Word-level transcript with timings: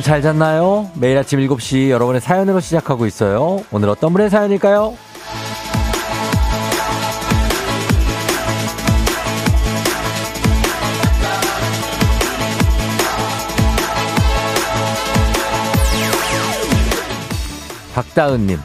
여러분 0.00 0.02
잘 0.02 0.22
잤나요? 0.22 0.90
매일 0.94 1.18
아침 1.18 1.40
7시 1.40 1.90
여러분의 1.90 2.22
사연으로 2.22 2.60
시작하고 2.60 3.04
있어요. 3.04 3.62
오늘 3.70 3.90
어떤 3.90 4.12
분의 4.14 4.30
사연일까요? 4.30 4.94
박다은님, 17.94 18.58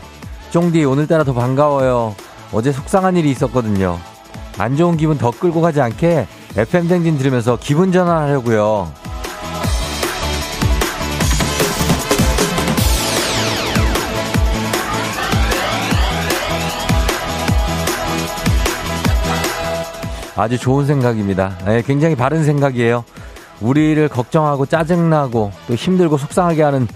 쫑디 0.52 0.86
오늘따라 0.86 1.25
더 1.25 1.33
반가워요. 1.33 2.16
어제 2.53 2.72
속상한 2.72 3.17
일이 3.17 3.30
있었거든요. 3.31 3.99
안 4.58 4.77
좋은 4.77 4.95
기분 4.95 5.17
더 5.17 5.31
끌고 5.31 5.59
가지 5.59 5.81
않게 5.81 6.27
FM 6.55 6.88
댕진 6.88 7.17
들으면서 7.17 7.58
기분 7.59 7.91
전환하려고요. 7.91 9.05
아주 20.36 20.58
좋은 20.58 20.86
생각입니다. 20.86 21.58
네, 21.66 21.81
굉장히 21.81 22.16
바른 22.16 22.44
생각이에요. 22.44 23.03
우리를 23.61 24.08
걱정하고 24.09 24.66
짜증나고 24.66 25.52
또 25.67 25.75
힘들고 25.75 26.17
속상하게 26.17 26.61
하는 26.64 26.88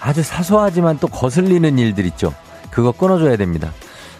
아주 0.00 0.22
사소하지만 0.22 0.98
또 0.98 1.08
거슬리는 1.08 1.78
일들 1.78 2.06
있죠. 2.06 2.32
그거 2.70 2.92
끊어줘야 2.92 3.36
됩니다. 3.36 3.72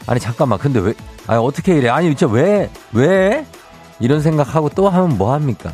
아니 0.06 0.20
잠깐만 0.20 0.58
근데 0.58 0.78
왜 0.80 0.94
아니 1.26 1.42
어떻게 1.42 1.76
이래 1.76 1.88
아니 1.88 2.08
진짜 2.08 2.26
왜 2.32 2.70
왜? 2.92 3.46
이런 3.98 4.20
생각하고 4.20 4.68
또 4.70 4.88
하면 4.90 5.16
뭐 5.16 5.32
합니까? 5.32 5.72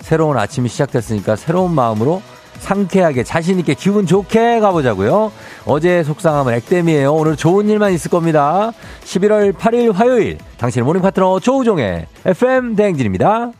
새로운 0.00 0.38
아침이 0.38 0.68
시작됐으니까 0.70 1.36
새로운 1.36 1.74
마음으로 1.74 2.22
상쾌하게 2.58 3.24
자신있게 3.24 3.74
기분 3.74 4.06
좋게 4.06 4.60
가보자고요. 4.60 5.32
어제 5.64 6.02
속상함은 6.02 6.54
액땜이에요. 6.54 7.12
오늘 7.12 7.36
좋은 7.36 7.68
일만 7.68 7.92
있을 7.92 8.10
겁니다. 8.10 8.72
11월 9.04 9.52
8일 9.52 9.92
화요일 9.92 10.38
당신의 10.58 10.84
morning 10.84 11.02
파트너 11.02 11.40
조우종의 11.40 12.06
FM 12.24 12.76
대행진입니다. 12.76 13.52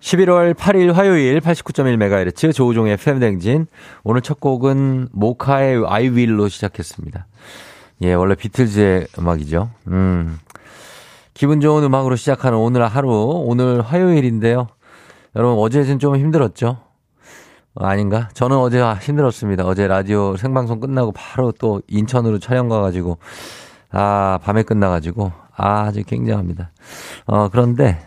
11월 0.00 0.54
8일 0.54 0.92
화요일 0.92 1.40
89.1MHz 1.40 2.52
조우종의 2.52 2.94
FM 2.94 3.20
대행진 3.20 3.66
오늘 4.02 4.20
첫 4.20 4.40
곡은 4.40 5.08
모카의 5.12 5.84
I 5.86 6.10
Will로 6.10 6.48
시작했습니다. 6.48 7.26
예, 8.02 8.14
원래 8.14 8.34
비틀즈의 8.34 9.06
음악이죠. 9.18 9.70
음. 9.88 10.38
기분 11.34 11.60
좋은 11.60 11.82
음악으로 11.84 12.16
시작하는 12.16 12.58
오늘 12.58 12.86
하루, 12.86 13.10
오늘 13.46 13.80
화요일인데요. 13.80 14.68
여러분, 15.34 15.58
어제는 15.62 15.98
좀 15.98 16.16
힘들었죠? 16.16 16.78
어, 17.74 17.86
아닌가? 17.86 18.28
저는 18.34 18.56
어제 18.58 18.82
힘들었습니다. 18.82 19.64
어제 19.64 19.86
라디오 19.86 20.36
생방송 20.36 20.80
끝나고 20.80 21.12
바로 21.12 21.52
또 21.52 21.80
인천으로 21.88 22.38
촬영 22.38 22.68
가가지고, 22.68 23.18
아, 23.90 24.38
밤에 24.42 24.62
끝나가지고, 24.62 25.32
아, 25.56 25.84
아주 25.84 26.02
굉장합니다. 26.04 26.70
어, 27.26 27.48
그런데, 27.48 27.98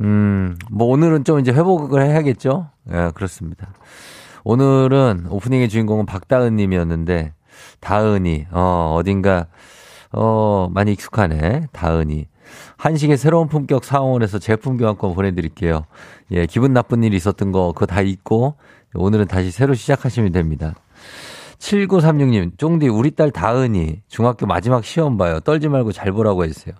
음, 0.00 0.56
뭐 0.70 0.88
오늘은 0.88 1.24
좀 1.24 1.38
이제 1.40 1.52
회복을 1.52 2.02
해야겠죠? 2.02 2.70
예, 2.92 3.10
그렇습니다. 3.14 3.68
오늘은 4.44 5.26
오프닝의 5.28 5.68
주인공은 5.68 6.06
박다은 6.06 6.56
님이었는데, 6.56 7.34
다은이, 7.80 8.46
어, 8.52 8.96
어딘가, 8.98 9.46
어, 10.12 10.68
많이 10.72 10.92
익숙하네. 10.92 11.68
다은이. 11.72 12.26
한식의 12.76 13.16
새로운 13.16 13.48
품격 13.48 13.84
사원에서 13.84 14.38
제품 14.38 14.76
교환권 14.76 15.14
보내드릴게요. 15.14 15.86
예, 16.32 16.46
기분 16.46 16.72
나쁜 16.72 17.02
일이 17.02 17.16
있었던 17.16 17.52
거, 17.52 17.72
그거 17.72 17.86
다 17.86 18.00
잊고, 18.02 18.56
오늘은 18.94 19.26
다시 19.26 19.50
새로 19.50 19.74
시작하시면 19.74 20.32
됩니다. 20.32 20.74
7936님, 21.58 22.58
쫑디, 22.58 22.88
우리 22.88 23.12
딸 23.12 23.30
다은이, 23.30 24.02
중학교 24.08 24.46
마지막 24.46 24.84
시험 24.84 25.16
봐요. 25.16 25.38
떨지 25.40 25.68
말고 25.68 25.92
잘 25.92 26.10
보라고 26.12 26.44
해주세요. 26.44 26.74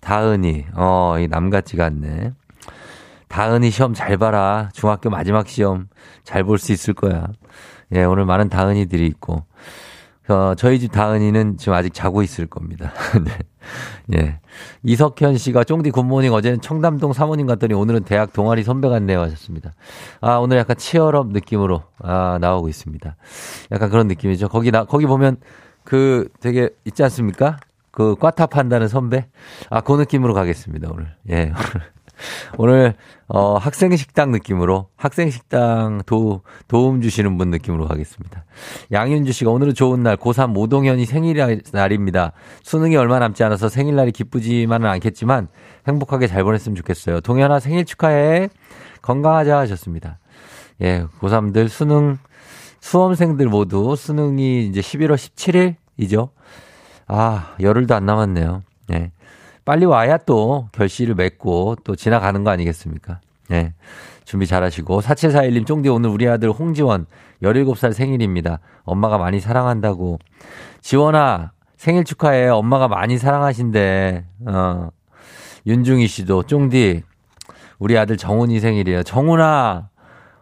다은이, 0.00 0.66
어, 0.74 1.16
이 1.18 1.26
남 1.28 1.50
같지가 1.50 1.86
않네. 1.86 2.32
다은이 3.28 3.70
시험 3.70 3.94
잘 3.94 4.16
봐라. 4.18 4.68
중학교 4.72 5.10
마지막 5.10 5.48
시험 5.48 5.88
잘 6.24 6.44
볼 6.44 6.58
수 6.58 6.72
있을 6.72 6.94
거야. 6.94 7.26
예, 7.92 8.04
오늘 8.04 8.24
많은 8.24 8.48
다은이들이 8.48 9.06
있고. 9.06 9.44
어, 10.30 10.54
저희 10.54 10.78
집 10.78 10.92
다은이는 10.92 11.56
지금 11.56 11.74
아직 11.74 11.92
자고 11.92 12.22
있을 12.22 12.46
겁니다. 12.46 12.92
네. 14.08 14.18
예. 14.18 14.40
이석현 14.82 15.36
씨가 15.36 15.64
쫑디 15.64 15.90
굿모닝 15.90 16.32
어제는 16.32 16.60
청담동 16.60 17.12
사모님 17.12 17.46
갔더니 17.46 17.74
오늘은 17.74 18.04
대학 18.04 18.32
동아리 18.32 18.62
선배 18.62 18.88
같네요 18.88 19.20
하셨습니다. 19.20 19.74
아, 20.20 20.36
오늘 20.36 20.56
약간 20.58 20.76
치열업 20.76 21.28
느낌으로 21.32 21.82
아, 21.98 22.38
나오고 22.40 22.68
있습니다. 22.68 23.16
약간 23.72 23.90
그런 23.90 24.08
느낌이죠. 24.08 24.48
거기 24.48 24.70
나, 24.70 24.84
거기 24.84 25.06
보면 25.06 25.36
그 25.84 26.28
되게 26.40 26.70
있지 26.84 27.02
않습니까? 27.02 27.58
그 27.90 28.14
판다는 28.14 28.88
선배? 28.88 29.26
아, 29.68 29.80
그 29.80 29.92
느낌으로 29.92 30.32
가겠습니다, 30.34 30.88
오늘. 30.92 31.14
예. 31.28 31.52
오늘 32.58 32.94
어 33.28 33.56
학생 33.56 33.94
식당 33.96 34.32
느낌으로 34.32 34.88
학생 34.96 35.30
식당 35.30 36.02
도 36.04 36.42
도움 36.68 37.00
주시는 37.00 37.38
분 37.38 37.50
느낌으로 37.50 37.86
가겠습니다. 37.86 38.44
양윤주 38.92 39.32
씨가 39.32 39.50
오늘은 39.50 39.74
좋은 39.74 40.02
날 40.02 40.16
고3 40.16 40.56
오동현이 40.56 41.06
생일날입니다. 41.06 42.32
수능이 42.62 42.96
얼마 42.96 43.18
남지 43.18 43.44
않아서 43.44 43.68
생일날이 43.68 44.12
기쁘지만은 44.12 44.88
않겠지만 44.88 45.48
행복하게 45.86 46.26
잘 46.26 46.42
보냈으면 46.44 46.76
좋겠어요. 46.76 47.20
동현아 47.20 47.60
생일 47.60 47.84
축하해. 47.84 48.48
건강하자 49.02 49.58
하셨습니다. 49.58 50.18
예, 50.82 51.04
고3들 51.20 51.68
수능 51.68 52.18
수험생들 52.80 53.46
모두 53.46 53.94
수능이 53.96 54.66
이제 54.66 54.80
11월 54.80 55.14
17일이죠. 55.14 56.30
아, 57.06 57.54
열흘도 57.60 57.94
안 57.94 58.06
남았네요. 58.06 58.62
예. 58.92 59.12
빨리 59.70 59.84
와야 59.84 60.16
또 60.16 60.68
결실을 60.72 61.14
맺고 61.14 61.76
또 61.84 61.94
지나가는 61.94 62.42
거 62.42 62.50
아니겠습니까? 62.50 63.20
네. 63.48 63.72
준비 64.24 64.48
잘 64.48 64.64
하시고. 64.64 65.00
4741님, 65.00 65.64
쫑디 65.64 65.88
오늘 65.90 66.10
우리 66.10 66.28
아들 66.28 66.50
홍지원 66.50 67.06
17살 67.40 67.92
생일입니다. 67.92 68.58
엄마가 68.82 69.16
많이 69.16 69.38
사랑한다고. 69.38 70.18
지원아, 70.80 71.52
생일 71.76 72.02
축하해. 72.02 72.48
엄마가 72.48 72.88
많이 72.88 73.16
사랑하신대. 73.16 74.24
어. 74.48 74.88
윤중희 75.64 76.08
씨도, 76.08 76.42
쫑디, 76.42 77.04
우리 77.78 77.96
아들 77.96 78.16
정훈이 78.16 78.58
생일이에요. 78.58 79.04
정훈아, 79.04 79.88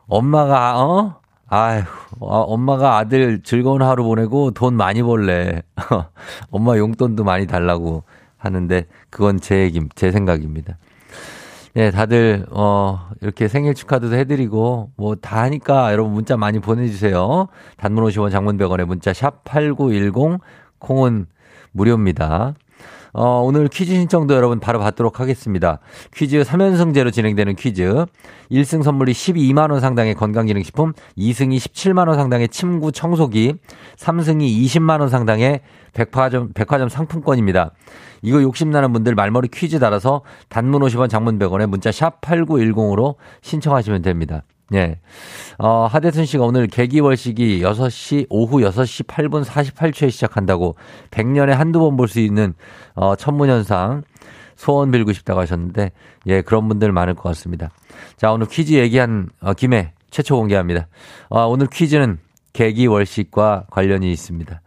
엄마가, 0.07 0.83
어? 0.83 1.21
아휴, 1.49 1.83
어, 2.21 2.41
엄마가 2.41 2.97
아들 2.97 3.43
즐거운 3.43 3.83
하루 3.83 4.05
보내고 4.05 4.53
돈 4.53 4.75
많이 4.75 5.03
벌래. 5.03 5.63
엄마 6.51 6.79
용돈도 6.79 7.25
많이 7.25 7.47
달라고. 7.47 8.05
하는데 8.39 8.87
그건 9.11 9.41
제 9.41 9.61
얘기, 9.63 9.81
제 9.95 10.11
생각입니다. 10.13 10.79
예, 11.77 11.91
다들 11.91 12.47
어 12.51 13.11
이렇게 13.21 13.47
생일 13.49 13.75
축하도 13.75 14.13
해드리고 14.15 14.93
뭐 14.97 15.15
다 15.17 15.43
하니까 15.43 15.93
여러분 15.93 16.13
문자 16.13 16.37
많이 16.37 16.59
보내주세요. 16.61 17.49
단문 17.77 18.05
50원, 18.05 18.31
장문 18.31 18.57
100원에 18.59 18.85
문자 18.85 19.13
샵 19.13 19.45
#8910 19.45 20.41
콩은 20.79 21.27
무료입니다. 21.73 22.55
어, 23.21 23.43
오늘 23.43 23.67
퀴즈 23.67 23.93
신청도 23.95 24.33
여러분 24.33 24.61
바로 24.61 24.79
받도록 24.79 25.19
하겠습니다. 25.19 25.81
퀴즈 26.15 26.41
3연승제로 26.43 27.13
진행되는 27.13 27.57
퀴즈. 27.57 28.07
1승 28.53 28.85
선물이 28.85 29.11
12만원 29.11 29.81
상당의 29.81 30.15
건강기능식품, 30.15 30.93
2승이 31.19 31.57
17만원 31.57 32.15
상당의 32.15 32.49
침구 32.49 32.93
청소기, 32.93 33.55
3승이 33.97 34.65
20만원 34.67 35.09
상당의 35.09 35.63
백화점, 35.95 36.53
백화점 36.53 36.89
상품권입니다. 36.89 37.73
이거 38.23 38.41
욕심나는 38.41 38.93
분들 38.93 39.17
말머리 39.17 39.49
퀴즈 39.49 39.81
달아서 39.81 40.23
단문 40.49 40.83
50원 40.83 41.09
장문 41.09 41.41
100원에 41.41 41.67
문자 41.67 41.91
샵 41.91 42.21
8910으로 42.21 43.17
신청하시면 43.43 44.03
됩니다. 44.03 44.45
예. 44.75 44.99
어, 45.59 45.87
하대순 45.91 46.27
씨가 46.27 46.45
오늘 46.45 46.67
개기월식이 46.67 47.63
6시, 47.63 48.27
오후 48.29 48.59
6시 48.59 49.07
8분 49.07 49.45
48초에 49.45 50.11
시작한다고 50.11 50.77
100년에 51.11 51.49
한두 51.53 51.81
번 51.81 51.97
볼 51.97 52.07
수 52.09 52.21
있는, 52.21 52.55
어, 52.95 53.17
천문현상 53.17 54.03
소원 54.57 54.91
빌고 54.91 55.13
싶다고 55.13 55.41
하셨는데, 55.41 55.91
예, 56.27 56.43
그런 56.43 56.69
분들 56.69 56.93
많을 56.93 57.15
것 57.15 57.23
같습니다. 57.23 57.71
자, 58.17 58.33
오늘 58.33 58.47
퀴즈 58.47 58.75
얘기한, 58.75 59.31
어, 59.41 59.55
김에 59.55 59.93
최초 60.11 60.37
공개합니다. 60.37 60.89
어, 61.31 61.47
오늘 61.47 61.67
퀴즈는 61.69 62.19
개기월식과 62.53 63.67
관련이 63.71 64.11
있습니다. 64.13 64.61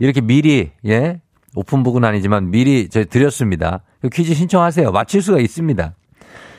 이렇게 0.00 0.20
미리, 0.20 0.70
예, 0.86 1.20
오픈북은 1.54 2.04
아니지만 2.04 2.50
미리 2.50 2.88
저 2.90 3.04
드렸습니다. 3.04 3.82
그 4.02 4.10
퀴즈 4.10 4.34
신청하세요. 4.34 4.92
맞출 4.92 5.22
수가 5.22 5.38
있습니다. 5.38 5.94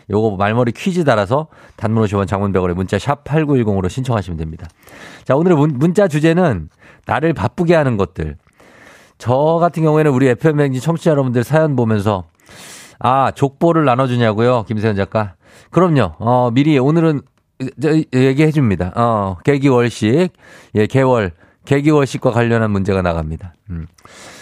요거 0.09 0.38
말머리 0.38 0.71
퀴즈 0.71 1.04
달아서 1.04 1.48
단문 1.75 2.04
50원 2.06 2.27
장문 2.27 2.54
100원에 2.54 2.74
문자 2.74 2.98
샵 2.98 3.24
8910으로 3.24 3.89
신청하시면 3.89 4.38
됩니다. 4.38 4.68
자, 5.25 5.36
오늘의 5.36 5.57
문, 5.57 5.77
문자 5.77 6.07
주제는 6.07 6.69
나를 7.06 7.33
바쁘게 7.33 7.75
하는 7.75 7.98
것들. 7.98 8.38
저 9.18 9.57
같은 9.59 9.83
경우에는 9.83 10.12
우리 10.12 10.27
FM행진 10.27 10.81
청취자 10.81 11.12
여러분들 11.12 11.44
사연 11.44 11.75
보면서 11.75 12.25
아, 13.00 13.31
족보를 13.31 13.86
나눠주냐고요? 13.86 14.63
김세현 14.63 14.95
작가. 14.95 15.36
그럼요. 15.71 16.13
어, 16.19 16.51
미리 16.51 16.77
오늘은 16.80 17.21
저, 17.81 17.89
얘기해 18.13 18.51
줍니다. 18.51 18.92
어, 18.95 19.38
개기월식, 19.44 20.31
예, 20.75 20.86
개월, 20.88 21.31
개기월식과 21.65 22.31
관련한 22.31 22.71
문제가 22.71 23.01
나갑니다. 23.01 23.53
음. 23.69 23.88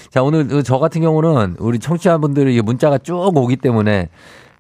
자, 0.10 0.24
오늘 0.24 0.64
저 0.64 0.80
같은 0.80 1.02
경우는 1.02 1.58
우리 1.60 1.80
청취자분들이 1.80 2.62
문자가 2.62 2.98
쭉 2.98 3.36
오기 3.36 3.58
때문에 3.58 4.10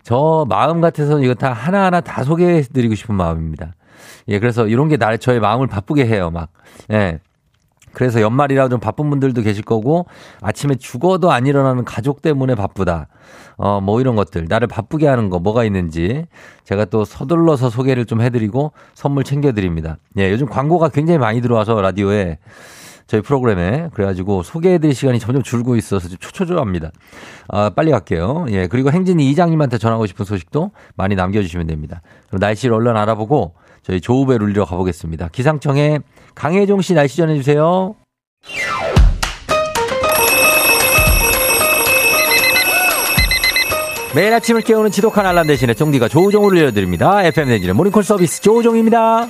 저 0.06 0.46
마음 0.48 0.81
같아서는 0.81 1.24
이거 1.24 1.34
다 1.34 1.52
하나하나 1.52 2.00
다 2.00 2.24
소개해 2.24 2.62
드리고 2.62 2.94
싶은 2.94 3.16
마음입니다. 3.16 3.74
예, 4.28 4.38
그래서 4.38 4.68
이런 4.68 4.88
게 4.88 4.98
나, 4.98 5.18
저의 5.18 5.40
마음을 5.40 5.66
바쁘게 5.66 6.06
해요, 6.06 6.30
막. 6.30 6.50
예. 6.92 7.19
그래서 7.92 8.22
연말이라 8.22 8.69
좀 8.69 8.80
바쁜 8.80 9.10
분들도 9.10 9.42
계실 9.42 9.63
거고 9.63 10.06
아침에 10.42 10.75
죽어도 10.75 11.31
안 11.31 11.48
일어나는 11.48 11.86
가족 11.86 12.22
때문에 12.22 12.54
바쁘다. 12.54 13.07
어, 13.57 13.81
뭐 13.81 14.00
이런 14.00 14.16
것들. 14.16 14.46
나를 14.48 14.68
바쁘게 14.68 15.07
하는 15.07 15.31
거 15.31 15.40
뭐가 15.40 15.63
있는지 15.63 16.28
제가 16.66 16.86
또 16.86 17.04
서둘러서 17.04 17.72
소개를 17.72 18.06
좀 18.06 18.22
해드리고 18.22 18.74
선물 18.94 19.24
챙겨드립니다. 19.24 19.98
예, 20.19 20.30
요즘 20.30 20.46
광고가 20.46 20.90
굉장히 20.90 21.18
많이 21.18 21.42
들어와서 21.42 21.81
라디오에 21.81 22.38
저희 23.07 23.22
프로그램에 23.22 23.90
그래가지고 23.94 24.44
소개해드릴 24.44 24.96
시간이 24.96 25.19
점점 25.19 25.44
줄고 25.44 25.75
있어서 25.75 26.07
좀 26.07 26.18
초초조합니다. 26.18 26.92
아, 27.48 27.69
빨리 27.69 27.92
갈게요. 27.92 28.46
예, 28.50 28.68
그리고 28.68 28.92
행진이 28.92 29.30
이장님한테 29.30 29.78
전하고 29.78 30.07
싶은 30.07 30.25
소식도 30.25 30.72
많이 30.96 31.16
남겨주시면 31.16 31.68
됩니다. 31.68 32.02
그럼 32.28 32.40
날씨를 32.40 32.74
얼른 32.74 32.98
알아보고 32.98 33.54
저희 33.84 34.02
조우배 34.02 34.40
룰리러 34.40 34.66
가보겠습니다. 34.66 35.30
기상청에 35.31 36.00
강혜종 36.34 36.81
씨 36.81 36.94
날씨 36.94 37.18
전해주세요. 37.18 37.96
매일 44.16 44.34
아침을 44.34 44.62
깨우는 44.62 44.92
지독한 44.92 45.25
알람 45.25 45.46
대신에 45.46 45.74
쫑디가 45.74 46.08
조우종을 46.08 46.48
올려드립니다. 46.48 47.24
FM 47.25 47.50
댕지는 47.50 47.75
모닝콜 47.75 48.01
서비스 48.01 48.42
조우종입니다. 48.42 49.28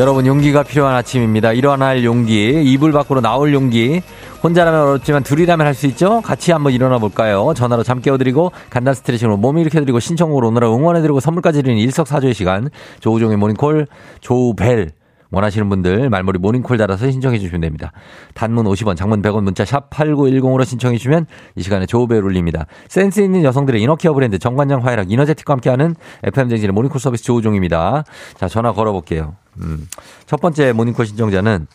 여러분 0.00 0.24
용기가 0.24 0.62
필요한 0.62 0.94
아침입니다. 0.94 1.52
일어날 1.52 2.04
용기, 2.04 2.62
이불 2.64 2.90
밖으로 2.90 3.20
나올 3.20 3.52
용기. 3.52 4.00
혼자라면 4.42 4.80
어렵지만 4.80 5.22
둘이라면 5.22 5.66
할 5.66 5.74
수 5.74 5.86
있죠? 5.88 6.22
같이 6.22 6.52
한번 6.52 6.72
일어나 6.72 6.96
볼까요? 6.96 7.52
전화로 7.54 7.82
잠 7.82 8.00
깨워드리고 8.00 8.50
간단 8.70 8.94
스트레칭으로 8.94 9.36
몸 9.36 9.58
일으켜드리고 9.58 10.00
신청으로 10.00 10.48
오느라 10.48 10.74
응원해드리고 10.74 11.20
선물까지 11.20 11.62
드리는 11.62 11.82
일석사조의 11.82 12.32
시간. 12.32 12.70
조우종의 13.00 13.36
모닝콜, 13.36 13.88
조우벨. 14.22 14.92
원하시는 15.32 15.68
분들 15.68 16.08
말머리 16.08 16.38
모닝콜 16.38 16.78
달아서 16.78 17.10
신청해 17.10 17.38
주시면 17.38 17.60
됩니다. 17.60 17.92
단문 18.32 18.64
50원, 18.64 18.96
장문 18.96 19.20
100원, 19.20 19.42
문자 19.42 19.66
샵 19.66 19.90
8910으로 19.90 20.64
신청해 20.64 20.96
주시면 20.96 21.26
이 21.56 21.62
시간에 21.62 21.84
조우벨 21.84 22.24
울립니다. 22.24 22.64
센스 22.88 23.20
있는 23.20 23.44
여성들의 23.44 23.80
inner 23.82 24.00
care 24.00 24.14
브랜드 24.14 24.38
정관장 24.38 24.84
화이락 24.84 25.12
이너제틱과 25.12 25.52
함께하는 25.52 25.94
FM 26.24 26.30
대행진의 26.30 26.72
모닝콜 26.72 26.98
서비스 26.98 27.22
조우종입니다. 27.22 28.04
자, 28.38 28.48
전화 28.48 28.72
걸어볼게요. 28.72 29.36
음. 29.60 29.88
첫 30.26 30.40
번째 30.40 30.72
모닝콜 30.72 31.06
신청자는 31.06 31.66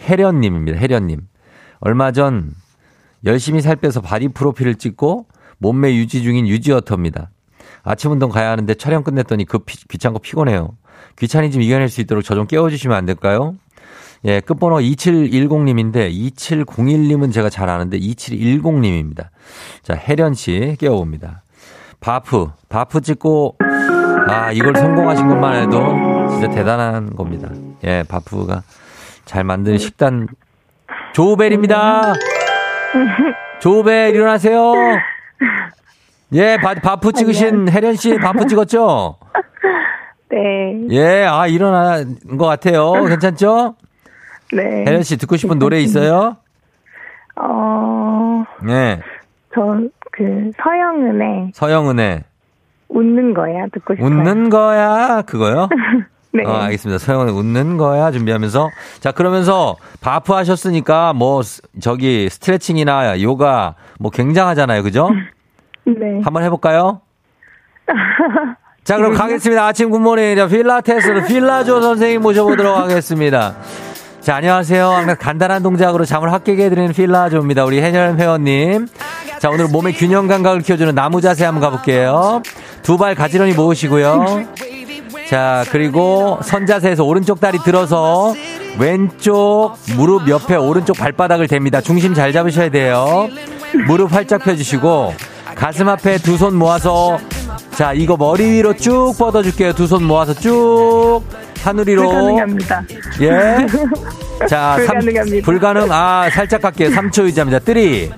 혜련님입니다. 0.00 0.78
혜련님. 0.78 1.20
얼마 1.80 2.12
전 2.12 2.52
열심히 3.24 3.60
살 3.60 3.76
빼서 3.76 4.00
바디 4.00 4.28
프로필을 4.28 4.76
찍고 4.76 5.26
몸매 5.58 5.94
유지 5.94 6.22
중인 6.22 6.46
유지어터입니다. 6.46 7.30
아침 7.82 8.10
운동 8.10 8.30
가야 8.30 8.50
하는데 8.50 8.72
촬영 8.74 9.02
끝냈더니 9.02 9.44
그 9.44 9.58
피, 9.58 9.76
귀찮고 9.88 10.20
피곤해요. 10.20 10.76
좀 11.52 11.62
이겨낼 11.62 11.88
수 11.88 12.00
있도록 12.00 12.24
저 12.24 12.34
좀 12.34 12.46
깨워주시면 12.46 12.96
안 12.96 13.04
될까요? 13.06 13.54
예, 14.24 14.40
끝번호 14.40 14.78
2710님인데 14.78 16.10
2701님은 16.10 17.32
제가 17.32 17.50
잘 17.50 17.68
아는데 17.68 17.98
2710님입니다. 17.98 19.28
자, 19.82 19.94
혜련 19.94 20.32
씨 20.32 20.76
깨워봅니다. 20.78 21.42
바프, 22.00 22.48
바프 22.68 23.02
찍고 23.02 23.58
아, 24.28 24.50
이걸 24.52 24.74
성공하신 24.76 25.28
것만 25.28 25.62
해도 25.62 26.13
진짜 26.30 26.48
대단한 26.50 27.14
겁니다. 27.16 27.48
예, 27.84 28.02
바프가 28.08 28.62
잘 29.24 29.44
만든 29.44 29.78
식단 29.78 30.28
조우벨입니다. 31.12 32.12
조우벨 33.60 34.14
일어나세요. 34.14 34.74
예, 36.32 36.56
바, 36.60 36.74
바프 36.74 37.12
찍으신 37.12 37.68
혜련 37.68 37.94
씨 37.94 38.16
바프 38.16 38.46
찍었죠? 38.46 39.16
네. 40.30 40.86
예, 40.90 41.24
아, 41.24 41.46
일어난 41.46 42.16
것 42.38 42.46
같아요. 42.46 42.92
괜찮죠? 42.92 43.76
네. 44.52 44.84
혜련 44.86 45.02
씨 45.02 45.16
듣고 45.16 45.36
싶은 45.36 45.58
노래 45.58 45.78
있어요? 45.80 46.36
어, 47.36 48.44
네. 48.64 49.00
저, 49.54 49.60
그, 50.12 50.50
서영은의 50.62 51.50
서영은의 51.54 52.24
웃는 52.88 53.34
거야 53.34 53.66
듣고 53.72 53.94
싶어요. 53.94 54.06
웃는 54.08 54.50
거야 54.50 55.22
그거요? 55.22 55.68
네. 56.34 56.44
어, 56.44 56.52
알겠습니다. 56.52 56.98
서영은의 56.98 57.32
웃는 57.34 57.76
거야 57.76 58.10
준비하면서 58.10 58.68
자 59.00 59.12
그러면서 59.12 59.76
바프 60.00 60.32
하셨으니까 60.32 61.12
뭐 61.12 61.42
스- 61.42 61.62
저기 61.80 62.28
스트레칭이나 62.28 63.20
요가 63.22 63.74
뭐 64.00 64.10
굉장하잖아요, 64.10 64.82
그죠? 64.82 65.10
네. 65.86 65.94
한번 66.24 66.42
해볼까요? 66.42 67.00
자, 68.84 68.96
그럼 68.96 69.14
가겠습니다. 69.14 69.64
아침 69.66 69.90
good 69.90 70.09
morning. 70.09 70.46
필라테스로 70.48 71.24
필라조 71.24 71.80
선생님 71.80 72.20
모셔보도록 72.22 72.76
하겠습니다. 72.76 73.54
자, 74.20 74.36
안녕하세요. 74.36 75.16
간단한 75.20 75.62
동작으로 75.62 76.04
잠을 76.04 76.32
확 76.32 76.44
깨게 76.44 76.64
해드리는 76.66 76.92
필라조입니다. 76.92 77.64
우리 77.64 77.80
혜련 77.82 78.12
회원님. 78.14 78.86
자, 79.38 79.50
오늘 79.50 79.68
몸의 79.68 79.92
균형 79.94 80.26
감각을 80.26 80.60
키워주는 80.62 80.94
나무 80.94 81.20
자세 81.20 81.44
한번 81.44 81.62
가볼게요. 81.62 82.42
두 82.82 82.96
발 82.98 83.14
가지런히 83.14 83.52
모으시고요. 83.54 84.44
자, 85.28 85.64
그리고 85.70 86.38
선 86.42 86.66
자세에서 86.66 87.04
오른쪽 87.04 87.40
다리 87.40 87.58
들어서 87.58 88.34
왼쪽 88.78 89.74
무릎 89.96 90.28
옆에 90.28 90.56
오른쪽 90.56 90.96
발바닥을 90.98 91.46
댑니다. 91.48 91.82
중심 91.82 92.14
잘 92.14 92.32
잡으셔야 92.32 92.68
돼요. 92.70 93.28
무릎 93.86 94.12
활짝 94.12 94.42
펴주시고 94.44 95.14
가슴 95.54 95.88
앞에 95.88 96.18
두 96.18 96.36
손 96.36 96.54
모아서 96.56 97.18
자, 97.74 97.92
이거 97.92 98.16
머리 98.16 98.44
위로 98.52 98.74
쭉 98.76 99.14
뻗어줄게요. 99.18 99.72
두 99.74 99.84
손 99.86 100.04
모아서 100.04 100.34
쭉 100.34 101.22
하늘 101.62 101.88
위로. 101.88 102.02
불가능합니다. 102.08 102.82
예. 103.22 103.66
자, 104.48 104.76
삼- 104.86 104.98
불가능합니다. 104.98 105.44
불가능. 105.44 105.88
아, 105.90 106.28
살짝 106.30 106.60
갈게요. 106.62 106.90
3초 106.90 107.24
유지합니다. 107.24 107.60
3, 107.64 107.76
2, 107.78 107.80
1. 107.82 108.10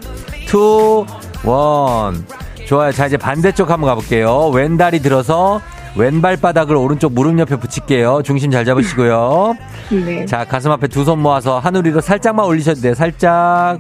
좋아요. 2.67 2.91
자, 2.93 3.07
이제 3.07 3.17
반대쪽 3.17 3.71
한번 3.71 3.89
가볼게요. 3.91 4.49
왼 4.49 4.77
다리 4.77 5.01
들어서 5.01 5.61
왼발 5.97 6.37
바닥을 6.37 6.77
오른쪽 6.77 7.13
무릎 7.13 7.39
옆에 7.39 7.57
붙일게요. 7.57 8.23
중심 8.23 8.51
잘 8.51 8.65
잡으시고요. 8.65 9.57
네. 9.91 10.27
자, 10.27 10.45
가슴 10.45 10.71
앞에 10.71 10.89
두 10.89 11.05
손 11.05 11.21
모아서 11.21 11.59
하늘 11.59 11.85
위로 11.87 12.01
살짝만 12.01 12.45
올리셔도 12.47 12.81
돼요. 12.81 12.95
살짝. 12.95 13.79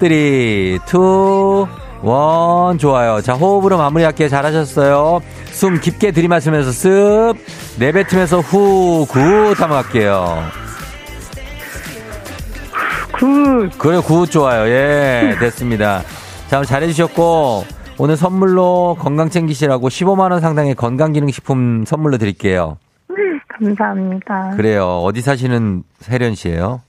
3, 0.00 0.10
2, 0.10 0.10
1. 0.10 0.78
좋아요. 2.78 3.20
자, 3.22 3.34
호흡으로 3.34 3.76
마무리할게요. 3.78 4.28
잘하셨어요. 4.28 5.20
숨 5.50 5.78
깊게 5.80 6.10
들이마시면서 6.12 6.72
습. 6.72 7.34
내뱉으면서 7.78 8.40
후, 8.40 9.06
good 9.08 9.20
한번 9.60 9.82
갈게요. 9.82 10.42
good. 13.12 13.70
그래요, 13.78 14.02
good 14.02 14.30
좋아요. 14.30 14.66
예, 14.68 15.36
됐습니다. 15.38 16.02
자, 16.48 16.64
잘해주셨고, 16.64 17.64
오늘 18.04 18.16
선물로 18.16 18.96
건강 18.98 19.28
챙기시라고 19.28 19.88
15만원 19.88 20.40
상당의 20.40 20.74
건강기능식품 20.74 21.84
선물로 21.84 22.18
드릴게요. 22.18 22.78
감사합니다. 23.46 24.56
그래요. 24.56 24.84
어디 25.04 25.20
사시는 25.20 25.84
혜련 26.10 26.34
씨예요 26.34 26.80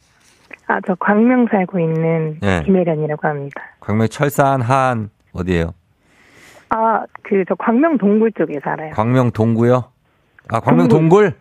아, 0.65 0.79
저 0.87 0.95
광명 0.95 1.45
살고 1.51 1.79
있는 1.79 2.39
네. 2.41 2.63
김혜련이라고 2.63 3.27
합니다. 3.27 3.61
광명 3.79 4.07
철산, 4.07 4.61
한, 4.61 5.11
어디예요 5.33 5.75
아, 6.69 7.03
그, 7.21 7.43
저 7.47 7.53
광명 7.59 7.99
동굴 7.99 8.31
쪽에 8.31 8.59
살아요. 8.63 8.89
광명 8.95 9.29
동구요? 9.29 9.83
아, 10.49 10.59
광명 10.61 10.87
동굴. 10.87 11.35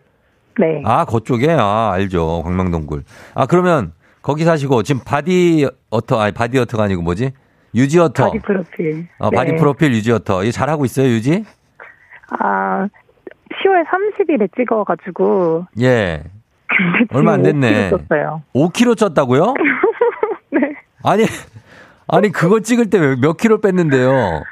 동굴? 0.55 0.67
네. 0.67 0.83
아, 0.85 1.03
그쪽에? 1.05 1.51
아, 1.51 1.89
알죠. 1.93 2.43
광명 2.43 2.69
동굴. 2.69 3.05
아, 3.33 3.47
그러면 3.47 3.93
거기 4.21 4.43
사시고 4.43 4.83
지금 4.83 5.01
바디 5.03 5.67
어터, 5.89 6.19
아니, 6.19 6.31
바디 6.31 6.59
어터가 6.59 6.83
아니고 6.83 7.01
뭐지? 7.01 7.31
유지 7.75 7.99
어터. 7.99 8.25
바디 8.25 8.39
프로필. 8.39 9.07
어, 9.19 9.29
네. 9.29 9.37
바디 9.37 9.55
프로필 9.55 9.91
유지 9.93 10.11
어터. 10.11 10.43
이거 10.43 10.51
잘하고 10.51 10.85
있어요, 10.85 11.07
유지? 11.07 11.43
아, 12.39 12.87
10월 13.63 13.85
30일에 13.87 14.49
찍어가지고. 14.55 15.65
예. 15.81 16.23
얼마 17.13 17.33
안 17.33 17.43
됐네. 17.43 17.91
5kg 17.91 18.07
쪘어요. 18.07 18.41
5kg 18.55 18.95
쪘다고요? 19.15 19.53
네. 20.51 20.59
아니, 21.03 21.25
아니, 22.07 22.31
그거 22.31 22.59
찍을 22.59 22.89
때 22.89 22.99
몇 23.17 23.37
킬로 23.37 23.59
뺐는데요? 23.61 24.43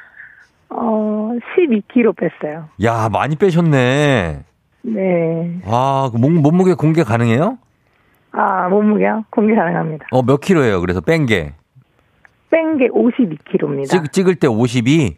어, 0.70 1.30
12kg 1.56 2.14
뺐어요. 2.16 2.68
야, 2.84 3.08
많이 3.10 3.36
빼셨네. 3.36 4.44
네. 4.84 5.60
아, 5.66 6.10
그 6.12 6.18
몸, 6.18 6.34
몸무게 6.42 6.74
공개 6.74 7.02
가능해요? 7.02 7.58
아, 8.32 8.68
몸무게요? 8.68 9.24
공개 9.30 9.54
가능합니다. 9.54 10.06
어, 10.10 10.22
몇 10.22 10.40
킬로예요? 10.40 10.80
그래서 10.80 11.00
뺀 11.00 11.26
게. 11.26 11.54
뺀 12.52 12.76
게 12.76 12.88
52kg입니다. 12.88 13.88
찍, 13.88 14.12
찍을 14.12 14.34
때 14.36 14.46
52? 14.46 15.16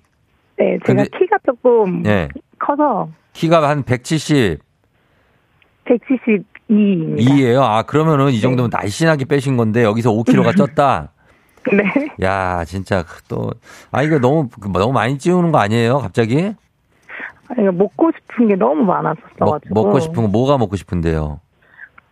네, 0.56 0.78
제가 0.86 1.02
근데- 1.02 1.18
키가 1.18 1.36
조금 1.44 2.06
예. 2.06 2.28
커서 2.60 3.08
키가 3.32 3.68
한 3.68 3.82
170, 3.82 4.60
172입니다. 5.84 7.18
2예요. 7.18 7.60
아, 7.60 7.82
그러면은 7.82 8.30
이 8.30 8.40
정도면 8.40 8.70
날씬하게 8.72 9.24
빼신 9.26 9.56
건데 9.56 9.82
여기서 9.82 10.12
5kg가 10.12 10.54
쪘다. 10.56 11.08
네. 11.72 11.82
야, 12.24 12.64
진짜 12.64 13.04
또, 13.28 13.50
아, 13.90 14.02
이거 14.02 14.18
너무, 14.18 14.48
너무 14.72 14.92
많이 14.92 15.18
찌우는 15.18 15.50
거 15.50 15.58
아니에요? 15.58 15.98
갑자기? 15.98 16.52
아니, 17.48 17.66
먹고 17.72 18.10
싶은 18.12 18.48
게 18.48 18.54
너무 18.54 18.76
먹, 18.84 18.94
많았었어가지고. 19.02 19.74
먹 19.74 19.90
고 19.92 19.98
싶은 20.00 20.22
거 20.22 20.28
뭐가 20.28 20.56
먹고 20.58 20.76
싶은데요? 20.76 21.40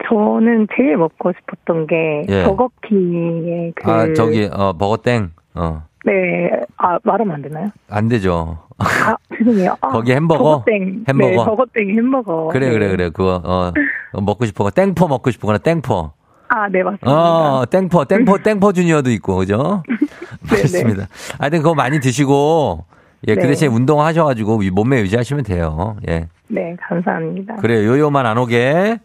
저는 0.09 0.68
제일 0.76 0.97
먹고 0.97 1.32
싶었던 1.32 1.87
게 1.87 2.23
예. 2.28 2.44
버거킹의 2.44 3.73
그 3.76 3.90
아, 3.90 4.12
저기, 4.14 4.49
어, 4.52 4.73
버거땡. 4.73 5.30
어, 5.54 5.82
네, 6.04 6.50
아 6.78 6.99
말하면 7.04 7.35
안 7.35 7.42
되나요? 7.42 7.68
안 7.88 8.09
되죠. 8.09 8.59
아 8.78 9.16
죄송해요. 9.37 9.76
아, 9.80 9.88
거기 9.88 10.12
햄버거? 10.12 10.59
버거땡. 10.59 11.04
햄버거? 11.09 11.30
네, 11.30 11.37
버거땡 11.37 11.90
햄버거. 11.97 12.49
그래, 12.49 12.66
네. 12.68 12.73
그래, 12.73 12.88
그래. 12.90 13.11
그거, 13.11 13.40
어, 13.44 13.73
어, 14.12 14.21
먹고 14.21 14.44
거. 14.64 14.71
땡퍼 14.71 15.09
먹고 15.09 15.30
싶은 15.30 15.47
거나 15.47 15.59
땡퍼. 15.59 16.12
아, 16.49 16.68
네 16.68 16.82
맞습니다. 16.82 17.11
어, 17.11 17.64
땡퍼, 17.66 18.04
땡퍼, 18.04 18.38
땡퍼 18.38 18.73
주니어도 18.73 19.11
있고, 19.12 19.37
그죠? 19.37 19.82
맞습니다. 20.50 21.09
하여튼 21.38 21.61
그거 21.61 21.75
많이 21.75 21.99
드시고, 21.99 22.85
예, 23.28 23.35
그 23.35 23.40
네. 23.40 23.47
대신에 23.49 23.75
운동하셔가지고 23.75 24.62
이 24.62 24.71
몸매 24.71 25.00
유지하시면 25.00 25.44
돼요. 25.44 25.97
예. 26.09 26.28
네, 26.49 26.76
감사합니다. 26.78 27.56
그래요. 27.56 27.88
요요만 27.88 28.26
안 28.26 28.37
오게. 28.37 28.99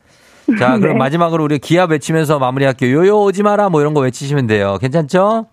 자, 0.57 0.77
그럼 0.79 0.93
네. 0.93 0.97
마지막으로 0.99 1.43
우리 1.43 1.59
기합 1.59 1.91
외치면서 1.91 2.39
마무리할게요. 2.39 2.95
요요 2.97 3.19
오지 3.23 3.43
마라 3.43 3.69
뭐 3.69 3.81
이런 3.81 3.93
거 3.93 4.01
외치시면 4.01 4.47
돼요. 4.47 4.77
괜찮죠? 4.79 5.47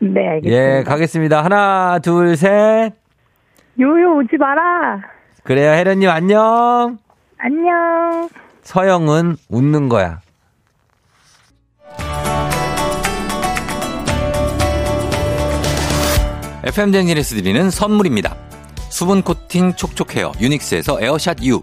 네, 0.00 0.26
알겠습니다. 0.28 0.78
예, 0.78 0.82
가겠습니다. 0.82 1.44
하나, 1.44 1.98
둘, 2.00 2.36
셋. 2.36 2.92
요요 3.78 4.16
오지 4.18 4.36
마라. 4.38 5.00
그래요. 5.44 5.72
혜련님 5.72 6.08
안녕. 6.08 6.98
안녕. 7.38 8.28
서영은 8.62 9.36
웃는 9.48 9.88
거야. 9.88 10.20
FM 16.64 16.90
대행진에서 16.92 17.36
드리는 17.36 17.70
선물입니다. 17.70 18.36
수분 18.90 19.22
코팅 19.22 19.74
촉촉 19.74 20.14
헤어 20.16 20.32
유닉스에서 20.40 21.00
에어샷 21.00 21.42
U 21.44 21.62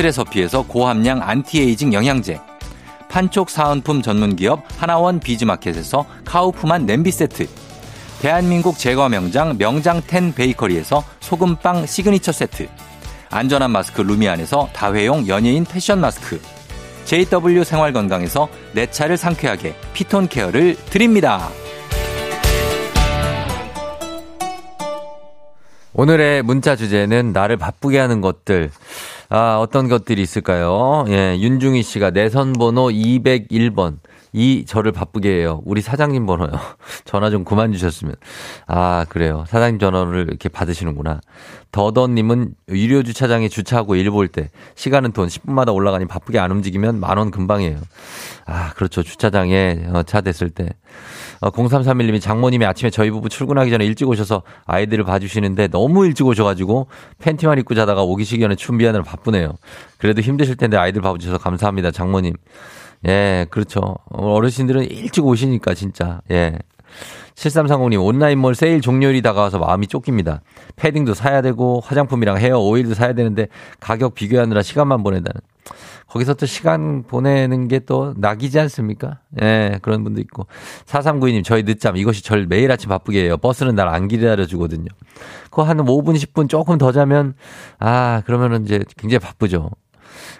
트레서피에서 0.00 0.62
고함량 0.62 1.20
안티에이징 1.22 1.92
영양제 1.92 2.40
판촉 3.10 3.50
사은품 3.50 4.00
전문기업 4.00 4.62
하나원 4.78 5.20
비즈마켓에서 5.20 6.06
카우프만 6.24 6.86
냄비 6.86 7.10
세트 7.10 7.46
대한민국 8.22 8.78
제과 8.78 9.10
명장 9.10 9.56
명장텐 9.58 10.34
베이커리에서 10.34 11.04
소금빵 11.20 11.84
시그니처 11.84 12.32
세트 12.32 12.68
안전한 13.30 13.70
마스크 13.72 14.00
루미안에서 14.00 14.70
다회용 14.72 15.28
연예인 15.28 15.64
패션 15.64 16.00
마스크 16.00 16.40
JW 17.04 17.64
생활건강에서 17.64 18.48
내 18.72 18.90
차를 18.90 19.16
상쾌하게 19.16 19.74
피톤 19.92 20.28
케어를 20.28 20.76
드립니다. 20.76 21.48
오늘의 25.92 26.42
문자 26.42 26.76
주제는 26.76 27.32
나를 27.32 27.56
바쁘게 27.56 27.98
하는 27.98 28.20
것들. 28.20 28.70
아, 29.32 29.58
어떤 29.60 29.88
것들이 29.88 30.22
있을까요? 30.22 31.04
예, 31.08 31.38
윤중희 31.38 31.84
씨가 31.84 32.10
내선 32.10 32.52
번호 32.52 32.88
201번. 32.90 33.98
이 34.32 34.64
저를 34.66 34.92
바쁘게 34.92 35.28
해요. 35.28 35.60
우리 35.64 35.80
사장님 35.80 36.24
번호요. 36.26 36.50
전화 37.04 37.30
좀 37.30 37.44
그만 37.44 37.72
주셨으면. 37.72 38.14
아, 38.66 39.04
그래요. 39.08 39.44
사장님 39.48 39.78
전화를 39.78 40.26
이렇게 40.28 40.48
받으시는구나. 40.48 41.20
더더님은 41.72 42.54
유료 42.70 43.02
주차장에 43.02 43.48
주차하고 43.48 43.94
일 43.96 44.10
볼 44.10 44.28
때 44.28 44.50
시간은 44.74 45.12
돈 45.12 45.28
10분마다 45.28 45.72
올라가니 45.74 46.06
바쁘게 46.06 46.38
안 46.38 46.50
움직이면 46.50 46.98
만 47.00 47.18
원 47.18 47.30
금방이에요. 47.30 47.78
아, 48.46 48.72
그렇죠. 48.74 49.02
주차장에 49.02 49.84
어, 49.92 50.02
차 50.04 50.20
됐을 50.20 50.50
때. 50.50 50.68
어, 51.40 51.50
0331님이 51.50 52.20
장모님이 52.20 52.66
아침에 52.66 52.90
저희 52.90 53.10
부부 53.10 53.28
출근하기 53.28 53.70
전에 53.70 53.84
일찍 53.86 54.08
오셔서 54.08 54.42
아이들을 54.66 55.04
봐주시는데 55.04 55.68
너무 55.68 56.04
일찍 56.06 56.26
오셔가지고 56.26 56.88
팬티만 57.18 57.58
입고 57.60 57.74
자다가 57.74 58.02
오기 58.02 58.24
시기에는 58.24 58.56
준비하느라 58.56 59.04
바쁘네요. 59.04 59.54
그래도 59.98 60.20
힘드실 60.22 60.56
텐데 60.56 60.76
아이들 60.76 61.00
봐주셔서 61.02 61.38
감사합니다. 61.38 61.90
장모님. 61.92 62.34
예, 63.06 63.46
그렇죠. 63.50 63.96
어르신들은 64.10 64.84
일찍 64.90 65.24
오시니까 65.24 65.74
진짜. 65.74 66.20
예. 66.30 66.58
7330님 67.34 68.04
온라인몰 68.04 68.54
세일 68.54 68.80
종료일이 68.82 69.22
다가와서 69.22 69.58
마음이 69.58 69.86
쫓깁니다. 69.86 70.42
패딩도 70.76 71.14
사야 71.14 71.40
되고 71.40 71.80
화장품이랑 71.82 72.36
헤어 72.38 72.58
오일도 72.58 72.94
사야 72.94 73.14
되는데 73.14 73.46
가격 73.78 74.14
비교하느라 74.14 74.62
시간만 74.62 75.02
보낸다는. 75.02 75.40
거기서 76.08 76.34
또 76.34 76.44
시간 76.44 77.04
보내는 77.04 77.68
게 77.68 77.78
또 77.86 78.14
낙이지 78.16 78.58
않습니까? 78.60 79.20
예, 79.40 79.78
그런 79.80 80.02
분도 80.04 80.20
있고. 80.20 80.46
4392님, 80.86 81.44
저희 81.44 81.62
늦잠. 81.62 81.96
이것이 81.96 82.22
절 82.24 82.46
매일 82.46 82.70
아침 82.72 82.88
바쁘게 82.88 83.24
해요. 83.24 83.36
버스는 83.38 83.76
날 83.76 83.88
안 83.88 84.08
기다려주거든요. 84.08 84.86
그거 85.44 85.62
한 85.62 85.78
5분, 85.78 86.16
10분 86.16 86.48
조금 86.48 86.78
더 86.78 86.90
자면, 86.92 87.34
아, 87.78 88.22
그러면은 88.26 88.64
이제 88.64 88.80
굉장히 88.98 89.20
바쁘죠. 89.20 89.70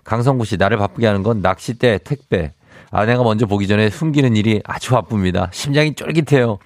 강성구 0.04 0.44
씨, 0.44 0.56
나를 0.56 0.76
바쁘게 0.78 1.06
하는 1.06 1.22
건 1.22 1.40
낚싯대, 1.42 1.98
택배. 2.04 2.52
아내가 2.90 3.22
먼저 3.22 3.46
보기 3.46 3.68
전에 3.68 3.88
숨기는 3.88 4.34
일이 4.36 4.60
아주 4.64 4.90
바쁩니다. 4.90 5.48
심장이 5.52 5.94
쫄깃해요. 5.94 6.58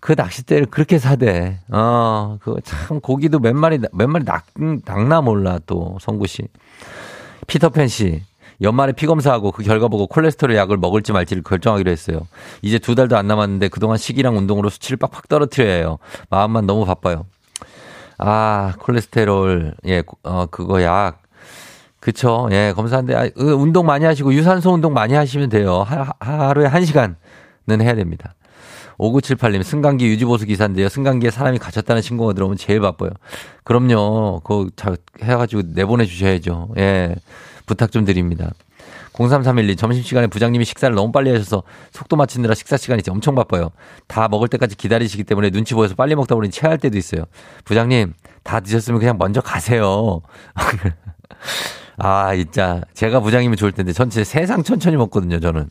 그 0.00 0.14
낚싯대를 0.16 0.66
그렇게 0.66 0.98
사대. 0.98 1.58
어, 1.70 2.38
그거 2.40 2.60
참 2.60 3.00
고기도 3.00 3.38
몇 3.38 3.54
마리, 3.54 3.78
몇 3.92 4.08
마리 4.08 4.24
낚, 4.24 4.44
낚나 4.84 5.20
몰라 5.20 5.58
또, 5.66 5.98
성구 6.00 6.26
씨. 6.26 6.48
피터팬 7.46 7.88
씨. 7.88 8.22
연말에 8.60 8.92
피 8.92 9.06
검사하고 9.06 9.52
그 9.52 9.62
결과 9.62 9.86
보고 9.86 10.06
콜레스테롤 10.08 10.56
약을 10.56 10.76
먹을지 10.78 11.12
말지를 11.12 11.44
결정하기로 11.44 11.90
했어요. 11.90 12.26
이제 12.62 12.78
두 12.78 12.94
달도 12.96 13.16
안 13.16 13.28
남았는데 13.28 13.68
그동안 13.68 13.98
식이랑 13.98 14.36
운동으로 14.36 14.68
수치를 14.68 14.96
빡빡 14.96 15.28
떨어뜨려야 15.28 15.74
해요. 15.74 15.98
마음만 16.28 16.66
너무 16.66 16.84
바빠요. 16.84 17.26
아, 18.18 18.74
콜레스테롤, 18.80 19.74
예, 19.86 20.02
어, 20.24 20.46
그거 20.46 20.82
약. 20.82 21.22
그쵸. 22.08 22.48
예, 22.52 22.72
검사한데, 22.74 23.14
아, 23.14 23.28
그 23.28 23.52
운동 23.52 23.84
많이 23.84 24.06
하시고 24.06 24.32
유산소 24.32 24.72
운동 24.72 24.94
많이 24.94 25.12
하시면 25.12 25.50
돼요. 25.50 25.82
하, 25.82 26.14
하루에 26.20 26.64
한 26.64 26.86
시간은 26.86 27.16
해야 27.82 27.94
됩니다. 27.94 28.34
5978님, 28.98 29.62
승강기 29.62 30.06
유지보수 30.06 30.46
기사인데요. 30.46 30.88
승강기에 30.88 31.30
사람이 31.30 31.58
갇혔다는 31.58 32.00
신고가 32.00 32.32
들어오면 32.32 32.56
제일 32.56 32.80
바빠요. 32.80 33.10
그럼요. 33.62 34.40
그거 34.42 34.70
잘 34.74 34.96
해가지고 35.22 35.64
내보내주셔야죠. 35.74 36.70
예. 36.78 37.14
부탁 37.66 37.92
좀 37.92 38.06
드립니다. 38.06 38.52
0331님, 39.12 39.76
점심시간에 39.76 40.28
부장님이 40.28 40.64
식사를 40.64 40.94
너무 40.94 41.12
빨리 41.12 41.30
하셔서 41.30 41.62
속도 41.92 42.16
맞추느라 42.16 42.54
식사 42.54 42.78
시간이 42.78 43.02
엄청 43.10 43.34
바빠요. 43.34 43.70
다 44.06 44.28
먹을 44.28 44.48
때까지 44.48 44.78
기다리시기 44.78 45.24
때문에 45.24 45.50
눈치 45.50 45.74
보여서 45.74 45.94
빨리 45.94 46.14
먹다 46.14 46.34
보니 46.36 46.48
체할 46.48 46.78
때도 46.78 46.96
있어요. 46.96 47.24
부장님, 47.66 48.14
다 48.44 48.60
드셨으면 48.60 48.98
그냥 48.98 49.18
먼저 49.18 49.42
가세요. 49.42 50.22
아, 51.98 52.34
진짜. 52.34 52.80
제가 52.94 53.20
부장님이 53.20 53.56
좋을 53.56 53.72
텐데, 53.72 53.92
전 53.92 54.24
세상 54.24 54.62
천천히 54.62 54.96
먹거든요, 54.96 55.40
저는. 55.40 55.68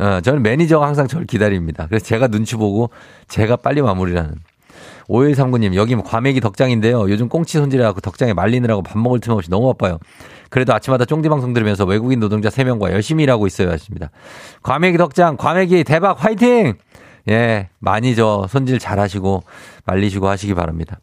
어, 0.00 0.20
저는 0.20 0.42
매니저가 0.42 0.86
항상 0.86 1.06
저를 1.06 1.26
기다립니다. 1.26 1.86
그래서 1.88 2.04
제가 2.04 2.26
눈치 2.26 2.56
보고 2.56 2.90
제가 3.28 3.56
빨리 3.56 3.80
마무리를 3.80 4.18
하는. 4.18 4.34
5139님, 5.08 5.74
여기 5.74 5.94
뭐 5.94 6.02
과메기 6.02 6.40
덕장인데요. 6.40 7.08
요즘 7.10 7.28
꽁치 7.28 7.58
손질해갖고 7.58 8.00
덕장에 8.00 8.32
말리느라고 8.32 8.82
밥 8.82 8.98
먹을 8.98 9.20
틈 9.20 9.34
없이 9.34 9.50
너무 9.50 9.68
바빠요. 9.68 9.98
그래도 10.50 10.72
아침마다 10.74 11.04
쫑디 11.04 11.28
방송 11.28 11.52
들으면서 11.52 11.84
외국인 11.84 12.20
노동자 12.20 12.48
3명과 12.48 12.90
열심히 12.90 13.24
일하고 13.24 13.46
있어요. 13.46 13.70
하십니다. 13.70 14.10
과메기 14.62 14.98
덕장, 14.98 15.36
과메기 15.36 15.84
대박 15.84 16.24
화이팅! 16.24 16.74
예, 17.28 17.68
많이 17.78 18.14
저 18.14 18.46
손질 18.48 18.78
잘 18.78 18.98
하시고 18.98 19.44
말리시고 19.84 20.28
하시기 20.28 20.54
바랍니다. 20.54 20.98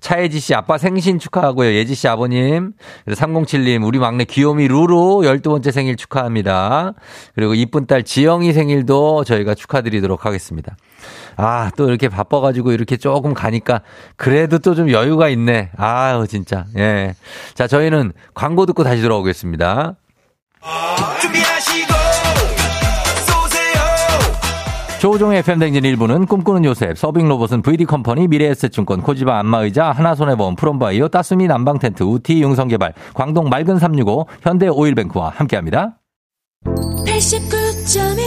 차혜지 0.00 0.40
씨 0.40 0.54
아빠 0.54 0.78
생신 0.78 1.18
축하하고요. 1.18 1.72
예지 1.74 1.94
씨 1.94 2.08
아버님. 2.08 2.72
그리고 3.04 3.20
307님 3.20 3.84
우리 3.86 3.98
막내 3.98 4.24
귀요미 4.24 4.68
루루 4.68 5.20
12번째 5.24 5.70
생일 5.72 5.96
축하합니다. 5.96 6.94
그리고 7.34 7.54
이쁜 7.54 7.86
딸 7.86 8.02
지영이 8.02 8.52
생일도 8.52 9.24
저희가 9.24 9.54
축하드리도록 9.54 10.24
하겠습니다. 10.24 10.76
아, 11.36 11.70
또 11.76 11.88
이렇게 11.88 12.08
바빠 12.08 12.40
가지고 12.40 12.72
이렇게 12.72 12.96
조금 12.96 13.34
가니까 13.34 13.82
그래도 14.16 14.58
또 14.58 14.74
좀 14.74 14.90
여유가 14.90 15.28
있네. 15.28 15.70
아유, 15.76 16.26
진짜. 16.28 16.64
예. 16.78 17.14
자, 17.54 17.66
저희는 17.66 18.12
광고 18.34 18.64
듣고 18.66 18.84
다시 18.84 19.02
돌아오겠습니다. 19.02 19.96
준비하 21.20 21.59
조종의 25.00 25.38
FM댕진 25.38 25.82
일부는 25.86 26.26
꿈꾸는 26.26 26.66
요셉, 26.66 26.98
서빙로봇은 26.98 27.62
VD컴퍼니, 27.62 28.28
미래에셋증권, 28.28 29.00
코지바 29.00 29.38
안마의자, 29.38 29.92
하나손해보험, 29.92 30.56
프롬바이오, 30.56 31.08
따스미 31.08 31.46
난방텐트, 31.46 32.02
우티 32.02 32.42
융성개발, 32.42 32.92
광동 33.14 33.48
맑은 33.48 33.78
365, 33.78 34.26
현대 34.42 34.68
오일뱅크와 34.68 35.30
함께합니다. 35.30 35.96
89.1 36.66 38.19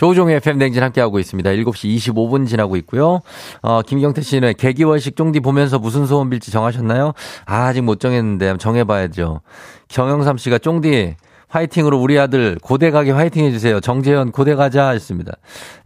조우종의 0.00 0.36
FM댕진 0.36 0.82
함께하고 0.82 1.18
있습니다. 1.18 1.50
7시 1.50 1.94
25분 1.96 2.48
지나고 2.48 2.76
있고요. 2.76 3.20
어, 3.60 3.82
김경태 3.82 4.22
씨는 4.22 4.54
개기월식 4.56 5.14
쫑디 5.14 5.40
보면서 5.40 5.78
무슨 5.78 6.06
소원 6.06 6.30
빌지 6.30 6.50
정하셨나요? 6.50 7.12
아, 7.44 7.64
아직 7.66 7.82
못 7.82 8.00
정했는데 8.00 8.56
정해봐야죠. 8.56 9.42
정영삼 9.88 10.38
씨가 10.38 10.56
쫑디 10.56 11.16
화이팅으로 11.48 12.00
우리 12.00 12.18
아들 12.18 12.56
고대 12.62 12.90
가게 12.90 13.10
화이팅 13.10 13.44
해주세요. 13.44 13.80
정재현 13.80 14.32
고대 14.32 14.54
가자 14.54 14.88
했습니다. 14.88 15.32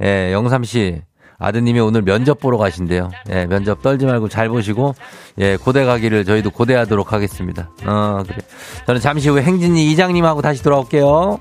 예, 0.04 0.30
영삼 0.32 0.62
씨. 0.62 1.02
아드님이 1.38 1.80
오늘 1.80 2.02
면접 2.02 2.38
보러 2.38 2.56
가신대요. 2.56 3.10
예, 3.30 3.46
면접 3.46 3.82
떨지 3.82 4.06
말고 4.06 4.28
잘 4.28 4.48
보시고, 4.48 4.94
예, 5.38 5.56
고대 5.56 5.84
가기를 5.84 6.24
저희도 6.24 6.52
고대하도록 6.52 7.12
하겠습니다. 7.12 7.68
어, 7.84 8.22
그래. 8.24 8.38
저는 8.86 9.00
잠시 9.00 9.28
후에 9.28 9.42
행진이 9.42 9.90
이장님하고 9.90 10.40
다시 10.40 10.62
돌아올게요. 10.62 11.40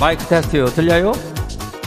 마이크 0.00 0.24
테스트요. 0.26 0.64
들려요? 0.64 1.12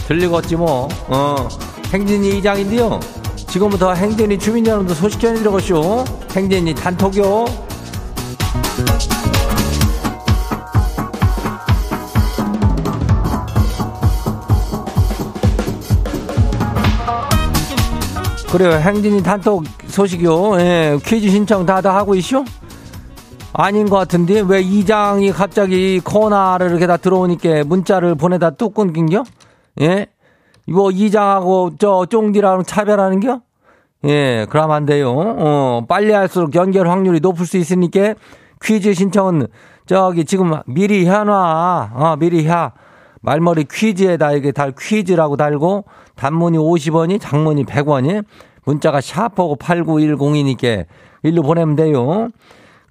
들리겠지 0.07 0.55
뭐. 0.55 0.87
어. 1.07 1.47
행진이 1.91 2.37
이장인데요. 2.37 2.99
지금부터 3.35 3.93
행진이 3.93 4.37
주민 4.37 4.67
여러분들 4.67 4.95
소식 4.95 5.19
전해드려보시오. 5.19 6.05
행진이 6.35 6.75
단톡요. 6.75 7.45
그래요. 18.51 18.73
행진이 18.73 19.23
단톡 19.23 19.63
소식이요. 19.87 20.59
예, 20.59 20.99
퀴즈 21.03 21.27
신청 21.31 21.65
다다 21.65 21.95
하고 21.95 22.13
있쇼? 22.13 22.45
아닌 23.53 23.87
것 23.87 23.97
같은데 23.97 24.41
왜 24.41 24.61
이장이 24.61 25.31
갑자기 25.31 25.99
코너를 25.99 26.71
이렇게 26.71 26.87
다 26.87 26.97
들어오니까 26.97 27.63
문자를 27.65 28.15
보내다 28.15 28.51
뚝 28.51 28.73
끊긴겨? 28.73 29.23
예? 29.81 30.07
이거 30.65 30.89
이장하고 30.89 31.71
저 31.77 32.05
쫑디랑 32.09 32.63
차별하는겨? 32.63 33.41
예, 34.05 34.47
그럼 34.49 34.71
안 34.71 34.85
돼요. 34.85 35.13
어, 35.15 35.85
빨리 35.87 36.11
할수록 36.11 36.55
연결 36.55 36.89
확률이 36.89 37.19
높을 37.19 37.45
수 37.45 37.57
있으니까 37.57 38.15
퀴즈 38.61 38.93
신청은 38.93 39.47
저기 39.85 40.25
지금 40.25 40.51
미리 40.65 41.05
해놔. 41.05 41.91
어, 41.93 42.15
미리 42.17 42.47
해. 42.49 42.53
말머리 43.21 43.65
퀴즈에다 43.71 44.33
이게 44.33 44.51
달 44.51 44.73
퀴즈라고 44.77 45.37
달고 45.37 45.85
단문이 46.15 46.57
50원이 46.57 47.21
장문이 47.21 47.65
100원이 47.65 48.25
문자가 48.65 48.99
샤프고 48.99 49.57
8910이니까 49.57 50.85
일로 51.21 51.41
보내면 51.43 51.75
돼요. 51.75 52.29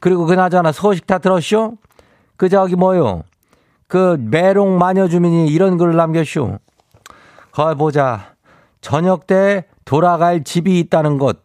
그리고 0.03 0.27
그나저나 0.27 0.73
소식 0.73 1.07
다 1.07 1.19
들었쇼? 1.19 1.75
그 2.37 2.49
저기 2.49 2.75
뭐요? 2.75 3.23
그 3.87 4.17
메롱 4.19 4.77
마녀 4.77 5.07
주민이 5.07 5.47
이런 5.47 5.79
글을 5.79 5.95
남겼쇼. 5.95 6.59
거기 7.53 7.79
보자. 7.79 8.33
저녁 8.81 9.29
때 9.29 9.67
돌아갈 9.85 10.43
집이 10.43 10.81
있다는 10.81 11.19
것. 11.19 11.39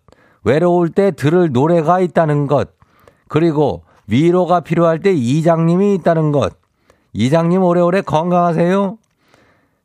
외로울 0.44 0.90
때 0.90 1.12
들을 1.12 1.52
노래가 1.52 2.00
있다는 2.00 2.48
것. 2.48 2.70
그리고 3.28 3.84
위로가 4.08 4.62
필요할 4.62 5.02
때 5.02 5.14
이장님이 5.14 5.94
있다는 5.94 6.32
것. 6.32 6.54
이장님 7.14 7.62
오래오래 7.62 8.02
건강하세요. 8.02 8.98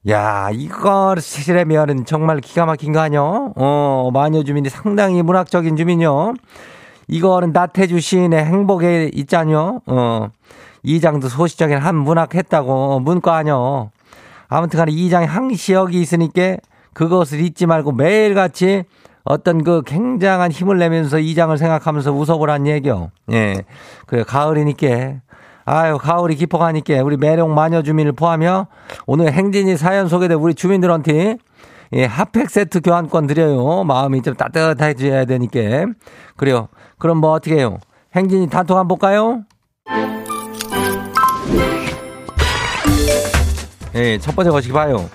야, 0.08 0.48
이거 0.50 1.14
실례면은 1.18 2.06
정말 2.06 2.40
기가 2.40 2.64
막힌 2.64 2.94
거 2.94 3.00
아니요? 3.00 3.52
어, 3.54 4.08
마녀 4.14 4.42
주민이 4.42 4.70
상당히 4.70 5.22
문학적인 5.22 5.76
주민요. 5.76 6.32
이 6.32 6.37
거는 7.08 7.52
나태주 7.52 8.00
시인의 8.00 8.44
행복에 8.44 9.10
있잖요. 9.14 9.80
어. 9.86 10.28
이장도 10.82 11.28
소시적인 11.28 11.78
한 11.78 11.96
문학 11.96 12.34
했다고 12.34 13.00
문과 13.00 13.36
아뇨. 13.36 13.90
아무튼 14.48 14.78
간에 14.78 14.92
이장에 14.92 15.26
항시역이 15.26 16.00
있으니까 16.00 16.56
그것을 16.92 17.40
잊지 17.40 17.66
말고 17.66 17.92
매일같이 17.92 18.84
어떤 19.24 19.62
그 19.62 19.82
굉장한 19.86 20.50
힘을 20.50 20.78
내면서 20.78 21.18
이장을 21.18 21.56
생각하면서 21.56 22.12
웃어보란 22.12 22.66
얘기요. 22.66 23.10
예. 23.32 23.62
그 24.06 24.24
가을이니까. 24.24 25.20
아유, 25.64 25.96
가을이 25.96 26.34
깊어가니까 26.34 27.02
우리 27.04 27.16
매력 27.16 27.48
마녀 27.50 27.82
주민을 27.82 28.12
포함해 28.12 28.48
오늘 29.06 29.32
행진이 29.32 29.76
사연 29.76 30.08
소개된 30.08 30.36
우리 30.38 30.54
주민들한테 30.54 31.38
예, 31.94 32.04
핫팩 32.04 32.50
세트 32.50 32.80
교환권 32.80 33.26
드려요. 33.26 33.84
마음이 33.84 34.22
좀 34.22 34.34
따뜻해져야 34.34 35.24
되니까. 35.26 35.60
그래요. 36.36 36.68
그럼 37.02 37.18
뭐 37.18 37.32
어떻게 37.32 37.56
해요? 37.56 37.78
행진이 38.14 38.48
단톡 38.48 38.78
한번 38.78 38.86
볼까요? 38.86 39.42
예, 43.96 44.18
첫 44.18 44.36
번째 44.36 44.52
거시기 44.52 44.72
봐요. 44.72 45.10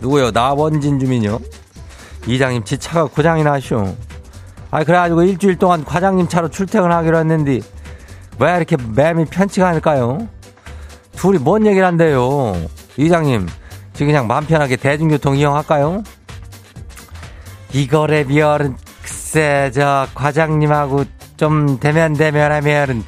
누구요? 0.00 0.32
나원진 0.32 0.98
주민요. 0.98 1.38
이장님 2.26 2.64
지 2.64 2.76
차가 2.76 3.04
고장이 3.04 3.44
나쇼. 3.44 3.94
아 4.72 4.82
그래가지고 4.82 5.22
일주일 5.22 5.60
동안 5.60 5.84
과장님 5.84 6.26
차로 6.26 6.48
출퇴근하기로 6.48 7.16
했는데 7.16 7.60
왜 8.40 8.56
이렇게 8.56 8.76
맴이 8.76 9.26
편치가 9.26 9.68
않을까요? 9.68 10.26
둘이 11.12 11.38
뭔 11.38 11.64
얘기를 11.66 11.86
한대요. 11.86 12.56
이장님 12.96 13.46
지금 13.92 14.06
그냥 14.08 14.26
마음 14.26 14.44
편하게 14.44 14.74
대중교통 14.74 15.36
이용할까요? 15.36 16.02
이거래 17.72 18.24
비열은 18.24 18.76
글쎄 19.32 19.70
저 19.72 20.06
과장님하고 20.14 21.06
좀 21.38 21.80
대면 21.80 22.12
대면하면은 22.12 23.02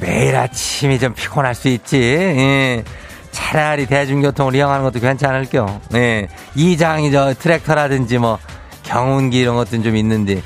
매일 0.00 0.36
아침이 0.36 1.00
좀 1.00 1.14
피곤할 1.14 1.56
수 1.56 1.66
있지. 1.66 2.00
예. 2.00 2.84
차라리 3.32 3.86
대중교통을 3.86 4.54
이용하는 4.54 4.84
것도 4.84 5.00
괜찮을 5.00 5.46
겨. 5.46 5.80
예. 5.94 6.28
이장이 6.54 7.10
저 7.10 7.34
트랙터라든지 7.34 8.18
뭐 8.18 8.38
경운기 8.84 9.40
이런 9.40 9.56
것들은 9.56 9.82
좀 9.82 9.96
있는데 9.96 10.42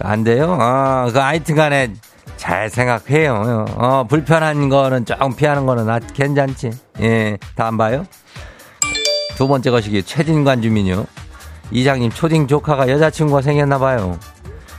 안 0.00 0.22
돼요? 0.22 0.52
어, 0.60 1.10
그 1.10 1.18
하여튼 1.18 1.54
간에 1.54 1.94
잘 2.36 2.68
생각해요. 2.68 3.64
어, 3.74 4.04
불편한 4.06 4.68
거는 4.68 5.06
조금 5.06 5.34
피하는 5.34 5.64
거는 5.64 5.88
아, 5.88 5.98
괜찮지. 5.98 6.72
예. 7.00 7.38
다음 7.54 7.78
봐요. 7.78 8.04
두 9.36 9.48
번째 9.48 9.70
것이기 9.70 10.02
최진관 10.02 10.60
주민요. 10.60 11.06
이장님 11.70 12.10
초딩 12.10 12.46
조카가 12.46 12.88
여자친구가 12.88 13.42
생겼나 13.42 13.78
봐요. 13.78 14.18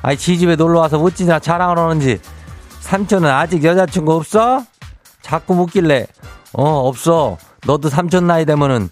아니 0.01 0.17
지 0.17 0.37
집에 0.37 0.55
놀러 0.55 0.79
와서 0.79 0.97
어찌나 0.99 1.39
자랑을 1.39 1.77
하는지 1.77 2.19
삼촌은 2.79 3.29
아직 3.29 3.63
여자친구 3.63 4.13
없어? 4.13 4.63
자꾸 5.21 5.53
묻길래 5.55 6.07
어 6.53 6.87
없어. 6.87 7.37
너도 7.65 7.89
삼촌 7.89 8.27
나이 8.27 8.45
되면은 8.45 8.89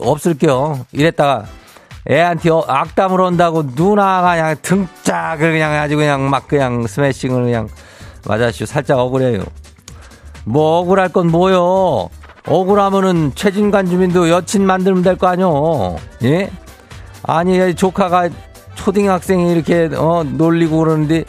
없을게요. 0.00 0.86
이랬다가 0.92 1.44
애한테 2.10 2.50
어, 2.50 2.64
악담을 2.66 3.20
한다고 3.20 3.64
누나가 3.74 4.34
그냥 4.34 4.56
등짝을 4.62 5.52
그냥 5.52 5.72
아주 5.72 5.96
그냥 5.96 6.28
막 6.30 6.46
그냥 6.46 6.86
스매싱을 6.86 7.42
그냥 7.44 7.68
맞아쇼 8.26 8.66
살짝 8.66 8.98
억울해요. 8.98 9.42
뭐 10.44 10.78
억울할 10.80 11.08
건 11.08 11.28
뭐요? 11.30 12.08
억울하면은 12.46 13.32
최진관 13.34 13.86
주민도 13.86 14.28
여친 14.28 14.66
만들면 14.66 15.02
될 15.02 15.16
거 15.16 15.26
아니요? 15.28 15.96
예? 16.24 16.50
아니 17.26 17.74
조카가 17.74 18.28
초등학생이 18.74 19.52
이렇게 19.52 19.88
어 19.96 20.24
놀리고 20.24 20.78
그러는데 20.78 21.24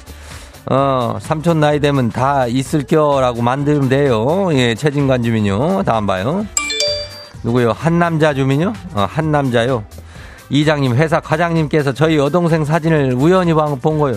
어 0.69 1.17
삼촌 1.21 1.59
나이 1.59 1.79
되면 1.79 2.09
다 2.09 2.47
있을 2.47 2.83
껴라고 2.83 3.41
만들면 3.41 3.89
돼요. 3.89 4.49
예, 4.53 4.75
최진관 4.75 5.23
주민요. 5.23 5.83
다음 5.83 6.05
봐요. 6.05 6.45
누구요? 7.43 7.71
한 7.71 7.99
남자 7.99 8.33
주민요? 8.33 8.73
어, 8.95 9.07
한 9.07 9.31
남자요. 9.31 9.83
이장님 10.49 10.95
회사 10.95 11.19
과장님께서 11.19 11.93
저희 11.93 12.17
여동생 12.17 12.65
사진을 12.65 13.13
우연히 13.13 13.53
본 13.53 13.99
거요. 13.99 14.15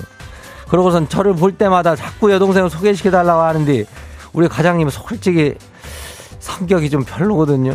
그러고선 0.68 1.08
저를 1.08 1.34
볼 1.34 1.52
때마다 1.52 1.94
자꾸 1.94 2.32
여동생을 2.32 2.70
소개시켜 2.70 3.10
달라고 3.10 3.40
하는데 3.42 3.84
우리 4.32 4.48
과장님은 4.48 4.90
솔직히 4.90 5.54
성격이 6.40 6.90
좀 6.90 7.04
별로거든요. 7.04 7.74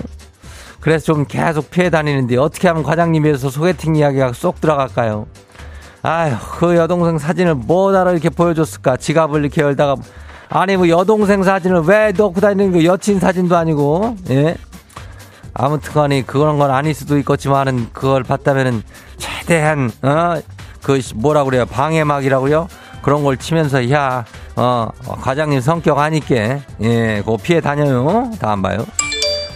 그래서 0.84 1.06
좀 1.06 1.24
계속 1.26 1.72
피해 1.72 1.90
다니는데 1.90 2.36
어떻게 2.36 2.68
하면 2.68 2.84
과장님에서 2.84 3.50
소개팅 3.50 3.96
이야기가 3.96 4.34
쏙 4.34 4.60
들어갈까요? 4.60 5.28
아휴, 6.02 6.36
그 6.60 6.76
여동생 6.76 7.18
사진을 7.18 7.56
뭐다로 7.56 8.12
이렇게 8.12 8.30
보여줬을까? 8.30 8.98
지갑을 8.98 9.40
이렇게 9.40 9.62
열다가, 9.62 9.96
아니, 10.50 10.76
뭐 10.76 10.90
여동생 10.90 11.42
사진을 11.42 11.84
왜 11.84 12.12
넣고 12.12 12.42
다니는 12.42 12.74
거 12.74 12.84
여친 12.84 13.22
사진도 13.22 13.56
아니고, 13.56 14.18
예? 14.32 14.58
아무튼 15.54 15.94
간에 15.94 16.22
그런 16.24 16.60
건 16.60 16.70
아닐 16.70 16.94
수도 16.94 17.18
있겠지만은 17.18 17.88
그걸 17.94 18.24
봤다면은 18.24 18.84
최대한, 19.16 19.90
어, 20.02 20.36
그 20.82 21.00
뭐라 21.16 21.46
그래요? 21.46 21.66
방해막이라고요? 21.66 22.68
그런 23.02 23.24
걸 23.24 23.38
치면서, 23.38 23.90
야, 23.90 24.26
어, 24.58 24.90
과장님 25.22 25.62
성격 25.62 26.00
아니께, 26.00 26.62
예, 26.82 27.22
그거 27.24 27.38
피해 27.42 27.62
다녀요. 27.62 28.30
다음 28.42 28.62
봐요. 28.62 28.86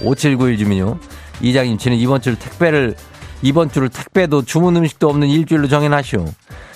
5791 0.01 0.57
주민요. 0.57 0.97
이장님, 1.41 1.77
저는 1.77 1.97
이번 1.97 2.21
주 2.21 2.37
택배를 2.37 2.95
이번 3.41 3.69
주를 3.69 3.89
택배도 3.89 4.43
주문 4.45 4.75
음식도 4.75 5.09
없는 5.09 5.27
일주일로 5.27 5.67
정해놨쇼. 5.67 6.25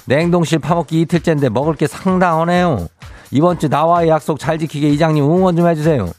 냉동실 0.05 0.59
파먹기 0.59 1.01
이틀째인데 1.01 1.49
먹을 1.49 1.75
게 1.75 1.87
상당하네요. 1.87 2.87
이번 3.31 3.59
주 3.59 3.67
나와의 3.67 4.09
약속 4.09 4.39
잘 4.39 4.57
지키게 4.59 4.89
이장님 4.89 5.23
응원 5.23 5.55
좀 5.55 5.67
해주세요. 5.67 6.09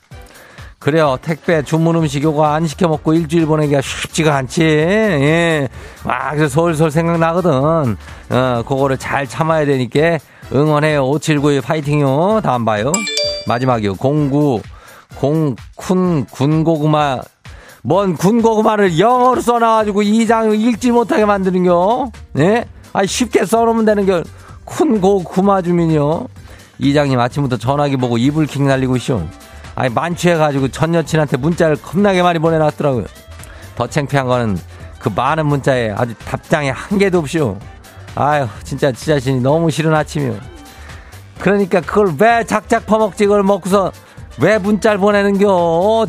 그래요. 0.79 1.17
택배 1.23 1.63
주문 1.63 1.95
음식 1.95 2.25
요거 2.25 2.45
안 2.45 2.67
시켜 2.67 2.89
먹고 2.89 3.15
일주일 3.15 3.47
보내기가 3.47 3.81
쉽지가 3.81 4.35
않지. 4.35 4.63
예. 4.65 5.69
와, 6.05 6.33
그래서 6.33 6.49
솔솔 6.49 6.91
생각나거든. 6.91 7.53
어, 7.53 8.63
그거를 8.67 8.99
잘 8.99 9.29
참아야 9.29 9.65
되니까 9.65 10.19
응원해요. 10.53 11.05
5792 11.09 11.61
파이팅요. 11.61 12.41
다음 12.43 12.65
봐요. 12.65 12.91
마지막이요. 13.47 13.95
09 13.95 14.61
공쿤 15.21 16.27
군고구마 16.31 17.21
뭔 17.83 18.17
군고구마를 18.17 18.99
영어로 18.99 19.41
써놔가지고 19.41 20.03
이 20.03 20.27
장 20.27 20.53
읽지 20.53 20.93
못하게 20.93 21.25
만드는겨? 21.25 22.11
예? 22.39 22.65
아 22.93 23.05
쉽게 23.05 23.45
써놓으면 23.45 23.85
되는겨. 23.85 24.23
쿤고구마 24.65 25.63
주민요. 25.65 26.27
이장님 26.79 27.19
아침부터 27.19 27.57
전화기 27.57 27.97
보고 27.97 28.19
이불킥 28.19 28.63
날리고 28.63 28.97
있쇼. 28.97 29.23
아니 29.75 29.93
만취해가지고 29.93 30.69
전 30.69 30.95
여친한테 30.95 31.37
문자를 31.39 31.77
겁나게 31.77 32.23
많이 32.23 32.39
보내놨더라고요. 32.39 33.05
더 33.77 33.87
창피한 33.87 34.27
거는 34.27 34.59
그 34.99 35.09
많은 35.15 35.47
문자에 35.47 35.91
아주 35.91 36.15
답장이 36.25 36.71
한 36.71 36.99
개도 36.99 37.19
없쇼. 37.19 37.59
아유 38.15 38.47
진짜 38.63 38.93
지 38.93 39.07
자신이 39.07 39.41
너무 39.41 39.71
싫은 39.71 39.93
아침이요. 39.93 40.37
그러니까 41.41 41.81
그걸 41.81 42.15
왜 42.19 42.45
작작 42.45 42.87
퍼먹지 42.87 43.27
그걸 43.27 43.43
먹고서 43.43 43.91
왜 44.39 44.59
문자를 44.59 44.99
보내는겨? 44.99 46.07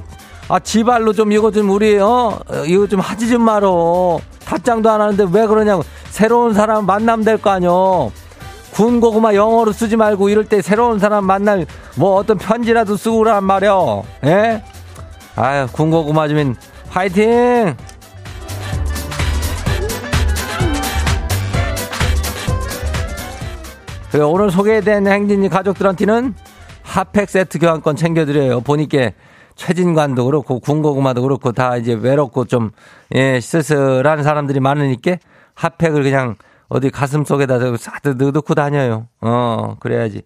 어, 0.49 0.55
아, 0.55 0.59
지발로 0.59 1.13
좀 1.13 1.31
이거 1.31 1.51
좀 1.51 1.69
우리, 1.69 1.97
어, 1.99 2.37
이거 2.67 2.87
좀 2.87 2.99
하지 2.99 3.29
좀 3.29 3.41
말어. 3.43 4.19
답장도 4.45 4.89
안 4.89 5.01
하는데 5.01 5.25
왜 5.31 5.47
그러냐고. 5.47 5.83
새로운 6.09 6.53
사람 6.53 6.85
만나면 6.85 7.23
될 7.25 7.37
거 7.37 7.49
아니여. 7.49 8.11
군고구마 8.73 9.35
영어로 9.35 9.71
쓰지 9.71 9.95
말고 9.97 10.29
이럴 10.29 10.45
때 10.45 10.61
새로운 10.61 10.97
사람 10.97 11.25
만날 11.25 11.65
뭐 11.95 12.15
어떤 12.15 12.37
편지라도 12.39 12.97
쓰고 12.97 13.19
그란 13.19 13.43
말이여. 13.43 14.03
예? 14.25 14.63
아유, 15.35 15.67
군고구마 15.71 16.27
주민, 16.27 16.55
화이팅! 16.89 17.75
그래, 24.11 24.23
오늘 24.23 24.51
소개된 24.51 25.07
행진이 25.07 25.49
가족들한테는 25.49 26.35
핫팩 26.83 27.29
세트 27.29 27.57
교환권 27.59 27.95
챙겨드려요. 27.95 28.61
보니까 28.61 29.11
최진관도 29.55 30.25
그렇고 30.25 30.59
군고구마도 30.59 31.21
그렇고 31.21 31.51
다 31.51 31.77
이제 31.77 31.93
외롭고 31.93 32.45
좀 32.45 32.71
예, 33.15 33.39
쓸쓸한 33.39 34.23
사람들이 34.23 34.59
많으니까 34.59 35.17
핫팩을 35.55 36.03
그냥 36.03 36.35
어디 36.69 36.89
가슴 36.89 37.23
속에다 37.23 37.59
싹 37.77 38.01
넣고 38.03 38.55
다녀요. 38.55 39.07
어, 39.21 39.75
그래야지. 39.79 40.23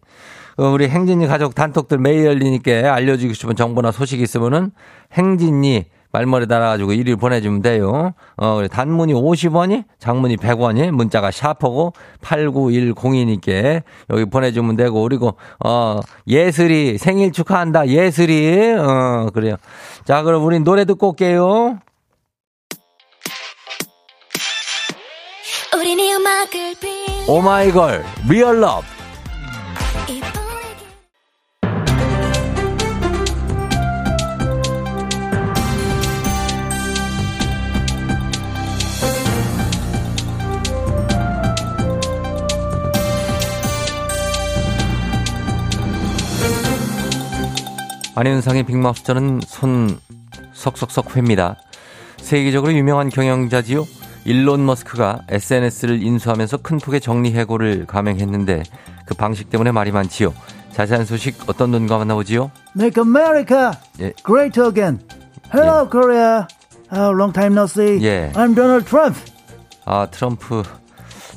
어, 0.57 0.69
우리 0.69 0.87
행진이 0.87 1.27
가족 1.27 1.53
단톡들 1.55 1.97
매일 1.99 2.25
열리니까 2.25 2.93
알려주고 2.93 3.33
싶은 3.33 3.55
정보나 3.55 3.91
소식 3.91 4.21
있으면은 4.21 4.71
행진이 5.13 5.85
말머리 6.17 6.47
달아가지고 6.47 6.93
1위 6.93 7.19
보내주면 7.19 7.61
돼요. 7.61 8.13
어, 8.37 8.61
단문이 8.71 9.13
50원이, 9.13 9.83
장문이 9.99 10.37
100원이, 10.37 10.89
문자가 10.89 11.29
샤퍼고 11.29 11.93
8910이니까 12.21 13.83
여기 14.09 14.25
보내주면 14.25 14.75
되고, 14.75 15.03
그리고, 15.03 15.37
어, 15.63 15.99
예슬이 16.27 16.97
생일 16.97 17.31
축하한다. 17.31 17.89
예슬이. 17.89 18.73
어, 18.79 19.27
그래요. 19.31 19.57
자, 20.05 20.23
그럼 20.23 20.43
우리 20.43 20.59
노래 20.59 20.85
듣고 20.85 21.09
올게요. 21.09 21.79
오마이걸, 27.27 28.03
리얼 28.27 28.59
러브. 28.59 28.96
안현상의 48.17 48.63
빅마우스 48.63 49.03
저는 49.03 49.41
손 49.45 49.99
석석석 50.51 51.15
회입니다. 51.15 51.55
세계적으로 52.17 52.73
유명한 52.73 53.09
경영자지요. 53.09 53.85
일론 54.25 54.65
머스크가 54.65 55.19
SNS를 55.29 56.01
인수하면서 56.01 56.57
큰 56.57 56.79
폭의 56.79 56.99
정리 56.99 57.31
해고를 57.33 57.85
감행했는데 57.85 58.63
그 59.05 59.13
방식 59.13 59.51
때문에 59.51 59.71
말이 59.71 59.91
많지요. 59.91 60.33
자세한 60.73 61.05
소식 61.05 61.47
어떤 61.47 61.69
눈과 61.69 61.99
만나보지요? 61.99 62.49
Make 62.75 63.03
America 63.03 63.73
예. 63.99 64.13
great 64.25 64.59
again. 64.59 64.99
Hello 65.53 65.85
예. 65.85 65.89
Korea. 65.91 66.47
Oh, 66.91 67.15
long 67.15 67.31
time 67.31 67.53
no 67.53 67.65
see. 67.65 68.03
예. 68.03 68.31
I'm 68.33 68.55
Donald 68.55 68.87
Trump. 68.87 69.15
아 69.85 70.07
트럼프. 70.09 70.63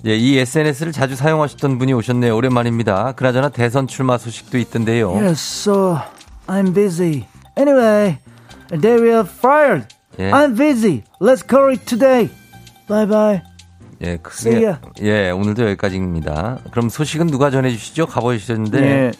예, 0.07 0.17
이 0.17 0.39
SNS를 0.39 0.93
자주 0.93 1.15
사용하셨던 1.15 1.77
분이 1.77 1.93
오셨네요. 1.93 2.35
오랜만입니다. 2.35 3.13
그나저나 3.13 3.51
대선 3.51 3.87
출마 3.87 4.17
소식도 4.17 4.57
있던데요. 4.57 5.13
Yes, 5.13 5.69
so 5.69 5.99
I'm 6.51 6.75
busy. 6.75 7.27
Anyway, 7.57 8.19
they 8.71 9.01
were 9.01 9.25
fired 9.25 9.87
예. 10.19 10.33
I'm 10.33 10.57
busy. 10.57 11.05
Let's 11.21 11.47
call 11.49 11.71
it 11.71 11.87
today. 11.87 12.29
Bye 12.89 13.07
bye. 13.07 13.43
예, 14.03 14.17
크게, 14.17 14.77
예, 15.03 15.31
오늘도 15.31 15.63
여기까지입니다. 15.63 16.59
그럼 16.73 16.89
소식은 16.89 17.29
누가 17.29 17.51
전해주시죠? 17.51 18.07
가보셨는데. 18.07 18.83
예. 18.83 19.13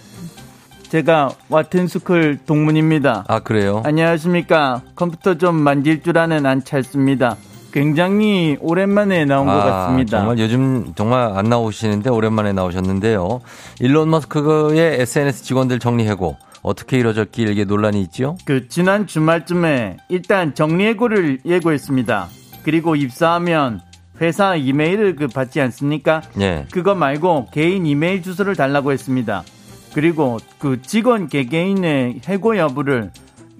제가 0.89 1.31
와튼스쿨 1.49 2.41
동문입니다. 2.47 3.27
아, 3.29 3.39
그래요? 3.39 3.83
안녕하십니까. 3.85 4.83
컴퓨터 4.97 5.39
좀 5.39 5.55
만질 5.55 6.03
줄 6.03 6.19
아는 6.19 6.47
안찰습니다. 6.47 7.37
굉장히 7.73 8.57
오랜만에 8.61 9.25
나온 9.25 9.49
아, 9.49 9.55
것 9.55 9.61
같습니다. 9.61 10.19
정말 10.19 10.39
요즘 10.41 10.93
정말 10.97 11.39
안 11.39 11.45
나오시는데 11.45 12.11
오랜만에 12.11 12.53
나오셨는데요. 12.53 13.41
일론 13.79 14.11
머스크의 14.11 15.01
SNS 15.03 15.45
직원들 15.45 15.79
정리해고 15.79 16.37
어떻게 16.63 16.99
이루어졌길 16.99 17.49
이게 17.49 17.65
논란이 17.65 18.01
있지요? 18.03 18.37
그 18.45 18.69
지난 18.69 19.07
주말쯤에 19.07 19.99
일단 20.09 20.55
정리해고를 20.55 21.41
예고했습니다. 21.45 22.29
그리고 22.63 22.97
입사하면 22.97 23.81
회사 24.21 24.55
이메일을 24.55 25.17
그 25.17 25.29
받지 25.29 25.61
않습니까? 25.61 26.23
예. 26.41 26.67
그거 26.71 26.95
말고 26.95 27.49
개인 27.53 27.87
이메일 27.87 28.23
주소를 28.23 28.55
달라고 28.55 28.93
했습니다. 28.93 29.43
그리고 29.95 30.39
그 30.59 30.83
직원 30.83 31.29
개개인의 31.29 32.21
해고 32.29 32.57
여부를 32.57 33.11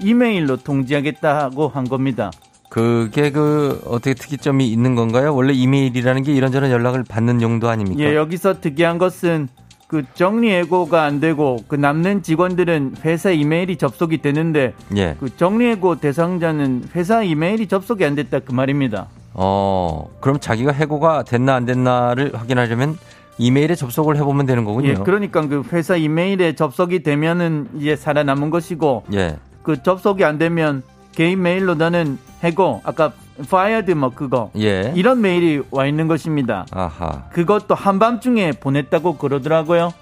이메일로 0.03 0.59
통지하겠다고 0.59 1.69
한 1.69 1.85
겁니다. 1.85 2.31
그게 2.69 3.33
그 3.33 3.83
어떻게 3.87 4.15
특이점이 4.15 4.71
있는 4.71 4.95
건가요? 4.95 5.35
원래 5.35 5.53
이메일이라는 5.53 6.23
게 6.23 6.33
이런저런 6.33 6.71
연락을 6.71 7.03
받는 7.03 7.43
용도 7.43 7.69
아닙니까? 7.69 8.01
예, 8.01 8.15
여기서 8.15 8.61
특이한 8.61 8.99
것은 8.99 9.49
그 9.91 10.05
정리해고가 10.15 11.03
안 11.03 11.19
되고 11.19 11.57
그 11.67 11.75
남는 11.75 12.23
직원들은 12.23 12.99
회사 13.05 13.33
이메일이 13.33 13.77
접속이 13.77 14.19
되는데 14.23 14.73
예. 14.97 15.17
그 15.19 15.37
정리해고 15.37 15.97
대상자는 15.97 16.91
회사 16.95 17.25
이메일이 17.25 17.67
접속이 17.67 18.05
안 18.05 18.15
됐다 18.15 18.39
그 18.39 18.53
말입니다. 18.53 19.09
어, 19.35 20.09
그럼 20.21 20.39
자기가 20.39 20.71
해고가 20.71 21.25
됐나 21.25 21.57
안 21.57 21.65
됐나를 21.65 22.31
확인하려면 22.37 22.97
이메일에 23.37 23.75
접속을 23.75 24.17
해보면 24.17 24.47
되는 24.47 24.65
거군요. 24.65 24.91
예, 24.91 24.95
그러니까 24.95 25.41
그 25.49 25.65
회사 25.73 25.97
이메일에 25.97 26.55
접속이 26.55 27.03
되면은 27.03 27.71
이제 27.79 27.97
살아남은 27.97 28.51
것이고, 28.51 29.05
예. 29.15 29.39
그 29.65 29.83
접속이 29.83 30.25
안 30.25 30.39
되면 30.39 30.85
개인 31.13 31.43
메일로 31.43 31.75
나는 31.75 32.19
해고 32.43 32.81
아까 32.85 33.13
fired 33.41 33.95
뭐 33.95 34.11
그거 34.11 34.51
예. 34.59 34.93
이런 34.95 35.21
메일이 35.21 35.63
와 35.71 35.87
있는 35.87 36.09
것입니다. 36.09 36.67
아하. 36.71 37.29
그것도 37.33 37.75
한밤중에 37.75 38.53
보냈다고 38.53 39.17
그러더라고요. 39.17 39.93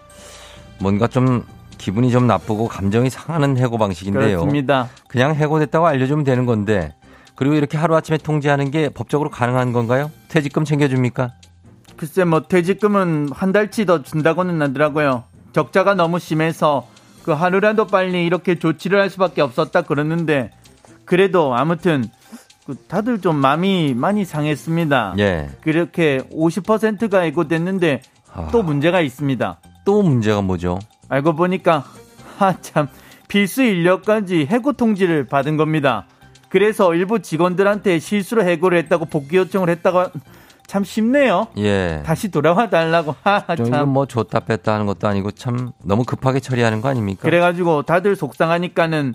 뭔가 0.81 1.07
좀 1.09 1.45
기분이 1.79 2.11
좀 2.11 2.27
나쁘고 2.27 2.69
감정이 2.69 3.11
상하는 3.11 3.57
해고 3.57 3.79
방식인데요. 3.79 4.39
그렇습니다. 4.41 4.89
그냥 5.09 5.35
해고됐다고 5.35 5.87
알려주면 5.87 6.25
되는 6.25 6.47
건데 6.47 6.95
그리고 7.35 7.55
이렇게 7.55 7.79
하루아침에 7.79 8.19
통지하는 8.19 8.71
게 8.71 8.89
법적으로 8.89 9.31
가능한 9.31 9.73
건가요? 9.73 10.11
퇴직금 10.29 10.65
챙겨줍니까? 10.65 11.33
글쎄 11.97 12.25
뭐 12.25 12.43
퇴직금은 12.43 13.31
한 13.33 13.53
달치 13.53 13.87
더 13.87 14.03
준다고는 14.03 14.61
하더라고요. 14.61 15.25
적자가 15.53 15.95
너무 15.95 16.19
심해서 16.19 16.87
그 17.23 17.33
하루라도 17.33 17.87
빨리 17.87 18.27
이렇게 18.27 18.59
조치를 18.59 19.01
할 19.01 19.11
수밖에 19.11 19.41
없었다 19.41 19.83
그러는데 19.83 20.51
그래도 21.09 21.57
아무튼 21.57 22.05
그 22.67 22.77
다들 22.87 23.21
좀 23.21 23.37
마음이 23.37 23.95
많이 23.97 24.27
상했습니다. 24.27 25.15
예. 25.19 25.49
그렇게 25.63 26.19
50%가 26.31 27.21
해고됐는데 27.21 28.03
아... 28.33 28.49
또 28.53 28.63
문제가 28.63 29.01
있습니다. 29.01 29.59
또 29.87 30.03
문제가 30.03 30.43
뭐죠? 30.43 30.79
알고 31.09 31.33
보니까 31.35 31.85
하참 32.37 32.89
필수 33.27 33.63
인력까지 33.63 34.47
해고 34.51 34.75
통지를 34.75 35.25
받은 35.25 35.57
겁니다. 35.57 36.05
그래서 36.51 36.95
일부 36.95 37.21
직원들한테 37.21 37.99
실수로 37.99 38.43
해고를 38.43 38.77
했다고 38.79 39.07
복귀 39.07 39.39
요청을 39.39 39.71
했다고 39.71 40.11
참 40.67 40.85
쉽네요. 40.85 41.47
예. 41.57 42.03
다시 42.05 42.31
돌아와 42.31 42.69
달라고. 42.69 43.15
참. 43.67 43.89
뭐 43.89 44.05
좋다 44.05 44.41
뺐다 44.41 44.75
하는 44.75 44.85
것도 44.85 45.09
아니고 45.09 45.31
참 45.31 45.73
너무 45.83 46.05
급하게 46.05 46.41
처리하는 46.41 46.83
거 46.83 46.91
아닙니까? 46.91 47.23
그래가지고 47.23 47.85
다들 47.85 48.15
속상하니까는 48.15 49.15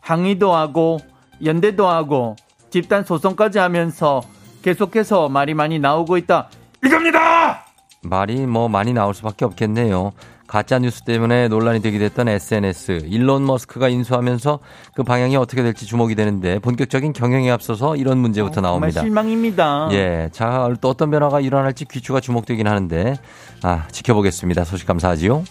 항의도 0.00 0.54
하고 0.54 1.00
연대도 1.44 1.86
하고 1.88 2.36
집단 2.70 3.04
소송까지 3.04 3.58
하면서 3.58 4.22
계속해서 4.62 5.28
말이 5.28 5.54
많이 5.54 5.78
나오고 5.78 6.16
있다. 6.16 6.48
이겁니다! 6.84 7.64
말이 8.02 8.46
뭐 8.46 8.68
많이 8.68 8.92
나올 8.92 9.14
수밖에 9.14 9.44
없겠네요. 9.44 10.12
가짜 10.46 10.78
뉴스 10.78 11.02
때문에 11.02 11.48
논란이 11.48 11.80
되기도 11.80 12.04
했던 12.04 12.28
SNS 12.28 13.04
일론 13.06 13.46
머스크가 13.46 13.88
인수하면서 13.88 14.58
그 14.94 15.02
방향이 15.02 15.34
어떻게 15.36 15.62
될지 15.62 15.86
주목이 15.86 16.14
되는데 16.14 16.58
본격적인 16.58 17.14
경영에 17.14 17.50
앞서서 17.50 17.96
이런 17.96 18.18
문제부터 18.18 18.60
어, 18.60 18.62
나옵니다. 18.62 19.00
실망입니다. 19.00 19.88
예, 19.92 20.28
자 20.32 20.68
또 20.80 20.90
어떤 20.90 21.10
변화가 21.10 21.40
일어날지 21.40 21.86
귀추가 21.86 22.20
주목되긴 22.20 22.66
하는데 22.66 23.14
아 23.62 23.86
지켜보겠습니다. 23.92 24.64
소식 24.64 24.86
감사하지요. 24.86 25.42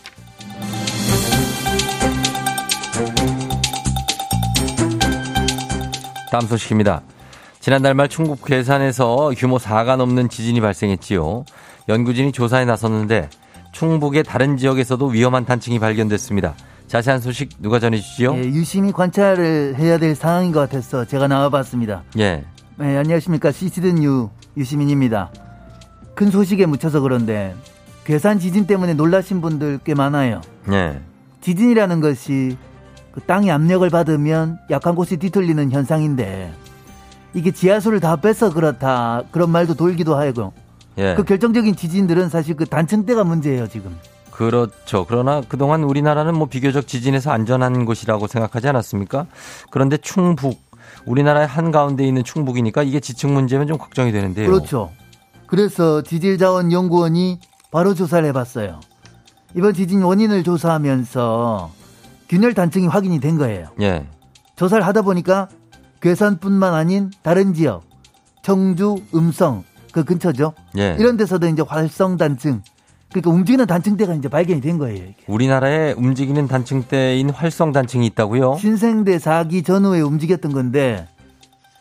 다음 6.32 6.48
소식입니다. 6.48 7.02
지난달 7.60 7.94
말 7.94 8.08
충북 8.08 8.46
괴산에서 8.46 9.34
규모 9.38 9.58
4가 9.58 9.98
넘는 9.98 10.30
지진이 10.30 10.62
발생했지요. 10.62 11.44
연구진이 11.90 12.32
조사에 12.32 12.64
나섰는데 12.64 13.30
충북의 13.74 14.24
다른 14.24 14.56
지역에서도 14.56 15.06
위험한 15.08 15.46
단층이 15.46 15.80
발견됐습니다. 15.80 16.56
자세한 16.88 17.20
소식 17.20 17.50
누가 17.60 17.80
전해주시죠? 17.80 18.36
예, 18.38 18.44
유심히 18.46 18.94
관찰을 18.94 19.76
해야 19.78 19.98
될 19.98 20.16
상황인 20.16 20.54
것 20.54 20.62
같아서 20.62 21.04
제가 21.04 21.28
나와봤습니다. 21.28 22.04
예. 22.20 22.46
네, 22.78 22.98
안녕하십니까. 22.98 23.52
시티든 23.52 24.02
유 24.02 24.30
유시민입니다. 24.56 25.32
큰 26.16 26.32
소식에 26.32 26.66
묻혀서 26.66 27.02
그런데 27.02 27.56
괴산 28.06 28.40
지진 28.40 28.68
때문에 28.68 28.94
놀라신 28.94 29.42
분들 29.42 29.82
꽤 29.84 29.94
많아요. 29.96 30.40
예. 30.72 31.00
지진이라는 31.42 32.00
것이 32.00 32.58
그 33.14 33.22
땅이 33.22 33.52
압력을 33.52 33.88
받으면 33.90 34.60
약한 34.70 34.96
곳이 34.96 35.18
뒤틀리는 35.18 35.72
현상인데 35.72 36.54
이게 37.34 37.52
지하수를 37.52 38.00
다 38.00 38.16
뺏어 38.18 38.52
그렇다 38.54 39.24
그런 39.32 39.50
말도 39.50 39.76
돌기도 39.76 40.16
하고 40.16 40.54
예. 40.98 41.16
그 41.16 41.24
결정적인 41.24 41.76
지진들은 41.76 42.30
사실 42.30 42.56
그 42.56 42.66
단층대가 42.66 43.24
문제예요 43.24 43.68
지금. 43.68 43.98
그렇죠. 44.32 45.06
그러나 45.08 45.42
그동안 45.48 45.84
우리나라는 45.84 46.36
뭐 46.36 46.48
비교적 46.48 46.88
지진에서 46.88 47.32
안전한 47.32 47.86
곳이라고 47.86 48.28
생각하지 48.28 48.68
않았습니까? 48.70 49.28
그런데 49.70 49.98
충북 49.98 50.60
우리나라의 51.06 51.48
한가운데 51.48 52.06
있는 52.06 52.24
충북이니까 52.24 52.84
이게 52.84 53.00
지층 53.00 53.34
문제면 53.34 53.68
좀 53.68 53.78
걱정이 53.78 54.12
되는데요. 54.12 54.50
그렇죠. 54.50 54.92
그래서 55.48 56.02
지질자원연구원이 56.02 57.40
바로 57.72 57.94
조사를 57.94 58.28
해봤어요. 58.30 58.80
이번 59.56 59.74
지진 59.74 60.02
원인을 60.02 60.44
조사하면서 60.44 61.81
균열 62.32 62.54
단층이 62.54 62.88
확인이 62.88 63.20
된 63.20 63.38
거예요. 63.38 63.68
예. 63.82 64.08
조사를 64.56 64.88
하다 64.88 65.02
보니까 65.02 65.50
괴산뿐만 66.02 66.74
아닌 66.74 67.12
다른 67.24 67.54
지역, 67.54 67.84
청주, 68.42 68.96
음성 69.14 69.66
그 69.92 70.06
근처죠. 70.06 70.54
예. 70.78 70.96
이런 70.98 71.18
데서도 71.18 71.50
이제 71.50 71.62
활성 71.62 72.16
단층 72.16 72.62
그러니까 73.10 73.32
움직이는 73.32 73.66
단층대가 73.66 74.14
이제 74.14 74.30
발견이 74.30 74.62
된 74.62 74.78
거예요. 74.78 75.04
이게. 75.04 75.16
우리나라에 75.28 75.92
움직이는 75.92 76.48
단층대인 76.48 77.32
활성 77.32 77.74
단층이 77.74 78.06
있다고요? 78.06 78.56
신생대 78.56 79.20
사기 79.20 79.62
전후에 79.62 80.00
움직였던 80.00 80.54
건데 80.54 81.10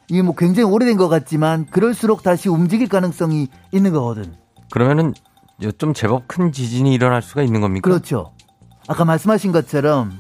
이게 0.08 0.20
뭐 0.20 0.34
굉장히 0.34 0.68
오래된 0.68 0.96
것 0.96 1.08
같지만 1.08 1.66
그럴수록 1.66 2.24
다시 2.24 2.48
움직일 2.48 2.88
가능성이 2.88 3.46
있는 3.70 3.92
거거든. 3.92 4.34
그러면은 4.72 5.14
좀 5.78 5.94
제법 5.94 6.26
큰 6.26 6.50
지진이 6.50 6.92
일어날 6.92 7.22
수가 7.22 7.42
있는 7.44 7.60
겁니까? 7.60 7.88
그렇죠. 7.88 8.32
아까 8.88 9.04
말씀하신 9.04 9.52
것처럼 9.52 10.18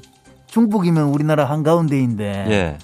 충북이면 0.50 1.04
우리나라 1.08 1.44
한가운데인데 1.46 2.46
예. 2.50 2.78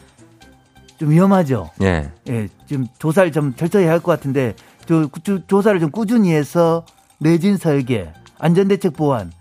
좀 0.98 1.10
위험하죠. 1.10 1.70
예. 1.82 2.10
예. 2.28 2.48
좀 2.66 2.86
조사를 2.98 3.30
좀 3.32 3.54
철저히 3.54 3.84
할 3.86 4.00
것 4.00 4.12
같은데 4.12 4.54
저, 4.86 5.08
조사를 5.46 5.78
좀 5.80 5.90
꾸준히 5.90 6.32
해서 6.32 6.84
내진 7.18 7.56
설계, 7.56 8.10
안전대책 8.38 8.94
보완 8.96 9.32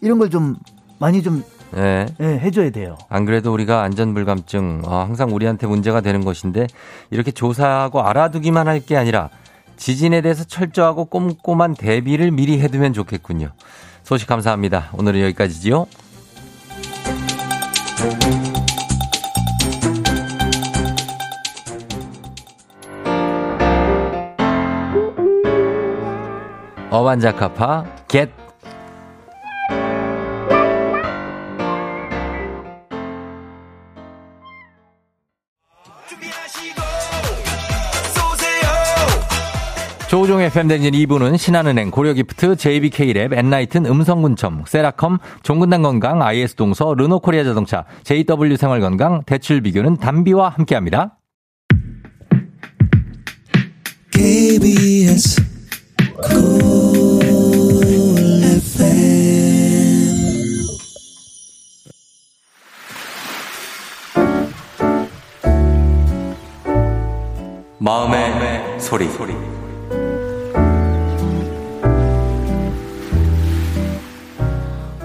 이런 0.00 0.18
걸 0.18 0.30
좀 0.30 0.56
많이 0.98 1.22
좀 1.22 1.44
네. 1.72 2.06
네, 2.18 2.38
해줘야 2.38 2.70
돼요. 2.70 2.96
안 3.10 3.24
그래도 3.26 3.52
우리가 3.52 3.82
안전불감증 3.82 4.82
어, 4.84 5.00
항상 5.00 5.34
우리한테 5.34 5.66
문제가 5.66 6.00
되는 6.00 6.24
것인데 6.24 6.66
이렇게 7.10 7.30
조사하고 7.30 8.00
알아두기만 8.02 8.66
할 8.68 8.80
게 8.80 8.96
아니라 8.96 9.28
지진에 9.76 10.22
대해서 10.22 10.44
철저하고 10.44 11.04
꼼꼼한 11.06 11.74
대비를 11.74 12.30
미리 12.30 12.60
해두면 12.60 12.94
좋겠군요. 12.94 13.50
소식 14.04 14.26
감사합니다. 14.28 14.90
오늘은 14.94 15.20
여기까지지요. 15.20 15.86
어반자카파 26.90 27.84
겟 28.08 28.45
조우종의 40.08 40.50
FM대행진 40.50 40.92
2부는 40.92 41.36
신한은행, 41.36 41.90
고려기프트, 41.90 42.54
JBK랩, 42.54 43.36
엔나이튼, 43.36 43.86
음성군청, 43.86 44.64
세라컴, 44.66 45.18
종근당 45.42 45.82
건강, 45.82 46.22
IS동서, 46.22 46.94
르노코리아 46.94 47.42
자동차, 47.42 47.84
JW 48.04 48.56
생활건강, 48.56 49.24
대출비교는 49.26 49.96
담비와 49.96 50.50
함께합니다. 50.50 51.18
KBS 54.12 55.42
마음의, 67.78 68.30
마음의 68.30 68.80
소리. 68.80 69.08
소리. 69.10 69.55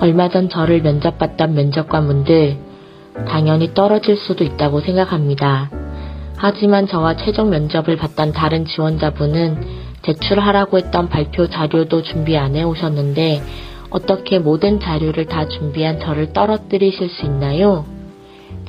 얼마 0.02 0.30
전 0.30 0.50
저를 0.50 0.82
면접봤던 0.82 1.54
면접관분들 1.54 2.58
당연히 3.28 3.74
떨어질 3.76 4.18
수도 4.18 4.44
있다고 4.44 4.80
생각합니다. 4.82 5.70
하지만 6.38 6.88
저와 6.88 7.18
최종 7.18 7.52
면접을 7.52 7.98
봤던 7.98 8.32
다른 8.34 8.66
지원자분은 8.66 9.82
제출하라고 10.02 10.78
했던 10.80 11.08
발표 11.08 11.48
자료도 11.48 12.02
준비 12.02 12.36
안 12.36 12.56
해 12.56 12.64
오셨는데 12.64 13.44
어떻게 13.92 14.40
모든 14.40 14.80
자료를 14.80 15.26
다 15.28 15.48
준비한 15.48 16.00
저를 16.00 16.34
떨어뜨리실 16.34 17.10
수 17.10 17.26
있나요? 17.28 17.86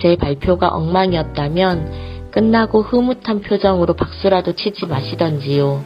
제 0.03 0.17
발표가 0.17 0.69
엉망이었다면 0.69 2.31
끝나고 2.31 2.83
흐뭇한 2.83 3.41
표정으로 3.41 3.95
박수라도 3.95 4.53
치지 4.55 4.85
마시던지요. 4.87 5.83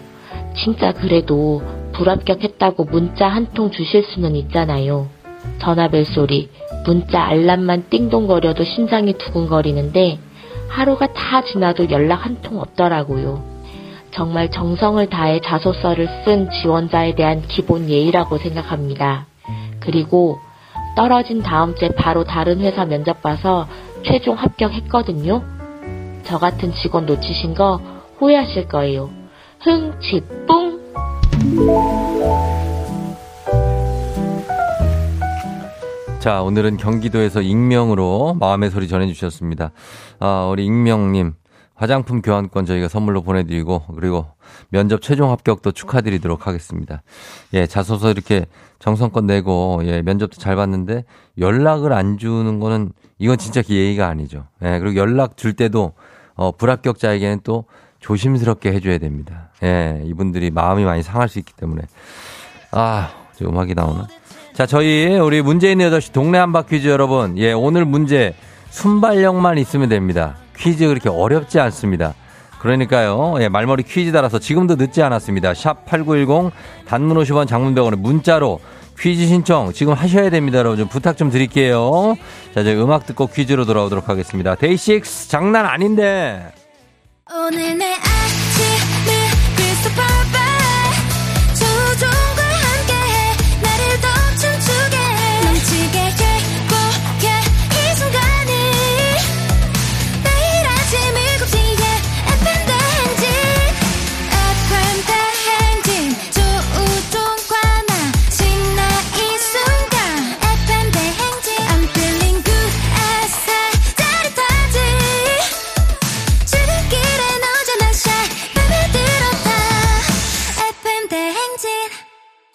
진짜 0.56 0.92
그래도 0.92 1.62
불합격했다고 1.92 2.84
문자 2.86 3.28
한 3.28 3.46
통 3.54 3.70
주실 3.70 4.02
수는 4.04 4.34
있잖아요. 4.36 5.06
전화벨 5.58 6.04
소리, 6.04 6.48
문자 6.84 7.22
알람만 7.24 7.86
띵동거려도 7.90 8.64
심장이 8.64 9.12
두근거리는데 9.14 10.18
하루가 10.68 11.12
다 11.12 11.42
지나도 11.44 11.90
연락 11.90 12.24
한 12.26 12.36
통 12.42 12.60
없더라고요. 12.60 13.42
정말 14.10 14.50
정성을 14.50 15.04
다해 15.08 15.40
자소서를 15.40 16.08
쓴 16.24 16.48
지원자에 16.50 17.14
대한 17.14 17.42
기본 17.42 17.88
예의라고 17.88 18.38
생각합니다. 18.38 19.26
그리고 19.80 20.38
떨어진 20.96 21.42
다음 21.42 21.74
주에 21.74 21.90
바로 21.90 22.24
다른 22.24 22.60
회사 22.60 22.84
면접 22.84 23.20
봐서 23.22 23.66
최종 24.04 24.36
합격했거든요. 24.36 25.42
저 26.24 26.38
같은 26.38 26.72
직원 26.72 27.06
놓치신 27.06 27.54
거 27.54 27.80
후회하실 28.18 28.68
거예요. 28.68 29.10
흥치 29.60 30.22
뿡! 30.46 30.76
자, 36.20 36.42
오늘은 36.42 36.76
경기도에서 36.76 37.40
익명으로 37.40 38.34
마음의 38.40 38.70
소리 38.70 38.88
전해주셨습니다. 38.88 39.70
아, 40.18 40.48
우리 40.50 40.64
익명님. 40.64 41.34
화장품 41.74 42.22
교환권 42.22 42.64
저희가 42.64 42.88
선물로 42.88 43.22
보내드리고, 43.22 43.84
그리고 43.94 44.26
면접 44.70 45.02
최종 45.02 45.30
합격도 45.30 45.72
축하드리도록 45.72 46.46
하겠습니다. 46.46 47.02
예, 47.52 47.66
자소서 47.66 48.10
이렇게 48.10 48.46
정성껏 48.78 49.24
내고, 49.24 49.82
예, 49.84 50.00
면접도 50.02 50.38
잘 50.38 50.56
봤는데, 50.56 51.04
연락을 51.38 51.92
안 51.92 52.16
주는 52.16 52.58
거는, 52.58 52.92
이건 53.18 53.36
진짜 53.36 53.62
예의가 53.68 54.08
아니죠. 54.08 54.46
예, 54.62 54.78
그리고 54.80 54.96
연락 54.96 55.36
줄 55.36 55.52
때도, 55.52 55.92
어, 56.34 56.50
불합격자에게는 56.52 57.40
또 57.44 57.66
조심스럽게 58.00 58.72
해줘야 58.72 58.98
됩니다. 58.98 59.50
예, 59.62 60.02
이분들이 60.06 60.50
마음이 60.50 60.84
많이 60.84 61.02
상할 61.02 61.28
수 61.28 61.38
있기 61.38 61.52
때문에. 61.52 61.82
아, 62.72 63.10
음악이 63.42 63.74
나오나? 63.74 64.06
자, 64.56 64.64
저희 64.64 65.18
우리 65.18 65.36
있는 65.36 65.58
8시 65.58 66.12
동네 66.12 66.38
한바 66.38 66.62
퀴즈 66.62 66.88
여러분. 66.88 67.36
예, 67.36 67.52
오늘 67.52 67.84
문제 67.84 68.34
순발력만 68.70 69.58
있으면 69.58 69.90
됩니다. 69.90 70.38
퀴즈 70.56 70.88
그렇게 70.88 71.10
어렵지 71.10 71.60
않습니다. 71.60 72.14
그러니까요. 72.58 73.34
예, 73.40 73.50
말머리 73.50 73.82
퀴즈 73.82 74.12
달아서 74.12 74.38
지금도 74.38 74.76
늦지 74.76 75.02
않았습니다. 75.02 75.52
샵 75.52 75.84
8910 75.84 76.52
단문 76.86 77.18
50원 77.18 77.46
장문병원에 77.46 77.98
문자로 77.98 78.60
퀴즈 78.98 79.26
신청 79.26 79.74
지금 79.74 79.92
하셔야 79.92 80.30
됩니다. 80.30 80.60
여러분 80.60 80.78
좀 80.78 80.88
부탁 80.88 81.18
좀 81.18 81.30
드릴게요. 81.30 82.16
자, 82.54 82.64
저희 82.64 82.76
음악 82.76 83.04
듣고 83.04 83.26
퀴즈로 83.26 83.66
돌아오도록 83.66 84.08
하겠습니다. 84.08 84.54
데이식스 84.54 85.28
장난 85.28 85.66
아닌데. 85.66 86.50
오늘 87.30 87.76
내 87.76 87.94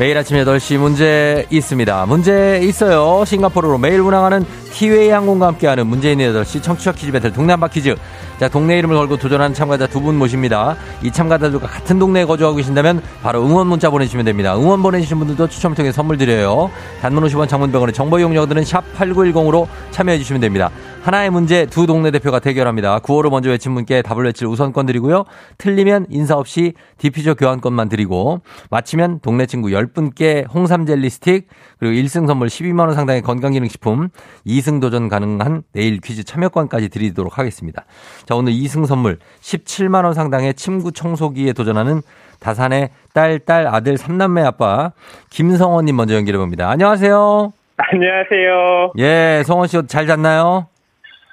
매일 0.00 0.16
아침 0.16 0.38
8시 0.38 0.78
문제 0.78 1.46
있습니다. 1.50 2.06
문제 2.06 2.58
있어요. 2.62 3.22
싱가포르로 3.26 3.76
매일 3.76 4.00
운항하는 4.00 4.46
티웨이 4.72 5.10
항공과 5.10 5.48
함께하는 5.48 5.84
있는 5.84 6.32
8시 6.32 6.62
청취자 6.62 6.92
퀴즈 6.92 7.12
배틀 7.12 7.34
동네 7.34 7.52
한바 7.52 7.68
퀴즈. 7.68 7.94
자, 8.38 8.48
동네 8.48 8.78
이름을 8.78 8.96
걸고 8.96 9.18
도전하는 9.18 9.52
참가자 9.52 9.86
두 9.86 10.00
분 10.00 10.16
모십니다. 10.16 10.74
이 11.02 11.10
참가자들과 11.10 11.66
같은 11.66 11.98
동네에 11.98 12.24
거주하고 12.24 12.56
계신다면 12.56 13.02
바로 13.22 13.44
응원 13.44 13.66
문자 13.66 13.90
보내주시면 13.90 14.24
됩니다. 14.24 14.56
응원 14.56 14.82
보내주신 14.82 15.18
분들도 15.18 15.48
추첨을 15.48 15.76
통해 15.76 15.92
선물 15.92 16.16
드려요. 16.16 16.70
단문 17.02 17.22
50원 17.24 17.46
장문병원의 17.46 17.92
정보 17.92 18.18
이용료들은 18.18 18.64
샵 18.64 18.82
8910으로 18.96 19.66
참여해 19.90 20.16
주시면 20.16 20.40
됩니다. 20.40 20.70
하나의 21.02 21.30
문제 21.30 21.64
두 21.64 21.86
동네 21.86 22.10
대표가 22.10 22.40
대결합니다. 22.40 22.98
구호를 22.98 23.30
먼저 23.30 23.48
외친 23.48 23.72
분께 23.74 24.02
답을 24.02 24.26
외칠 24.26 24.46
우선권 24.46 24.84
드리고요. 24.84 25.24
틀리면 25.56 26.06
인사 26.10 26.36
없이 26.36 26.74
디퓨저 26.98 27.34
교환권만 27.34 27.88
드리고 27.88 28.42
마치면 28.70 29.20
동네 29.20 29.46
친구 29.46 29.68
10분께 29.68 30.44
홍삼 30.52 30.84
젤리 30.84 31.08
스틱 31.08 31.48
그리고 31.78 31.94
1승 31.94 32.26
선물 32.26 32.48
12만 32.48 32.80
원 32.80 32.94
상당의 32.94 33.22
건강기능식품 33.22 34.10
2승 34.46 34.82
도전 34.82 35.08
가능한 35.08 35.62
내일 35.72 36.00
퀴즈 36.00 36.22
참여권까지 36.22 36.90
드리도록 36.90 37.38
하겠습니다. 37.38 37.86
자, 38.26 38.34
오늘 38.34 38.52
2승 38.52 38.84
선물 38.86 39.18
17만 39.40 40.04
원 40.04 40.12
상당의 40.12 40.52
침구 40.52 40.92
청소기에 40.92 41.54
도전하는 41.54 42.02
다산의 42.40 42.90
딸, 43.14 43.38
딸, 43.38 43.66
아들, 43.66 43.96
삼남매 43.96 44.42
아빠 44.42 44.92
김성원 45.30 45.86
님 45.86 45.96
먼저 45.96 46.14
연결해 46.14 46.38
봅니다. 46.38 46.68
안녕하세요. 46.68 47.52
안녕하세요. 47.78 48.92
예, 48.98 49.42
성원 49.46 49.66
씨 49.66 49.80
잘 49.86 50.06
잤나요? 50.06 50.66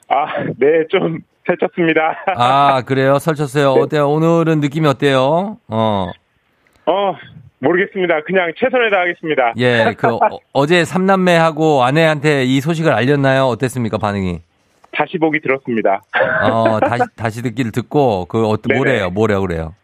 아, 0.10 0.26
네, 0.58 0.86
좀 0.90 1.20
설쳤습니다. 1.46 2.24
아, 2.36 2.82
그래요? 2.84 3.20
설쳤어요. 3.20 3.74
네. 3.76 3.82
어때요? 3.82 4.10
오늘은 4.10 4.60
느낌이 4.60 4.88
어때요? 4.88 5.58
어. 5.68 6.12
어, 6.86 7.16
모르겠습니다. 7.60 8.22
그냥 8.24 8.52
최선을 8.58 8.90
다하겠습니다. 8.90 9.54
예, 9.58 9.94
그 9.98 10.18
어, 10.54 10.66
제 10.66 10.86
삼남매하고 10.86 11.84
아내한테 11.84 12.46
이 12.46 12.62
소식을 12.62 12.94
알렸나요? 12.94 13.46
어땠습니까, 13.46 13.98
반응이? 13.98 14.42
다시 14.92 15.18
보기 15.18 15.42
들었습니다. 15.42 16.02
어, 16.44 16.80
다시, 16.80 17.04
다시 17.16 17.42
듣기를 17.44 17.72
듣고, 17.72 18.26
그, 18.26 18.46
어떤, 18.48 18.76
뭐래요? 18.76 19.10
뭐래요, 19.10 19.42
그래요? 19.42 19.76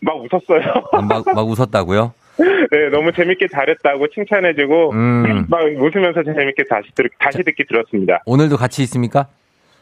막 0.00 0.16
웃었어요. 0.16 0.74
아, 0.92 1.00
막, 1.00 1.24
막 1.26 1.48
웃었다고요? 1.48 2.12
네, 2.38 2.88
너무 2.92 3.10
재밌게 3.12 3.48
잘했다고 3.48 4.08
칭찬해주고, 4.14 4.92
음. 4.92 5.46
막 5.48 5.62
웃으면서 5.64 6.22
재밌게 6.22 6.64
다시, 6.70 6.88
들, 6.94 7.08
다시 7.18 7.42
듣기 7.42 7.64
들었습니다. 7.66 8.22
오늘도 8.26 8.56
같이 8.58 8.82
있습니까? 8.82 9.26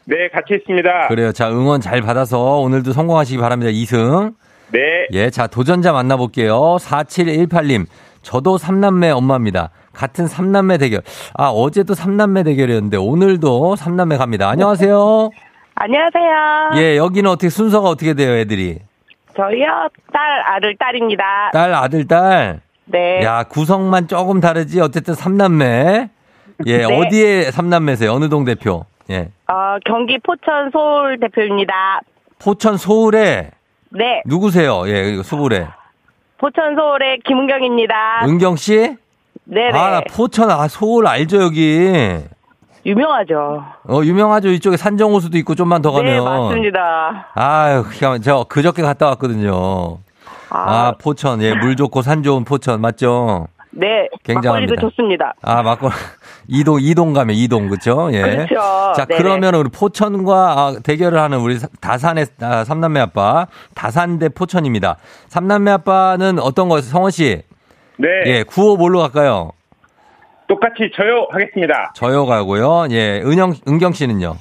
네, 0.09 0.29
같이 0.29 0.53
있습니다. 0.55 1.09
그래요. 1.09 1.33
자, 1.33 1.49
응원 1.49 1.81
잘 1.81 2.01
받아서 2.01 2.59
오늘도 2.59 2.93
성공하시기 2.93 3.39
바랍니다. 3.41 3.71
2승. 3.71 4.35
네. 4.71 4.79
예, 5.11 5.29
자, 5.29 5.47
도전자 5.47 5.91
만나볼게요. 5.91 6.77
4718님. 6.79 7.85
저도 8.21 8.57
삼남매 8.57 9.09
엄마입니다. 9.11 9.69
같은 9.91 10.27
삼남매 10.27 10.77
대결. 10.77 11.01
아, 11.33 11.47
어제도 11.49 11.93
삼남매 11.93 12.43
대결이었는데 12.43 12.95
오늘도 12.95 13.75
삼남매 13.75 14.15
갑니다. 14.15 14.49
안녕하세요. 14.49 15.29
안녕하세요. 15.75 16.71
예, 16.77 16.95
여기는 16.97 17.29
어떻게 17.29 17.49
순서가 17.49 17.89
어떻게 17.89 18.13
돼요, 18.13 18.31
애들이? 18.31 18.79
저희요, 19.35 19.67
딸, 20.13 20.55
아들, 20.55 20.75
딸입니다. 20.77 21.23
딸, 21.51 21.73
아들, 21.73 22.07
딸. 22.07 22.61
네. 22.85 23.21
야, 23.23 23.43
구성만 23.43 24.07
조금 24.07 24.39
다르지. 24.39 24.79
어쨌든 24.79 25.13
삼남매. 25.15 26.09
예, 26.65 26.77
네. 26.77 26.83
어디에 26.85 27.51
삼남매세요? 27.51 28.11
어느 28.11 28.29
동 28.29 28.45
대표? 28.45 28.85
예. 29.09 29.31
어, 29.47 29.77
경기 29.85 30.17
포천 30.19 30.71
서울 30.71 31.19
대표입니다. 31.19 32.01
포천 32.39 32.77
서울에? 32.77 33.51
네. 33.89 34.21
누구세요? 34.25 34.87
예, 34.87 35.21
서울에. 35.23 35.67
포천 36.37 36.75
서울의 36.75 37.19
김은경입니다. 37.25 38.25
은경 38.25 38.55
씨? 38.57 38.95
네네. 39.45 39.77
아, 39.77 40.01
포천, 40.11 40.51
아, 40.51 40.67
서울 40.67 41.07
알죠, 41.07 41.41
여기. 41.41 42.19
유명하죠. 42.85 43.65
어, 43.89 44.01
유명하죠. 44.03 44.49
이쪽에 44.49 44.77
산정호수도 44.77 45.37
있고 45.39 45.55
좀만 45.55 45.81
더 45.81 45.91
가면. 45.91 46.13
네, 46.13 46.19
맞습니다. 46.19 47.27
아유, 47.33 47.83
저 48.23 48.45
그저께 48.47 48.81
갔다 48.81 49.07
왔거든요. 49.07 49.99
아, 50.49 50.87
아 50.87 50.93
포천. 50.97 51.41
예, 51.41 51.53
물 51.53 51.75
좋고 51.75 52.01
산 52.01 52.23
좋은 52.23 52.45
포천 52.45 52.79
맞죠? 52.79 53.47
네. 53.77 54.07
굉장합니다. 54.23 54.73
막걸리도 54.73 54.75
좋습니다. 54.89 55.33
아, 55.41 55.61
막걸리. 55.61 55.93
이동, 56.49 56.79
이동 56.81 57.13
가면 57.13 57.35
이동, 57.35 57.69
그죠? 57.69 58.09
예. 58.11 58.21
그렇죠. 58.21 58.55
자, 58.95 59.05
네네. 59.05 59.21
그러면 59.21 59.55
우리 59.55 59.69
포천과 59.69 60.33
아, 60.33 60.75
대결을 60.83 61.19
하는 61.19 61.39
우리 61.39 61.57
다산의 61.79 62.25
아, 62.41 62.63
삼남매 62.63 62.99
아빠, 62.99 63.45
다산 63.75 64.17
대 64.17 64.29
포천입니다. 64.29 64.97
삼남매 65.27 65.71
아빠는 65.71 66.39
어떤 66.39 66.69
거예요? 66.69 66.81
성원 66.81 67.11
씨? 67.11 67.43
네. 67.97 68.07
예, 68.25 68.43
구호 68.43 68.77
뭘로 68.77 68.99
갈까요? 68.99 69.51
똑같이 70.47 70.89
저요 70.95 71.27
하겠습니다. 71.29 71.91
저요 71.93 72.25
가고요. 72.25 72.87
예, 72.91 73.21
은영, 73.23 73.53
은경 73.67 73.91
씨는요? 73.93 74.37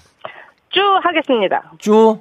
쭈 0.71 0.81
하겠습니다. 1.03 1.73
쭈? 1.79 2.21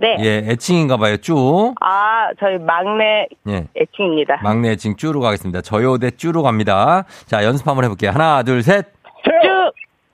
네. 0.00 0.16
예, 0.20 0.36
애칭인가 0.50 0.96
봐요, 0.96 1.16
쭈. 1.16 1.74
아, 1.80 2.28
저희 2.38 2.56
막내 2.58 3.26
예. 3.48 3.66
애칭입니다. 3.76 4.40
막내 4.44 4.70
애칭 4.70 4.96
쭈로 4.96 5.20
가겠습니다. 5.20 5.60
저요 5.62 5.98
대 5.98 6.10
쭈로 6.12 6.42
갑니다. 6.44 7.04
자, 7.26 7.42
연습 7.44 7.66
한번 7.66 7.84
해볼게요. 7.84 8.12
하나, 8.12 8.42
둘, 8.44 8.62
셋. 8.62 8.86
쭈! 9.24 9.30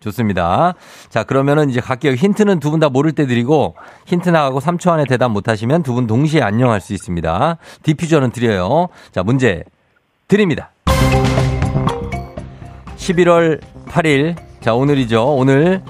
좋습니다. 0.00 0.74
자, 1.10 1.24
그러면은 1.24 1.68
이제 1.70 1.80
갈게요. 1.80 2.12
힌트는 2.12 2.60
두 2.60 2.70
분 2.70 2.80
다 2.80 2.88
모를 2.88 3.12
때 3.12 3.26
드리고, 3.26 3.74
힌트 4.06 4.28
나가고 4.30 4.60
3초 4.60 4.90
안에 4.90 5.04
대답 5.04 5.30
못 5.30 5.48
하시면 5.48 5.82
두 5.82 5.94
분 5.94 6.06
동시에 6.06 6.40
안녕할 6.42 6.80
수 6.80 6.92
있습니다. 6.94 7.56
디퓨저는 7.82 8.30
드려요. 8.30 8.88
자, 9.12 9.22
문제 9.22 9.64
드립니다. 10.28 10.70
11월 12.96 13.60
8일. 13.86 14.36
자, 14.60 14.74
오늘이죠. 14.74 15.34
오늘 15.36 15.82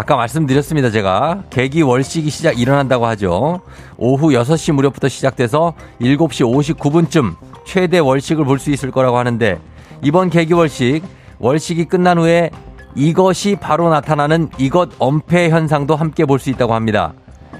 아까 0.00 0.16
말씀드렸습니다. 0.16 0.88
제가 0.90 1.42
계기 1.50 1.82
월식이 1.82 2.30
시작 2.30 2.58
일어난다고 2.58 3.04
하죠. 3.08 3.60
오후 3.98 4.28
6시 4.28 4.72
무렵부터 4.72 5.08
시작돼서 5.08 5.74
7시 6.00 6.74
59분쯤 6.74 7.36
최대 7.66 7.98
월식을 7.98 8.46
볼 8.46 8.58
수 8.58 8.70
있을 8.70 8.90
거라고 8.92 9.18
하는데 9.18 9.60
이번 10.00 10.30
계기 10.30 10.54
월식 10.54 11.04
월식이 11.38 11.84
끝난 11.84 12.16
후에 12.16 12.48
이것이 12.94 13.56
바로 13.60 13.90
나타나는 13.90 14.48
이것 14.56 14.88
엄폐 14.98 15.50
현상도 15.50 15.96
함께 15.96 16.24
볼 16.24 16.38
수 16.38 16.48
있다고 16.48 16.72
합니다. 16.72 17.12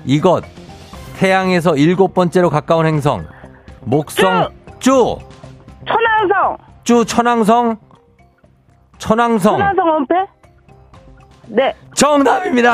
이것 0.06 0.42
태양에서 1.18 1.76
일곱 1.76 2.14
번째로 2.14 2.48
가까운 2.48 2.86
행성 2.86 3.26
목성 3.82 4.48
쭈 4.78 5.18
천왕성 5.86 6.56
쭈 6.84 7.04
천왕성 7.04 7.76
천왕성 8.96 9.58
천왕성 9.58 9.88
엄폐 9.90 10.14
네. 11.50 11.74
정답입니다. 11.94 12.72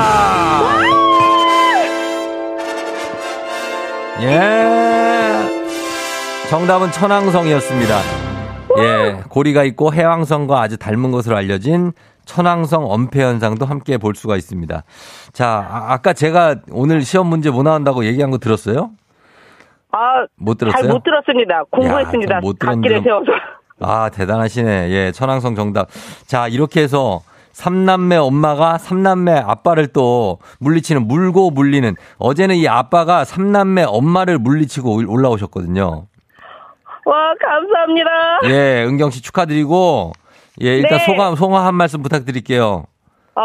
예. 4.21 5.47
정답은 6.51 6.91
천왕성이었습니다. 6.93 7.99
예. 8.79 9.21
고리가 9.29 9.65
있고 9.65 9.93
해왕성과 9.93 10.61
아주 10.61 10.77
닮은 10.77 11.11
것으로 11.11 11.37
알려진 11.37 11.93
천왕성 12.27 12.85
엄폐 12.91 13.23
현상도 13.23 13.65
함께 13.67 13.99
볼 13.99 14.15
수가 14.15 14.37
있습니다. 14.37 14.83
자, 15.33 15.67
아, 15.71 15.97
까 15.99 16.13
제가 16.13 16.57
오늘 16.71 17.03
시험 17.03 17.29
문제 17.29 17.51
못 17.51 17.63
나온다고 17.63 18.05
얘기한 18.05 18.31
거 18.31 18.39
들었어요? 18.39 18.91
아, 19.93 20.27
못 20.37 20.59
들었어요? 20.59 20.83
잘 20.83 20.91
못 20.91 21.03
들었습니다. 21.03 21.63
공부했습니다. 21.71 22.37
야, 22.37 22.41
못 22.41 22.59
들었는데. 22.59 23.03
세워서. 23.03 23.33
아, 23.81 24.11
대단하시네. 24.11 24.91
예, 24.91 25.13
천왕성 25.13 25.55
정답. 25.55 25.89
자, 26.27 26.49
이렇게 26.49 26.83
해서 26.83 27.21
삼남매 27.57 28.17
엄마가 28.17 28.77
삼남매 28.77 29.33
아빠를 29.33 29.87
또 29.87 30.41
물리치는 30.61 31.09
물고 31.09 31.51
물리는 31.51 31.95
어제는 32.19 32.57
이 32.57 32.69
아빠가 32.69 33.25
삼남매 33.25 33.85
엄마를 33.85 34.39
물리치고 34.39 35.01
올라오셨거든요. 35.09 36.07
와 37.07 37.35
감사합니다. 37.41 38.11
예, 38.45 38.85
은경 38.85 39.09
씨 39.09 39.23
축하드리고 39.23 40.13
예 40.61 40.77
일단 40.77 40.99
네. 40.99 41.05
소감 41.07 41.35
소감 41.35 41.65
한 41.65 41.75
말씀 41.75 42.03
부탁드릴게요. 42.03 42.85
어 43.37 43.43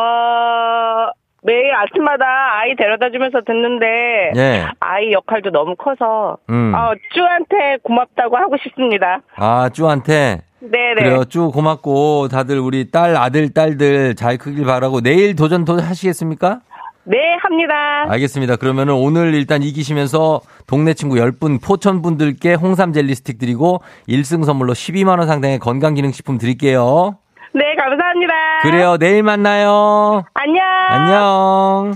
매일 1.44 1.74
아침마다 1.74 2.26
아이 2.60 2.76
데려다 2.76 3.12
주면서 3.12 3.40
듣는데 3.48 4.34
예. 4.36 4.66
아이 4.82 5.14
역할도 5.14 5.52
너무 5.52 5.78
커서 5.78 6.38
음. 6.50 6.74
어, 6.76 6.92
쭈한테 7.16 7.78
고맙다고 7.82 8.36
하고 8.36 8.58
싶습니다. 8.62 9.22
아 9.38 9.70
쭈한테 9.70 10.42
네네. 10.62 10.96
그래요. 10.96 11.26
쭉 11.26 11.52
고맙고 11.52 12.28
다들 12.28 12.60
우리 12.60 12.92
딸, 12.92 13.16
아들, 13.16 13.50
딸들 13.50 14.16
잘 14.16 14.38
크길 14.38 14.66
바라고 14.66 15.02
내일 15.02 15.36
도전 15.36 15.66
도 15.66 15.80
하시겠습니까? 15.82 16.62
네, 17.04 17.18
합니다. 17.42 17.74
알겠습니다. 18.10 18.58
그러면은 18.58 18.94
오늘 18.94 19.34
일단 19.34 19.64
이기시면서 19.64 20.42
동네 20.68 20.94
친구 20.94 21.16
10분, 21.16 21.60
포천 21.62 22.04
분들께 22.04 22.54
홍삼 22.54 22.94
젤리 22.94 23.16
스틱 23.16 23.40
드리고 23.40 23.82
1승 24.08 24.46
선물로 24.46 24.74
12만 24.74 25.18
원 25.18 25.28
상당의 25.28 25.58
건강 25.58 25.96
기능 25.96 26.12
식품 26.12 26.38
드릴게요. 26.38 27.18
네, 27.54 27.76
감사합니다. 27.76 28.34
그래요. 28.62 28.98
내일 28.98 29.24
만나요. 29.24 30.24
안녕. 30.36 30.64
안녕. 30.90 31.94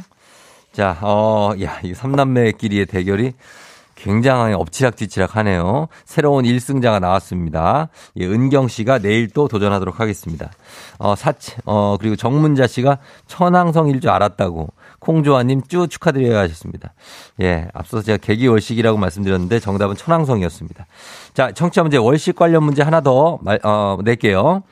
자, 0.74 0.97
어, 1.01 1.51
야, 1.63 1.78
이 1.84 1.93
삼남매끼리의 1.93 2.88
대결이 2.88 3.34
굉장히 3.96 4.54
엎치락뒤치락 4.54 5.38
하네요. 5.38 5.88
새로운 6.04 6.43
1승자가 6.43 7.00
나왔습니다. 7.00 7.89
예, 8.18 8.26
은경 8.26 8.68
씨가 8.68 9.00
내일 9.00 9.30
또 9.30 9.48
도전하도록 9.48 10.00
하겠습니다. 10.00 10.52
어, 11.00 11.16
사치, 11.16 11.56
어, 11.66 11.98
그리고 12.00 12.16
정문자 12.16 12.68
씨가 12.68 13.00
천왕성일 13.28 14.02
줄 14.02 14.12
알았다고. 14.12 14.68
콩조아님 15.00 15.64
쭉 15.68 15.88
축하드려야 15.88 16.39
하셨습니다. 16.41 16.93
예, 17.41 17.68
앞서서 17.74 18.04
제가 18.04 18.18
개기 18.18 18.48
월식이라고 18.48 18.98
말씀드렸는데 18.98 19.60
정답은 19.60 19.96
천왕성이었습니다. 19.96 20.86
자, 21.34 21.52
청취자 21.52 21.84
문제 21.84 21.98
월식 21.98 22.36
관련 22.36 22.64
문제 22.64 22.82
하나 22.82 23.02
더 23.02 23.39
말, 23.41 23.60
어, 23.64 23.98
낼게요. 24.04 24.64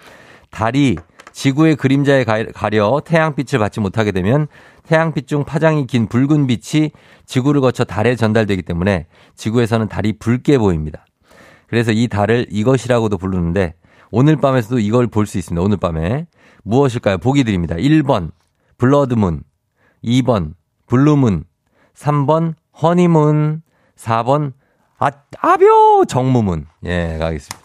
달이 0.50 0.98
지구의 1.34 1.76
그림자에 1.76 2.24
가려 2.24 3.02
태양빛을 3.04 3.60
받지 3.60 3.80
못하게 3.80 4.12
되면 4.12 4.48
태양빛 4.84 5.28
중 5.28 5.44
파장이 5.44 5.88
긴 5.88 6.08
붉은 6.08 6.48
빛이 6.48 6.92
지구를 7.26 7.60
거쳐 7.62 7.84
달에 7.84 8.16
전달되기 8.16 8.62
때문에 8.62 9.08
지구에서는 9.36 9.88
달이 9.90 10.20
붉게 10.20 10.58
보입니다. 10.58 11.06
그래서 11.68 11.92
이 11.92 12.08
달을 12.08 12.46
이것이라고도 12.50 13.18
부르는데 13.18 13.74
오늘 14.12 14.36
밤에서도 14.36 14.80
이걸 14.80 15.08
볼 15.08 15.26
수 15.26 15.38
있습니다. 15.40 15.62
오늘 15.62 15.78
밤에. 15.78 16.28
무엇일까요? 16.64 17.18
보기 17.18 17.44
드립니다. 17.44 17.76
1번 17.76 18.32
blood 18.78 19.10
moon, 19.10 19.42
2번 20.04 20.54
blue 20.88 21.13
moon, 21.13 21.44
3번 21.96 22.54
허니문, 22.82 23.64
4번 23.98 24.54
아, 25.00 25.12
아벼! 25.40 26.06
정무문. 26.08 26.68
예, 26.86 27.18
가겠습니다. 27.20 27.63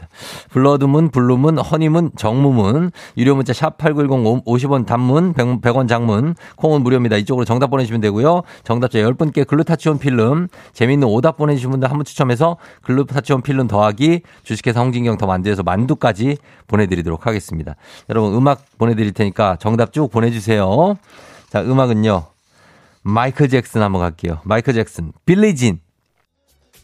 Blood 0.51 0.81
moon, 0.81 1.11
blue 1.11 1.32
moon, 1.32 1.59
허니문, 1.59 2.13
정무문. 2.17 2.91
유료 3.17 3.35
문자 3.37 3.53
샵 3.53 3.77
8910 3.77 4.45
50원 4.45 4.87
단문, 4.87 5.35
100, 5.35 5.77
원 5.77 5.87
장문. 5.89 6.35
콩은 6.57 6.83
무료입니다. 6.83 7.17
이쪽으로 7.19 7.45
정답 7.45 7.69
보내주시면 7.71 8.01
되고요. 8.01 8.43
정답자 8.65 8.99
10분께 8.99 9.47
글루타치온 9.47 9.99
필름, 9.99 10.49
재밌는 10.73 11.07
오답 11.07 11.37
보내주신 11.37 11.71
분들 11.71 11.91
한 11.91 11.99
분 11.99 12.05
추첨해서 12.05 12.57
글루타치온 12.83 13.43
필름 13.43 13.67
더하기, 13.67 14.23
주식회사 14.45 14.81
홍진경 14.81 15.19
더 15.19 15.27
만두에서 15.27 15.63
만두까지 15.65 16.39
보내드리도록 16.69 17.27
하겠습니다. 17.27 17.75
여러분 18.09 18.35
음악 18.35 18.63
보내드릴 18.79 19.13
테니까 19.13 19.57
정답 19.59 19.93
쭉 19.93 20.09
보내주세요. 20.11 20.97
자, 21.51 21.61
음악은요. 21.63 22.25
마이클 23.03 23.49
잭슨 23.49 23.83
한번 23.83 24.03
갈게요. 24.03 24.41
마이클 24.45 24.75
잭슨, 24.75 25.13
빌리진. 25.25 25.81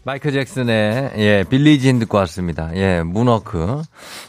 마이클 0.05 0.32
잭슨의 0.32 1.12
예 1.16 1.44
빌리진 1.48 1.98
듣고 1.98 2.18
왔습니다. 2.18 2.70
예 2.76 3.02
문워크. 3.02 3.82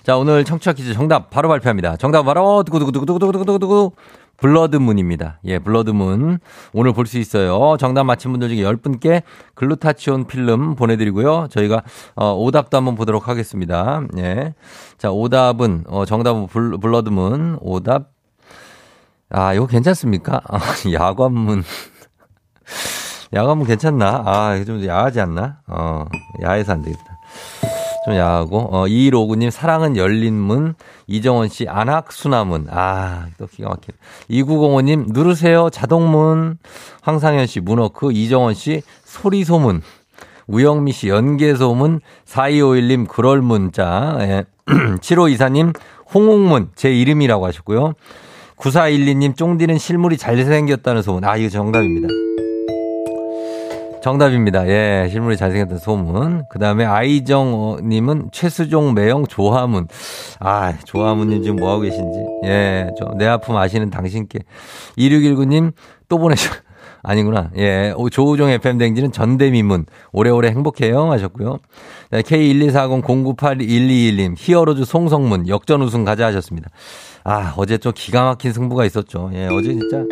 자 0.04 0.18
오늘 0.18 0.46
청취자 0.46 0.74
퀴즈 0.74 0.94
정답 0.94 1.30
바로 1.30 1.50
발표합니다. 1.50 1.98
정답 1.98 2.24
바로 2.24 2.64
두구두구두구두구두구두구 2.64 3.92
blood 4.38 4.70
moon입니다. 4.70 5.40
예, 5.46 5.60
blood 5.60 6.00
moon. 6.00 6.40
오늘 6.74 6.92
볼 6.94 7.06
수 7.08 7.18
있어요. 7.18 7.78
정답 7.80 8.04
맞힌 8.04 8.32
분들 8.32 8.50
중에 8.50 8.64
10분께 8.64 9.24
글루타치온 9.54 10.28
필름 10.28 10.76
보내드리고요. 10.76 11.48
저희가, 11.52 11.84
어, 12.16 12.34
오답도 12.34 12.76
한번 12.76 12.96
보도록 12.96 13.30
하겠습니다. 13.30 14.02
예. 14.18 14.54
자, 14.98 15.10
오답은, 15.10 15.86
어, 15.88 16.04
정답은 16.04 16.48
블, 16.48 16.78
blood 16.78 17.19
moon. 17.19 17.60
오답. 17.62 18.12
아, 19.30 19.54
이거 19.54 19.68
괜찮습니까? 19.68 20.42
아, 20.50 20.60
야관문. 20.92 21.64
야관문 23.36 23.68
괜찮나? 23.68 24.24
아, 24.26 24.64
좀 24.66 24.84
야하지 24.86 25.20
않나? 25.20 25.58
어, 25.68 26.06
야해서 26.42 26.72
안 26.72 26.82
되겠다. 26.82 27.20
좀 28.06 28.16
야하고, 28.16 28.60
어, 28.72 28.86
2159님, 28.86 29.52
사랑은 29.52 29.98
열린 29.98 30.36
문, 30.36 30.76
이정원 31.08 31.50
씨, 31.50 31.68
안학수나문, 31.68 32.68
아, 32.70 33.26
또 33.38 33.48
기가 33.48 33.70
막히네. 33.70 33.98
2905님, 34.30 35.12
누르세요, 35.12 35.70
자동문, 35.70 36.58
황상현 37.02 37.48
씨, 37.48 37.60
문어크, 37.60 38.14
이정원 38.14 38.54
씨, 38.54 38.84
소리소문, 39.04 39.82
우영미 40.48 40.94
씨, 40.94 41.10
연계소문, 41.10 42.00
4251님, 42.26 43.08
그럴 43.08 43.42
문자, 43.42 44.16
예. 44.22 44.46
7524님, 45.02 45.76
홍옥문, 46.14 46.70
제 46.76 46.94
이름이라고 46.94 47.46
하셨고요. 47.46 47.94
9412님, 48.58 49.36
쫑디는 49.36 49.78
실물이 49.78 50.18
잘생겼다는 50.18 51.02
소문. 51.02 51.26
아, 51.26 51.36
이거 51.36 51.50
정답입니다. 51.50 52.08
정답입니다. 54.06 54.68
예, 54.68 55.08
실물이 55.10 55.36
잘생겼던 55.36 55.80
소문. 55.80 56.44
그 56.52 56.60
다음에 56.60 56.86
아이정님은 56.86 58.30
최수종 58.32 58.94
매형 58.94 59.26
조화문. 59.26 59.88
아, 60.40 60.74
조화문님 60.84 61.42
지금 61.42 61.56
뭐하고 61.56 61.82
계신지. 61.82 62.20
예, 62.44 62.92
내 63.18 63.26
아픔 63.26 63.58
아시는 63.58 63.90
당신께. 63.90 64.42
2619님 65.00 65.72
또 66.08 66.20
보내셔. 66.20 66.52
아니구나. 67.02 67.50
예. 67.58 67.96
조우종 68.12 68.50
FM댕지는 68.50 69.12
전대미문. 69.12 69.88
오래오래 70.12 70.50
행복해요. 70.50 71.12
하셨고요. 71.12 71.58
K12400098121님, 72.12 74.36
히어로즈 74.38 74.86
송성문, 74.86 75.48
역전 75.48 75.82
우승 75.82 76.04
가자 76.04 76.28
하셨습니다. 76.28 76.70
아, 77.24 77.56
어제 77.58 77.80
좀 77.80 77.92
기가 77.96 78.26
막힌 78.26 78.54
승부가 78.54 78.86
있었죠. 78.86 79.32
예, 79.34 79.48
어제 79.48 79.74
진짜, 79.74 80.04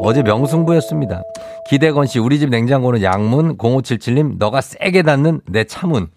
어제 0.00 0.22
명승부였습니다. 0.22 1.22
기대건 1.68 2.06
씨, 2.06 2.18
우리 2.18 2.38
집 2.38 2.50
냉장고는 2.50 3.02
양문, 3.02 3.58
0577님, 3.58 4.38
너가 4.38 4.60
세게 4.60 5.02
닿는 5.02 5.40
내 5.46 5.64
차문. 5.64 6.08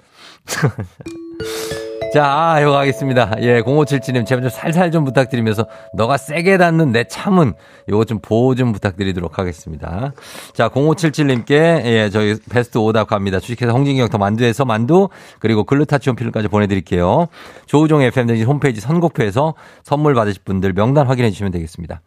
자, 2.14 2.58
이거 2.62 2.72
가겠습니다. 2.72 3.36
예, 3.40 3.62
0577님, 3.62 4.26
제발 4.26 4.42
좀 4.42 4.50
살살 4.50 4.92
좀 4.92 5.06
부탁드리면서, 5.06 5.66
너가 5.94 6.18
세게 6.18 6.58
닿는 6.58 6.92
내 6.92 7.06
참은, 7.06 7.54
요거 7.90 8.04
좀 8.04 8.20
보호 8.22 8.54
좀 8.54 8.74
부탁드리도록 8.74 9.40
하겠습니다. 9.40 10.12
자, 10.54 10.68
0577님께, 10.70 11.52
예, 11.52 12.10
저희 12.12 12.36
베스트 12.50 12.78
오답 12.78 13.08
갑니다. 13.08 13.40
주식회사 13.40 13.72
홍진경 13.72 14.10
더 14.10 14.18
만두에서 14.18 14.66
만두, 14.66 15.08
그리고 15.40 15.64
글루타치온 15.64 16.18
필름까지 16.18 16.50
보내드릴게요. 16.50 17.28
조우종 17.66 18.02
FM등지 18.02 18.44
홈페이지 18.44 18.82
선곡표에서 18.82 19.56
선물 19.84 20.14
받으실 20.14 20.42
분들 20.44 20.74
명단 20.74 21.08
확인해 21.08 21.32
주시면 21.32 21.54
되겠습니다. 21.54 22.02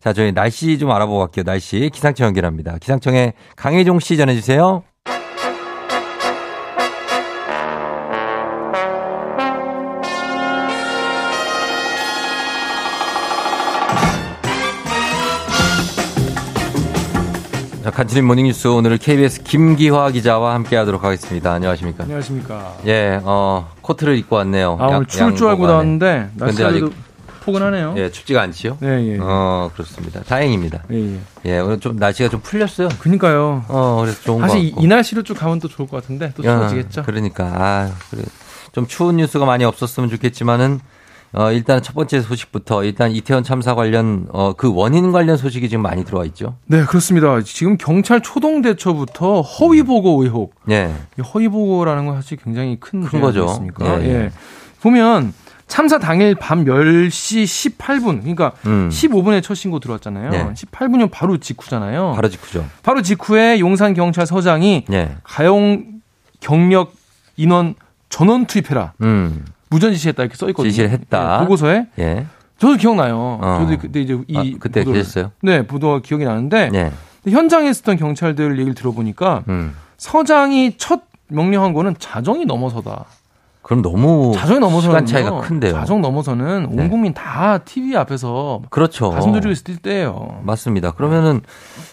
자, 0.00 0.12
저희 0.12 0.32
날씨 0.32 0.78
좀 0.78 0.90
알아보고 0.90 1.18
갈게요. 1.18 1.44
날씨 1.44 1.90
기상청 1.92 2.26
연결합니다. 2.28 2.78
기상청에 2.78 3.32
강혜종 3.56 4.00
씨 4.00 4.16
전해주세요. 4.16 4.82
간추린 17.90 18.26
모닝뉴스 18.26 18.68
오늘은 18.68 18.98
KBS 18.98 19.42
김기화 19.42 20.10
기자와 20.10 20.54
함께하도록 20.54 21.02
하겠습니다. 21.02 21.52
안녕하십니까? 21.54 22.04
안녕하십니까? 22.04 22.74
예, 22.86 23.18
어 23.24 23.66
코트를 23.80 24.16
입고 24.18 24.36
왔네요. 24.36 24.76
아 24.78 24.86
오늘 24.88 25.06
추울 25.06 25.34
줄 25.34 25.48
알고 25.48 25.66
나왔는데 25.66 26.30
날씨가 26.34 26.68
아직 26.68 26.92
포근하네요. 27.48 27.94
예, 27.96 28.10
춥지가 28.10 28.42
않지요? 28.42 28.76
네, 28.80 29.14
예. 29.14 29.18
어, 29.20 29.70
그렇습니다. 29.72 30.22
다행입니다. 30.22 30.84
예, 30.92 30.96
예. 30.96 31.18
예, 31.46 31.58
오늘 31.58 31.80
좀 31.80 31.96
날씨가 31.96 32.28
좀 32.28 32.40
풀렸어요. 32.40 32.88
그니까요. 33.00 33.64
어, 33.68 34.02
그래서 34.02 34.22
좋은 34.22 34.40
사실 34.40 34.60
이, 34.60 34.74
이, 34.78 34.86
날씨로 34.86 35.22
쭉 35.22 35.34
가면 35.34 35.60
또 35.60 35.68
좋을 35.68 35.88
것 35.88 36.00
같은데 36.00 36.32
또 36.36 36.42
추워지겠죠. 36.42 37.04
그러니까 37.04 37.44
아, 37.44 37.92
그래. 38.10 38.22
좀 38.72 38.86
추운 38.86 39.16
뉴스가 39.16 39.46
많이 39.46 39.64
없었으면 39.64 40.10
좋겠지만은 40.10 40.80
어, 41.32 41.52
일단 41.52 41.82
첫 41.82 41.94
번째 41.94 42.20
소식부터 42.20 42.84
일단 42.84 43.10
이태원 43.10 43.42
참사 43.44 43.74
관련 43.74 44.26
어, 44.30 44.54
그 44.54 44.72
원인 44.72 45.12
관련 45.12 45.36
소식이 45.36 45.68
지금 45.68 45.82
많이 45.82 46.04
들어와 46.04 46.24
있죠. 46.26 46.56
네, 46.66 46.84
그렇습니다. 46.84 47.40
지금 47.42 47.76
경찰 47.76 48.22
초동 48.22 48.62
대처부터 48.62 49.42
허위 49.42 49.82
보고 49.82 50.22
의혹. 50.22 50.54
네. 50.64 50.94
허위 51.34 51.48
보고라는 51.48 52.06
건 52.06 52.14
사실 52.16 52.38
굉장히 52.42 52.78
큰, 52.80 53.02
큰 53.02 53.20
거죠. 53.20 53.62
예, 53.82 53.86
예. 53.86 54.08
예. 54.08 54.30
보면 54.80 55.34
참사 55.68 55.98
당일 55.98 56.34
밤 56.34 56.64
10시 56.64 57.76
18분, 57.76 58.20
그러니까 58.20 58.52
음. 58.66 58.88
15분에 58.90 59.42
첫 59.42 59.54
신고 59.54 59.78
들어왔잖아요. 59.78 60.30
네. 60.30 60.52
18분이면 60.54 61.10
바로 61.12 61.36
직후잖아요. 61.36 62.12
바로 62.16 62.28
직후죠. 62.28 62.66
바로 62.82 63.02
직후에 63.02 63.60
용산 63.60 63.94
경찰서장이 63.94 64.86
네. 64.88 65.14
가용 65.22 66.00
경력 66.40 66.94
인원 67.36 67.74
전원 68.08 68.46
투입해라. 68.46 68.94
음. 69.02 69.44
무전 69.68 69.92
지시했다 69.92 70.22
이렇게 70.22 70.36
써 70.36 70.48
있거든요. 70.48 70.70
지시를 70.70 70.90
했다. 70.90 71.38
네, 71.38 71.44
보고서에. 71.44 71.86
예. 71.98 72.26
저도 72.56 72.76
기억나요. 72.76 73.38
어. 73.40 73.58
저도 73.60 73.78
그때 73.78 74.00
이제 74.00 74.18
이 74.26 74.36
아, 74.36 74.42
그때 74.58 74.80
보도를, 74.80 75.00
계셨어요? 75.00 75.32
네, 75.42 75.66
보도가 75.66 76.00
기억이 76.00 76.24
나는데 76.24 76.70
예. 76.74 76.92
현장에 77.30 77.68
있었던 77.68 77.98
경찰들 77.98 78.52
얘기를 78.58 78.74
들어보니까 78.74 79.44
음. 79.48 79.76
서장이 79.98 80.76
첫 80.78 81.02
명령한 81.28 81.74
거는 81.74 81.96
자정이 81.98 82.46
넘어서다. 82.46 83.04
그럼 83.68 83.82
너무 83.82 84.32
자정 84.34 84.60
넘어서 84.60 84.88
시간 84.88 85.04
차이가 85.04 85.40
큰데요. 85.40 85.74
자정 85.74 86.00
넘어서는 86.00 86.64
온 86.70 86.76
네. 86.76 86.88
국민 86.88 87.12
다 87.12 87.58
TV 87.58 87.94
앞에서 87.98 88.62
그렇죠. 88.70 89.10
가슴 89.10 89.34
졸이고 89.34 89.50
있을 89.50 89.76
때예요. 89.76 90.40
맞습니다. 90.42 90.92
그러면은 90.92 91.42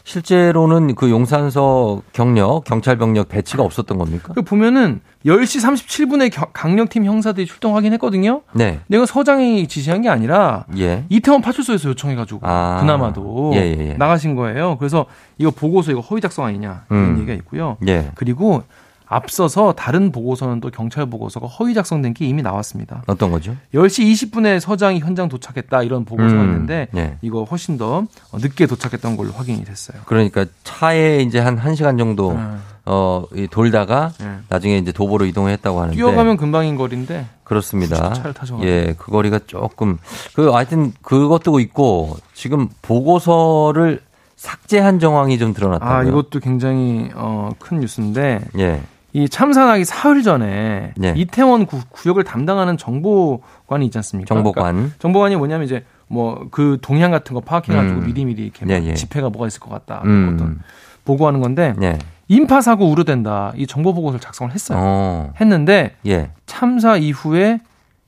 실제로는 0.05 0.95
그 0.95 1.09
용산서 1.09 2.01
경력 2.13 2.63
경찰 2.63 2.97
병력 2.97 3.27
배치가 3.27 3.61
없었던 3.63 3.97
겁니까? 3.97 4.31
그 4.33 4.41
보면은 4.41 5.01
10시 5.25 5.61
37분에 5.67 6.31
강력팀 6.53 7.03
형사들이 7.03 7.45
출동하긴 7.45 7.91
했거든요. 7.93 8.43
네. 8.53 8.79
내가 8.87 9.05
서장이 9.05 9.67
지시한 9.67 10.01
게 10.01 10.07
아니라 10.07 10.63
예. 10.77 11.03
이태원 11.09 11.41
파출소에서 11.41 11.89
요청해 11.89 12.15
가지고 12.15 12.39
아. 12.43 12.77
그나마도 12.79 13.51
예, 13.55 13.57
예, 13.57 13.89
예, 13.89 13.93
나가신 13.95 14.35
거예요. 14.35 14.77
그래서 14.77 15.07
이거 15.37 15.51
보고서 15.51 15.91
이거 15.91 15.99
허위 15.99 16.21
작성 16.21 16.45
아니냐 16.45 16.85
이런 16.89 17.03
음. 17.03 17.17
얘기가 17.17 17.33
있고요. 17.33 17.75
예. 17.85 18.11
그리고 18.15 18.63
앞서서 19.07 19.73
다른 19.73 20.11
보고서는 20.11 20.59
또 20.61 20.69
경찰 20.69 21.05
보고서가 21.05 21.47
허위 21.47 21.73
작성된 21.73 22.13
게 22.13 22.25
이미 22.25 22.41
나왔습니다. 22.41 23.03
어떤 23.07 23.31
거죠? 23.31 23.55
10시 23.73 24.31
20분에 24.31 24.59
서장이 24.59 24.99
현장 24.99 25.29
도착했다 25.29 25.83
이런 25.83 26.05
보고서가 26.05 26.41
음, 26.41 26.45
있는데 26.47 26.87
네. 26.91 27.17
이거 27.21 27.43
훨씬 27.43 27.77
더 27.77 28.05
늦게 28.33 28.67
도착했던 28.67 29.17
걸로 29.17 29.31
확인이 29.31 29.63
됐어요. 29.63 30.01
그러니까 30.05 30.45
차에 30.63 31.21
이제 31.21 31.39
한 31.39 31.57
1시간 31.59 31.97
정도 31.97 32.31
음. 32.31 32.61
어, 32.85 33.25
돌다가 33.49 34.11
네. 34.19 34.37
나중에 34.49 34.77
이제 34.77 34.91
도보로 34.91 35.25
이동했다고 35.25 35.79
하는데 35.79 35.95
뛰어가면 35.95 36.37
금방인 36.37 36.75
거리인데 36.75 37.25
그렇습니다. 37.43 38.13
차를 38.13 38.33
타셔 38.33 38.59
예, 38.61 38.95
그 38.97 39.11
거리가 39.11 39.39
조금 39.47 39.97
그 40.33 40.49
하여튼 40.49 40.93
그것도 41.01 41.59
있고 41.59 42.17
지금 42.33 42.69
보고서를 42.81 44.01
삭제한 44.35 44.99
정황이 44.99 45.37
좀 45.39 45.53
드러났다고요. 45.53 45.97
아, 45.97 46.03
이것도 46.03 46.39
굉장히 46.39 47.09
어, 47.15 47.51
큰 47.57 47.79
뉴스인데 47.79 48.41
예. 48.59 48.81
이 49.15 49.29
참사나기 49.29 49.85
사흘 49.85 50.23
전에 50.23 50.91
네. 50.97 51.13
이태원 51.15 51.65
구, 51.65 51.79
역을 52.05 52.25
담당하는 52.25 52.75
정보관이 52.75 53.85
있지 53.85 53.97
않습니까? 53.97 54.27
정보관. 54.27 54.75
그러니까 54.75 54.95
정보관이 54.99 55.37
뭐냐면 55.37 55.65
이제 55.65 55.85
뭐 56.07 56.47
그 56.51 56.77
동향 56.81 57.11
같은 57.11 57.33
거 57.33 57.39
파악해가지고 57.39 57.99
음. 57.99 58.05
미리미리 58.07 58.43
이렇게 58.43 58.65
네, 58.65 58.81
네. 58.81 58.93
집회가 58.93 59.29
뭐가 59.29 59.47
있을 59.47 59.61
것 59.61 59.69
같다 59.69 60.01
음. 60.03 60.31
어떤 60.33 60.59
보고하는 61.05 61.39
건데 61.39 61.73
네. 61.77 61.97
인파 62.27 62.59
사고 62.59 62.89
우려된다 62.89 63.53
이 63.55 63.65
정보 63.65 63.93
보고서를 63.93 64.19
작성을 64.19 64.51
했어요. 64.51 64.79
어. 64.81 65.33
했는데 65.39 65.95
예. 66.07 66.31
참사 66.45 66.97
이후에 66.97 67.61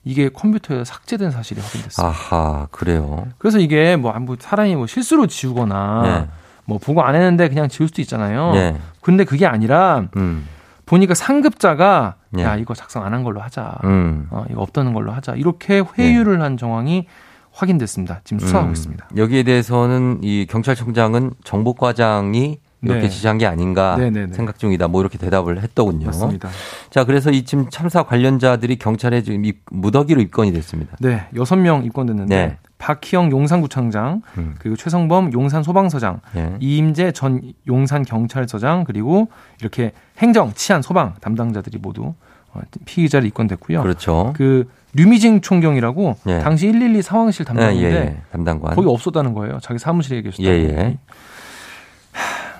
이게 0.03 0.27
컴퓨터에 0.27 0.83
삭제된 0.83 1.31
사실이 1.31 1.61
확인됐어요. 1.61 2.05
아하 2.05 2.67
그래요. 2.71 3.27
그래서 3.37 3.59
이게 3.59 3.95
뭐, 3.95 4.11
뭐 4.19 4.35
사람이 4.37 4.75
뭐 4.75 4.87
실수로 4.87 5.27
지우거나 5.27 6.01
네. 6.03 6.27
뭐 6.65 6.79
보고 6.79 7.01
안 7.01 7.15
했는데 7.15 7.47
그냥 7.47 7.69
지울 7.69 7.87
수도 7.87 8.01
있잖아요. 8.01 8.51
네. 8.51 8.77
근데 8.99 9.23
그게 9.23 9.45
아니라. 9.45 10.09
음. 10.17 10.45
보니까 10.87 11.13
상급자가 11.13 12.15
예. 12.39 12.43
야 12.43 12.55
이거 12.55 12.73
작성 12.73 13.05
안 13.05 13.13
한 13.13 13.23
걸로 13.23 13.39
하자. 13.41 13.77
음. 13.83 14.27
어, 14.31 14.45
이거 14.49 14.61
없다는 14.61 14.93
걸로 14.93 15.11
하자. 15.11 15.33
이렇게 15.35 15.83
회유를 15.97 16.37
네. 16.37 16.43
한 16.43 16.57
정황이 16.57 17.05
확인됐습니다. 17.51 18.21
지금 18.23 18.39
수사하고 18.39 18.69
음. 18.69 18.73
있습니다. 18.73 19.07
여기에 19.15 19.43
대해서는 19.43 20.19
이 20.23 20.45
경찰청장은 20.49 21.33
정보과장이 21.43 22.59
이렇게 22.83 23.01
네. 23.01 23.09
지시한 23.09 23.37
게 23.39 23.47
아닌가 23.47 23.97
네네네. 23.97 24.33
생각 24.33 24.59
중이다. 24.59 24.87
뭐 24.87 25.01
이렇게 25.01 25.17
대답을 25.17 25.61
했더군요. 25.63 26.05
맞습니다. 26.05 26.49
자, 26.91 27.03
그래서 27.05 27.31
이쯤 27.31 27.69
참사 27.71 28.03
관련자들이 28.03 28.75
경찰에 28.77 29.23
지금 29.23 29.41
무더기로 29.71 30.21
입건이 30.21 30.53
됐습니다. 30.53 30.95
네, 30.99 31.27
여섯 31.35 31.55
명 31.55 31.83
입건됐는데 31.83 32.35
네. 32.35 32.57
박희영 32.77 33.31
용산구청장, 33.31 34.21
음. 34.37 34.55
그리고 34.59 34.75
최성범 34.75 35.33
용산 35.33 35.63
소방서장, 35.63 36.21
예. 36.35 36.53
이임재 36.59 37.11
전 37.11 37.41
용산 37.67 38.03
경찰서장, 38.03 38.83
그리고 38.83 39.29
이렇게 39.59 39.91
행정, 40.19 40.53
치안, 40.53 40.81
소방 40.81 41.15
담당자들이 41.21 41.79
모두 41.79 42.13
어, 42.53 42.61
피의자를 42.85 43.27
입건됐고요. 43.27 43.81
그렇죠. 43.81 44.33
그 44.35 44.69
류미징 44.93 45.41
총경이라고 45.41 46.17
예. 46.27 46.39
당시 46.39 46.67
112 46.67 47.01
상황실 47.01 47.45
담당인데 47.45 47.89
예, 47.89 47.95
예. 47.95 48.17
담당관 48.31 48.75
거기 48.75 48.87
없었다는 48.87 49.33
거예요. 49.33 49.59
자기 49.61 49.79
사무실에 49.79 50.21
계셨다고. 50.21 50.47
예, 50.47 50.63
예. 50.63 50.97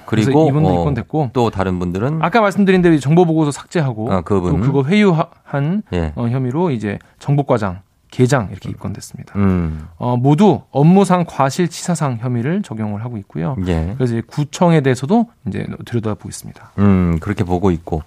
그리고 0.06 0.48
이분도 0.48 0.70
어, 0.70 0.74
입건됐고 0.80 1.32
또 1.34 1.50
다른 1.50 1.80
분들은 1.80 2.20
아까 2.22 2.40
말씀드린 2.40 2.82
대로 2.82 2.98
정보 2.98 3.26
보고서 3.26 3.52
삭제하고 3.52 4.12
아, 4.12 4.22
그분. 4.22 4.62
그거 4.62 4.84
회유한 4.84 5.84
예. 5.94 6.14
어, 6.16 6.30
혐의로 6.30 6.72
이제 6.72 6.98
정보과장 7.20 7.82
계장 8.10 8.50
이렇게 8.52 8.70
입건됐습니다. 8.70 9.38
음. 9.38 9.88
어, 9.98 10.18
모두 10.18 10.62
업무상 10.72 11.26
과실치사상 11.28 12.18
혐의를 12.22 12.62
적용을 12.62 13.04
하고 13.04 13.18
있고요. 13.18 13.56
예. 13.68 13.94
그래서 13.98 14.16
이제 14.16 14.24
구청에 14.26 14.82
대해서도 14.82 15.28
이제 15.48 15.68
들여다보고 15.86 16.30
있습니다. 16.30 16.72
음, 16.80 17.18
그렇게 17.20 17.44
보고 17.44 17.72
있고 17.72 18.04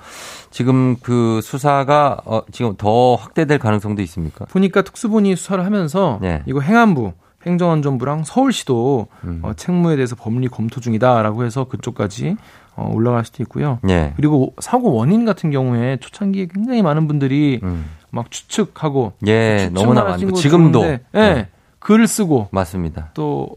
지금 0.50 0.96
그 1.02 1.40
수사가 1.42 2.22
어, 2.24 2.42
지금 2.50 2.74
더 2.76 3.14
확대될 3.14 3.58
가능성도 3.58 4.02
있습니까? 4.02 4.46
보니까 4.46 4.82
특수본이 4.82 5.36
수사를 5.36 5.64
하면서 5.64 6.18
예. 6.22 6.42
이거 6.46 6.60
행안부 6.60 7.12
행정안전부랑 7.46 8.24
서울시도 8.24 9.06
음. 9.24 9.40
어, 9.42 9.52
책무에 9.54 9.96
대해서 9.96 10.14
법리 10.14 10.48
검토 10.48 10.80
중이다라고 10.80 11.44
해서 11.44 11.64
그쪽까지 11.64 12.36
어, 12.76 12.90
올라갈 12.92 13.24
수도 13.24 13.42
있고요. 13.42 13.78
예. 13.88 14.12
그리고 14.16 14.54
사고 14.60 14.92
원인 14.92 15.24
같은 15.24 15.50
경우에 15.50 15.98
초창기에 15.98 16.48
굉장히 16.52 16.82
많은 16.82 17.06
분들이 17.06 17.60
음. 17.62 17.86
막 18.10 18.30
추측하고 18.30 19.12
예 19.26 19.70
너무나 19.72 20.04
많고 20.04 20.32
지금도 20.32 20.84
예 20.84 21.00
네. 21.12 21.48
글을 21.78 22.06
쓰고 22.06 22.48
맞습니다. 22.50 23.10
또 23.14 23.56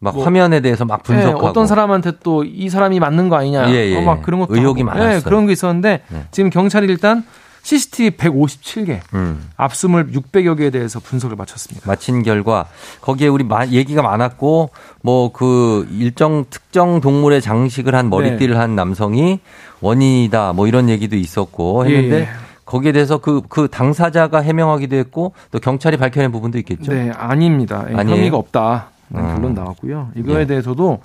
막 0.00 0.14
뭐, 0.14 0.24
화면에 0.24 0.60
대해서 0.60 0.84
막 0.84 1.02
분석하고 1.02 1.44
예, 1.44 1.48
어떤 1.48 1.66
사람한테 1.66 2.12
또 2.22 2.44
이 2.44 2.70
사람이 2.70 3.00
맞는 3.00 3.28
거 3.28 3.36
아니냐 3.36 3.70
예, 3.70 3.90
예. 3.90 3.96
어, 3.96 4.02
막 4.02 4.22
그런 4.22 4.40
것도 4.40 4.54
의혹이 4.54 4.84
많았어요. 4.84 5.16
예, 5.16 5.20
그런 5.20 5.46
게 5.46 5.52
있었는데 5.52 6.02
네. 6.08 6.24
지금 6.30 6.50
경찰이 6.50 6.86
일단 6.86 7.24
CCTV 7.62 8.10
157개, 8.12 9.00
음. 9.14 9.50
압수물 9.56 10.12
600여 10.12 10.56
개에 10.56 10.70
대해서 10.70 11.00
분석을 11.00 11.36
마쳤습니다. 11.36 11.86
마친 11.86 12.22
결과 12.22 12.66
거기에 13.00 13.28
우리 13.28 13.44
얘기가 13.72 14.00
많았고 14.00 14.70
뭐 15.02 15.32
그 15.32 15.86
일정 15.90 16.44
특정 16.48 17.00
동물의 17.00 17.42
장식을 17.42 17.94
한 17.94 18.08
머리띠를 18.08 18.54
네. 18.54 18.60
한 18.60 18.76
남성이 18.76 19.40
원인이다 19.80 20.52
뭐 20.52 20.66
이런 20.68 20.88
얘기도 20.88 21.16
있었고 21.16 21.84
했는데 21.86 22.20
예. 22.20 22.28
예. 22.68 22.70
거기에 22.70 22.92
대해서 22.92 23.18
그, 23.18 23.42
그 23.48 23.68
당사자가 23.68 24.40
해명하기도 24.40 24.96
했고 24.96 25.32
또 25.50 25.58
경찰이 25.58 25.96
밝혀낸 25.96 26.30
부분도 26.30 26.58
있겠죠. 26.58 26.92
네, 26.92 27.10
아닙니다. 27.10 27.84
아니에요? 27.86 28.16
혐의가 28.16 28.36
없다. 28.36 28.88
네, 29.08 29.20
결론 29.20 29.44
음. 29.44 29.54
나왔고요. 29.54 30.10
이거에 30.16 30.40
네. 30.40 30.46
대해서도 30.46 31.00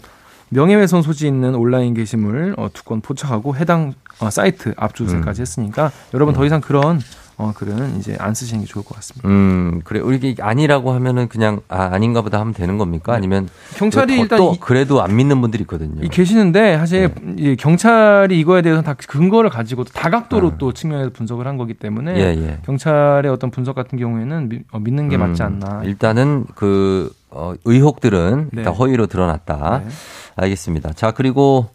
명예훼손 0.50 1.02
소지 1.02 1.26
있는 1.26 1.56
온라인 1.56 1.94
게시물 1.94 2.56
어, 2.58 2.70
두건 2.72 3.02
포착하고 3.02 3.56
해당 3.56 3.94
어, 4.20 4.30
사이트 4.30 4.74
압수수색까지 4.78 5.42
음. 5.42 5.42
했으니까 5.42 5.92
여러분 6.14 6.34
더 6.34 6.42
음. 6.42 6.46
이상 6.46 6.62
그런 6.62 7.00
어, 7.44 7.54
글은 7.54 7.98
이제 7.98 8.16
안 8.20 8.34
쓰시는 8.34 8.62
게 8.62 8.68
좋을 8.68 8.84
것 8.86 8.96
같습니다. 8.96 9.28
음, 9.28 9.82
그래. 9.84 10.02
이게 10.16 10.36
아니라고 10.42 10.92
하면은 10.94 11.28
그냥 11.28 11.62
아, 11.68 11.90
아닌가 11.94 12.22
보다 12.22 12.40
하면 12.40 12.54
되는 12.54 12.78
겁니까? 12.78 13.14
네. 13.14 13.18
아니면 13.18 13.50
경찰이 13.76 14.20
일단 14.20 14.38
또 14.38 14.56
그래도 14.60 15.02
안 15.02 15.16
믿는 15.16 15.42
분들이 15.42 15.62
있거든요. 15.64 16.08
계시는데 16.10 16.78
사실 16.78 17.14
네. 17.22 17.56
경찰이 17.56 18.40
이거에 18.40 18.62
대해서 18.62 18.82
다 18.82 18.94
근거를 18.94 19.50
가지고 19.50 19.84
다각도로 19.84 20.48
아. 20.50 20.58
또 20.58 20.72
측면에서 20.74 21.12
분석을 21.12 21.48
한 21.48 21.58
거기 21.58 21.74
때문에 21.74 22.16
예, 22.18 22.42
예. 22.42 22.60
경찰의 22.66 23.32
어떤 23.32 23.52
분석 23.52 23.76
같은 23.76 23.98
경우에는 23.98 24.50
미, 24.50 24.60
어, 24.72 24.80
믿는 24.80 25.10
게 25.10 25.18
음, 25.18 25.22
맞지 25.22 25.44
않나. 25.44 25.84
일단은 25.84 26.46
그 26.56 27.12
어, 27.30 27.54
의혹들은 27.66 28.50
네. 28.54 28.62
일단 28.62 28.74
허위로 28.74 29.08
드러났다. 29.08 29.82
네. 29.84 29.92
알겠습니다. 30.36 30.94
자, 30.94 31.12
그리고 31.12 31.70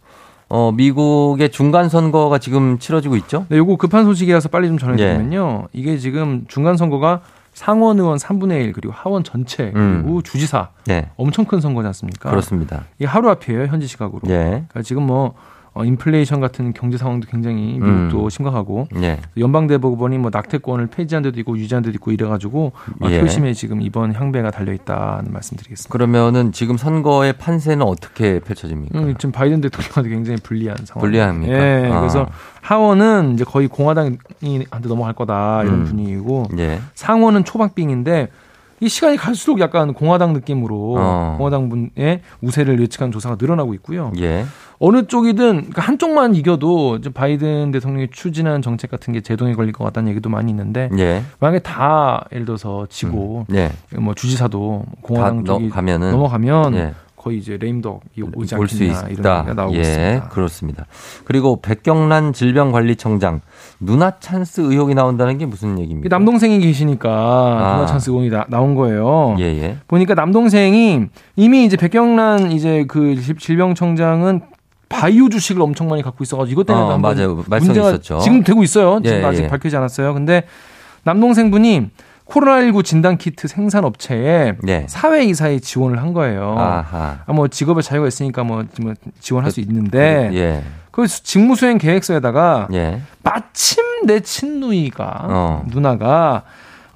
어, 0.49 0.71
미국의 0.71 1.51
중간 1.51 1.89
선거가 1.89 2.39
지금 2.39 2.79
치러지고 2.79 3.15
있죠? 3.17 3.45
네, 3.49 3.57
요거 3.57 3.77
급한 3.77 4.03
소식이라서 4.05 4.49
빨리 4.49 4.67
좀 4.67 4.77
전해드리면요. 4.77 5.67
예. 5.73 5.79
이게 5.79 5.97
지금 5.97 6.45
중간 6.47 6.75
선거가 6.75 7.21
상원 7.53 7.99
의원 7.99 8.17
3분의 8.17 8.63
1 8.65 8.73
그리고 8.73 8.93
하원 8.93 9.23
전체 9.23 9.71
음. 9.75 10.01
그리고 10.03 10.17
음. 10.17 10.23
주지사 10.23 10.69
예. 10.89 11.09
엄청 11.17 11.45
큰 11.45 11.61
선거지 11.61 11.85
않습니까? 11.87 12.31
그렇습니다. 12.31 12.85
이게 12.97 13.05
하루 13.05 13.29
앞이에요 13.29 13.65
현지 13.65 13.85
시각으로. 13.85 14.21
예. 14.27 14.35
그러니까 14.69 14.81
지금 14.81 15.03
뭐 15.03 15.35
어, 15.73 15.85
인플레이션 15.85 16.39
같은 16.41 16.73
경제 16.73 16.97
상황도 16.97 17.27
굉장히 17.29 17.79
미국도 17.79 18.23
음. 18.23 18.29
심각하고 18.29 18.87
예. 19.01 19.19
연방대법원이 19.37 20.17
뭐 20.17 20.31
낙태권을 20.33 20.87
폐지한 20.87 21.23
데도 21.23 21.39
있고 21.41 21.57
유지한 21.57 21.83
데도 21.83 21.95
있고 21.95 22.11
이래가지고 22.11 22.71
예. 23.05 23.21
표심에 23.21 23.53
지금 23.53 23.81
이번 23.81 24.13
향배가 24.13 24.51
달려 24.51 24.73
있다는 24.73 25.31
말씀드리겠습니다. 25.31 25.91
그러면은 25.91 26.51
지금 26.51 26.77
선거의 26.77 27.33
판세는 27.33 27.85
어떻게 27.85 28.39
펼쳐집니까? 28.39 28.99
음, 28.99 29.15
지금 29.17 29.31
바이든 29.31 29.61
대통령한테 29.61 30.09
굉장히 30.09 30.39
불리한 30.41 30.77
상황. 30.85 31.01
불리합니까? 31.01 31.53
예. 31.53 31.89
아. 31.91 31.99
그래서 31.99 32.27
하원은 32.61 33.33
이제 33.33 33.43
거의 33.43 33.67
공화당한테 33.67 34.87
넘어갈 34.87 35.13
거다 35.13 35.63
이런 35.63 35.81
음. 35.81 35.83
분위기고 35.85 36.45
예. 36.57 36.79
상원은 36.95 37.43
초박빙인데 37.43 38.29
이 38.81 38.87
시간이 38.87 39.17
갈수록 39.17 39.59
약간 39.59 39.93
공화당 39.93 40.33
느낌으로 40.33 40.95
어. 40.97 41.35
공화당 41.37 41.69
분의 41.69 42.21
우세를 42.41 42.79
예측한 42.81 43.11
조사가 43.11 43.37
늘어나고 43.39 43.73
있고요. 43.75 44.11
예. 44.19 44.45
어느 44.79 45.07
쪽이든 45.07 45.51
그러니까 45.55 45.81
한쪽만 45.81 46.35
이겨도 46.35 46.99
바이든 47.13 47.71
대통령이 47.71 48.07
추진한 48.11 48.61
정책 48.61 48.89
같은 48.89 49.13
게 49.13 49.21
제동에 49.21 49.53
걸릴 49.53 49.73
것 49.73 49.83
같다는 49.83 50.09
얘기도 50.09 50.29
많이 50.29 50.49
있는데 50.51 50.89
예. 50.97 51.21
만약에 51.39 51.59
다 51.59 52.25
예를 52.31 52.45
들어서 52.45 52.87
지고 52.89 53.45
음. 53.49 53.55
예. 53.55 53.71
뭐 53.97 54.13
주지사도 54.13 54.85
공화당 55.01 55.43
쪽이 55.43 55.69
가면은, 55.69 56.11
넘어가면 56.11 56.75
예. 56.75 56.93
거의 57.17 57.39
이제 57.39 57.57
레임덕이 57.57 58.21
오지 58.33 58.55
않겠냐 58.55 58.85
이런 59.09 59.09
얘기가 59.09 59.53
나오고 59.53 59.75
예, 59.75 59.81
있습니다. 59.81 60.29
그렇습니다. 60.29 60.85
그리고 61.25 61.59
백경란 61.61 62.31
질병관리청장 62.31 63.41
누나 63.81 64.17
찬스 64.19 64.61
의혹이 64.61 64.95
나온다는 64.95 65.37
게 65.37 65.45
무슨 65.45 65.77
얘기입니까? 65.79 66.07
남동생이 66.15 66.59
계시니까 66.59 67.09
아. 67.09 67.75
누나 67.75 67.85
찬스 67.87 68.11
의혹이 68.11 68.29
나, 68.29 68.45
나온 68.47 68.73
거예요. 68.73 69.35
예, 69.39 69.43
예. 69.43 69.77
보니까 69.89 70.13
남동생이 70.13 71.07
이미 71.35 71.65
이제 71.65 71.75
백경란 71.75 72.53
이제 72.53 72.85
그 72.87 73.21
질병청장은 73.37 74.39
바이오 74.89 75.29
주식을 75.29 75.61
엄청 75.61 75.87
많이 75.87 76.01
갖고 76.01 76.23
있어가지고 76.23 76.51
이것 76.51 76.65
때문에 76.65 76.93
어, 76.93 76.97
맞아요. 76.97 77.43
문제가 77.47 77.89
있었죠. 77.89 78.19
지금 78.19 78.43
되고 78.43 78.63
있어요. 78.63 78.99
지금 79.03 79.19
예, 79.19 79.23
아직 79.23 79.43
예. 79.43 79.47
밝혀지지 79.47 79.77
않았어요. 79.77 80.13
근데 80.13 80.43
남동생분이 81.03 81.89
코로나19 82.25 82.83
진단 82.83 83.17
키트 83.17 83.47
생산 83.47 83.85
업체에 83.85 84.55
네. 84.61 84.85
사외 84.87 85.23
이사에 85.23 85.59
지원을 85.59 86.01
한 86.01 86.13
거예요. 86.13 86.55
아하. 86.57 87.19
아, 87.25 87.33
뭐 87.33 87.47
직업의 87.47 87.83
자유가 87.83 88.07
있으니까 88.07 88.43
뭐, 88.43 88.63
뭐 88.81 88.93
지원할 89.19 89.49
그, 89.49 89.55
수 89.55 89.59
있는데 89.61 90.29
예. 90.33 90.63
그 90.91 91.07
직무 91.07 91.55
수행 91.55 91.77
계획서에다가 91.77 92.67
예. 92.73 93.01
마침 93.23 93.83
내 94.05 94.19
친누이가 94.19 95.27
어. 95.29 95.65
누나가 95.67 96.43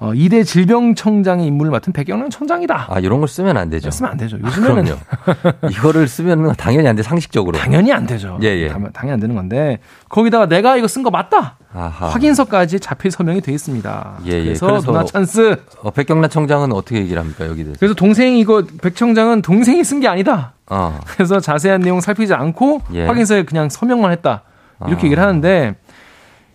어, 0.04 0.12
2대 0.12 0.44
질병청장의 0.44 1.46
임무를 1.46 1.70
맡은 1.70 1.92
백경란 1.92 2.28
청장이다. 2.30 2.88
아, 2.90 2.98
이런 3.00 3.20
걸 3.20 3.28
쓰면 3.28 3.56
안 3.56 3.70
되죠. 3.70 3.90
쓰면 3.90 4.12
안 4.12 4.18
되죠. 4.18 4.38
요즘에는. 4.38 4.92
아, 4.92 5.52
이거를 5.70 6.06
쓰면 6.06 6.54
당연히 6.56 6.86
안 6.88 6.94
돼, 6.96 7.02
상식적으로. 7.02 7.56
당연히 7.56 7.92
안 7.92 8.06
되죠. 8.06 8.38
예, 8.42 8.48
예. 8.48 8.68
당연히 8.68 9.12
안 9.12 9.20
되는 9.20 9.34
건데, 9.34 9.78
거기다가 10.10 10.46
내가 10.46 10.76
이거 10.76 10.86
쓴 10.86 11.02
거 11.02 11.10
맞다. 11.10 11.56
아하. 11.72 12.08
확인서까지 12.08 12.80
자필 12.80 13.10
서명이 13.10 13.40
돼 13.40 13.52
있습니다. 13.52 14.18
예, 14.26 14.32
예. 14.32 14.44
그래서, 14.44 14.66
그래서 14.66 14.86
누나 14.86 15.04
찬스. 15.04 15.56
어, 15.82 15.90
백경란 15.90 16.28
청장은 16.30 16.72
어떻게 16.72 16.98
얘기를 16.98 17.20
합니까, 17.20 17.46
여기 17.46 17.64
대해서? 17.64 17.78
그래서 17.78 17.94
동생이 17.94 18.38
이거, 18.40 18.62
백 18.82 18.94
청장은 18.96 19.42
동생이 19.42 19.82
쓴 19.82 20.00
게 20.00 20.08
아니다. 20.08 20.52
어. 20.68 21.00
그래서 21.06 21.40
자세한 21.40 21.80
내용 21.80 22.00
살피지 22.00 22.34
않고 22.34 22.82
예. 22.94 23.06
확인서에 23.06 23.44
그냥 23.44 23.68
서명만 23.68 24.12
했다. 24.12 24.42
이렇게 24.86 25.02
아. 25.02 25.04
얘기를 25.06 25.22
하는데, 25.22 25.76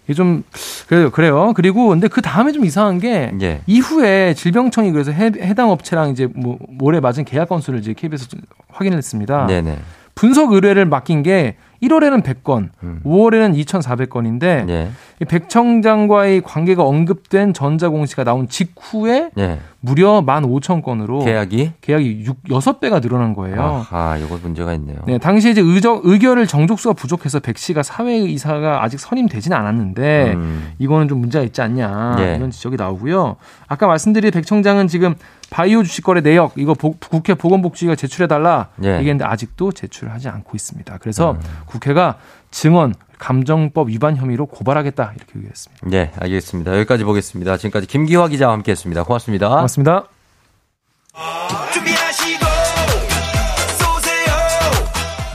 이게 0.09 0.15
좀 0.15 0.43
그래요, 0.87 1.11
그래요. 1.11 1.53
그리고 1.55 1.89
근데 1.89 2.07
그 2.07 2.23
다음에 2.23 2.51
좀 2.51 2.65
이상한 2.65 2.97
게 2.99 3.31
예. 3.41 3.61
이후에 3.67 4.33
질병청이 4.33 4.91
그래서 4.91 5.11
해, 5.11 5.29
당 5.53 5.69
업체랑 5.69 6.09
이제 6.09 6.27
뭐 6.33 6.57
모레 6.67 6.99
맞은 6.99 7.25
계약 7.25 7.49
건수를 7.49 7.79
이제 7.79 7.93
KBS 7.93 8.27
확인을 8.71 8.97
했습니다. 8.97 9.45
네네. 9.45 9.77
분석 10.15 10.51
의뢰를 10.51 10.85
맡긴 10.85 11.21
게 11.21 11.57
1월에는 11.81 12.23
100건, 12.23 12.69
음. 12.83 13.01
5월에는 13.05 13.55
2,400건인데 13.63 14.69
예. 14.69 14.89
백 15.27 15.49
청장과의 15.49 16.41
관계가 16.41 16.83
언급된 16.83 17.53
전자공시가 17.53 18.23
나온 18.23 18.47
직후에 18.47 19.31
예. 19.37 19.59
무려 19.81 20.21
15,000건으로 20.21 21.23
계약이 21.23 21.71
계약이 21.79 22.23
6, 22.25 22.43
6배가 22.43 23.01
늘어난 23.01 23.33
거예요. 23.33 23.85
아, 23.89 24.17
이거 24.17 24.37
문제가 24.41 24.73
있네요. 24.73 24.97
네, 25.07 25.17
당시에 25.17 25.51
이제 25.51 25.61
의적 25.61 26.01
의결을 26.05 26.47
정족수가 26.47 26.93
부족해서 26.93 27.39
백 27.39 27.57
씨가 27.57 27.83
사회이사가 27.83 28.83
아직 28.83 28.99
선임되지는 28.99 29.55
않았는데 29.55 30.33
음. 30.33 30.73
이거는 30.79 31.07
좀 31.07 31.19
문제가 31.19 31.45
있지 31.45 31.61
않냐 31.61 32.17
예. 32.19 32.35
이런 32.35 32.51
지적이 32.51 32.75
나오고요. 32.75 33.37
아까 33.67 33.87
말씀드린 33.87 34.31
백 34.31 34.45
청장은 34.45 34.87
지금 34.87 35.15
바이오 35.49 35.83
주식 35.83 36.03
거래 36.03 36.21
내역 36.21 36.53
이거 36.57 36.73
보, 36.73 36.93
국회 36.93 37.33
보건복지위가 37.33 37.95
제출해 37.95 38.27
달라 38.27 38.69
예. 38.83 38.97
얘기했는데 38.97 39.25
아직도 39.25 39.71
제출하지 39.71 40.29
않고 40.29 40.51
있습니다. 40.55 40.97
그래서 40.99 41.31
음. 41.31 41.39
국회가 41.65 42.17
증언 42.51 42.93
감정법 43.17 43.89
위반 43.89 44.15
혐의로 44.15 44.45
고발하겠다 44.45 45.13
이렇게 45.15 45.33
얘기했습니다. 45.37 45.87
네, 45.87 46.11
알겠습니다. 46.17 46.75
여기까지 46.77 47.03
보겠습니다. 47.03 47.57
지금까지 47.57 47.87
김기화 47.87 48.27
기자와 48.29 48.53
함께했습니다. 48.53 49.03
고맙습니다. 49.03 49.49
고맙습니다. 49.49 50.05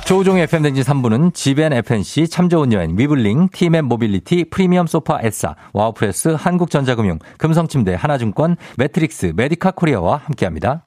조우종의 0.06 0.42
FM대행진 0.44 0.84
3부는 0.84 1.32
지벤 1.32 1.72
FNC, 1.72 2.28
참 2.28 2.50
좋은 2.50 2.72
여행, 2.74 2.94
위블링, 2.98 3.48
티맵 3.50 3.86
모빌리티, 3.86 4.44
프리미엄 4.50 4.86
소파 4.86 5.18
에싸, 5.22 5.56
와우프레스, 5.72 6.36
한국전자금융, 6.38 7.18
금성침대, 7.38 7.94
하나증권, 7.94 8.56
매트릭스, 8.76 9.32
메디카 9.34 9.70
코리아와 9.70 10.20
함께합니다. 10.24 10.86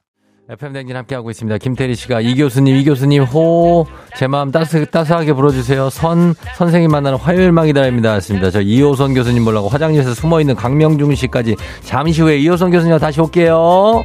FM대행진 0.50 0.96
함께하고 0.96 1.30
있습니다. 1.30 1.58
김태리 1.58 1.94
씨가 1.94 2.20
이 2.20 2.34
교수님, 2.36 2.76
이 2.76 2.84
교수님, 2.84 3.24
호, 3.24 3.86
제 4.16 4.28
마음 4.28 4.50
따스, 4.50 4.86
따스하게 4.86 5.34
불어주세요. 5.34 5.90
선, 5.90 6.34
선생님 6.56 6.90
만나는 6.90 7.18
화요일만 7.18 7.62
기다립니다. 7.62 8.14
했습니다. 8.14 8.50
저 8.50 8.62
이호선 8.62 9.12
교수님 9.14 9.44
보려고 9.44 9.68
화장실에서 9.68 10.14
숨어있는 10.14 10.54
강명중 10.54 11.14
씨까지 11.16 11.56
잠시 11.82 12.22
후에 12.22 12.38
이호선 12.38 12.70
교수님 12.70 12.96
다시 12.98 13.20
올게요. 13.20 14.04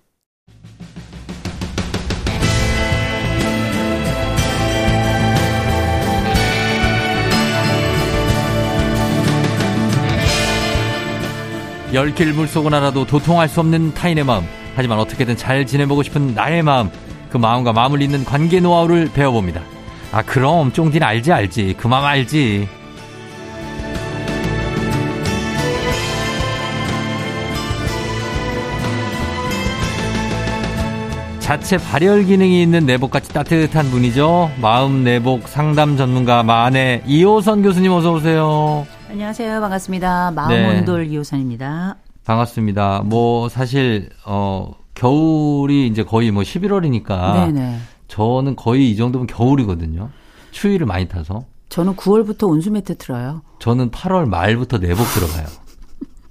10길 11.93 12.33
물속은 12.33 12.73
알아도 12.73 13.05
도통할 13.05 13.49
수 13.49 13.59
없는 13.59 13.93
타인의 13.93 14.23
마음. 14.23 14.45
하지만 14.75 14.99
어떻게든 14.99 15.35
잘 15.35 15.65
지내보고 15.65 16.03
싶은 16.03 16.33
나의 16.33 16.63
마음. 16.63 16.89
그 17.29 17.37
마음과 17.37 17.73
마음을 17.73 18.01
잇는 18.01 18.25
관계 18.25 18.59
노하우를 18.59 19.11
배워봅니다. 19.13 19.61
아, 20.11 20.21
그럼 20.21 20.71
쫑디는 20.71 21.05
알지, 21.05 21.31
알지. 21.31 21.75
그 21.77 21.87
마음 21.87 22.05
알지. 22.05 22.67
자체 31.39 31.77
발열 31.77 32.23
기능이 32.23 32.61
있는 32.61 32.85
내복같이 32.85 33.33
따뜻한 33.33 33.91
분이죠. 33.91 34.51
마음 34.61 35.03
내복 35.03 35.49
상담 35.49 35.97
전문가 35.97 36.43
마네 36.43 37.01
이호선 37.05 37.61
교수님 37.61 37.91
어서 37.91 38.13
오세요. 38.13 38.87
안녕하세요. 39.15 39.59
반갑습니다. 39.59 40.31
마음온돌 40.31 41.03
네. 41.07 41.13
이호선입니다. 41.13 41.97
반갑습니다. 42.23 43.01
뭐 43.05 43.49
사실 43.49 44.09
어 44.25 44.71
겨울이 44.93 45.87
이제 45.87 46.03
거의 46.03 46.31
뭐 46.31 46.43
11월이니까 46.43 47.33
네네. 47.33 47.77
저는 48.07 48.55
거의 48.55 48.89
이 48.89 48.95
정도면 48.95 49.27
겨울이거든요. 49.27 50.09
추위를 50.51 50.85
많이 50.87 51.07
타서. 51.09 51.43
저는 51.67 51.95
9월부터 51.95 52.47
온수 52.47 52.71
매트 52.71 52.97
틀어요. 52.97 53.41
저는 53.59 53.91
8월 53.91 54.27
말부터 54.29 54.77
내복 54.77 55.05
들어가요. 55.13 55.45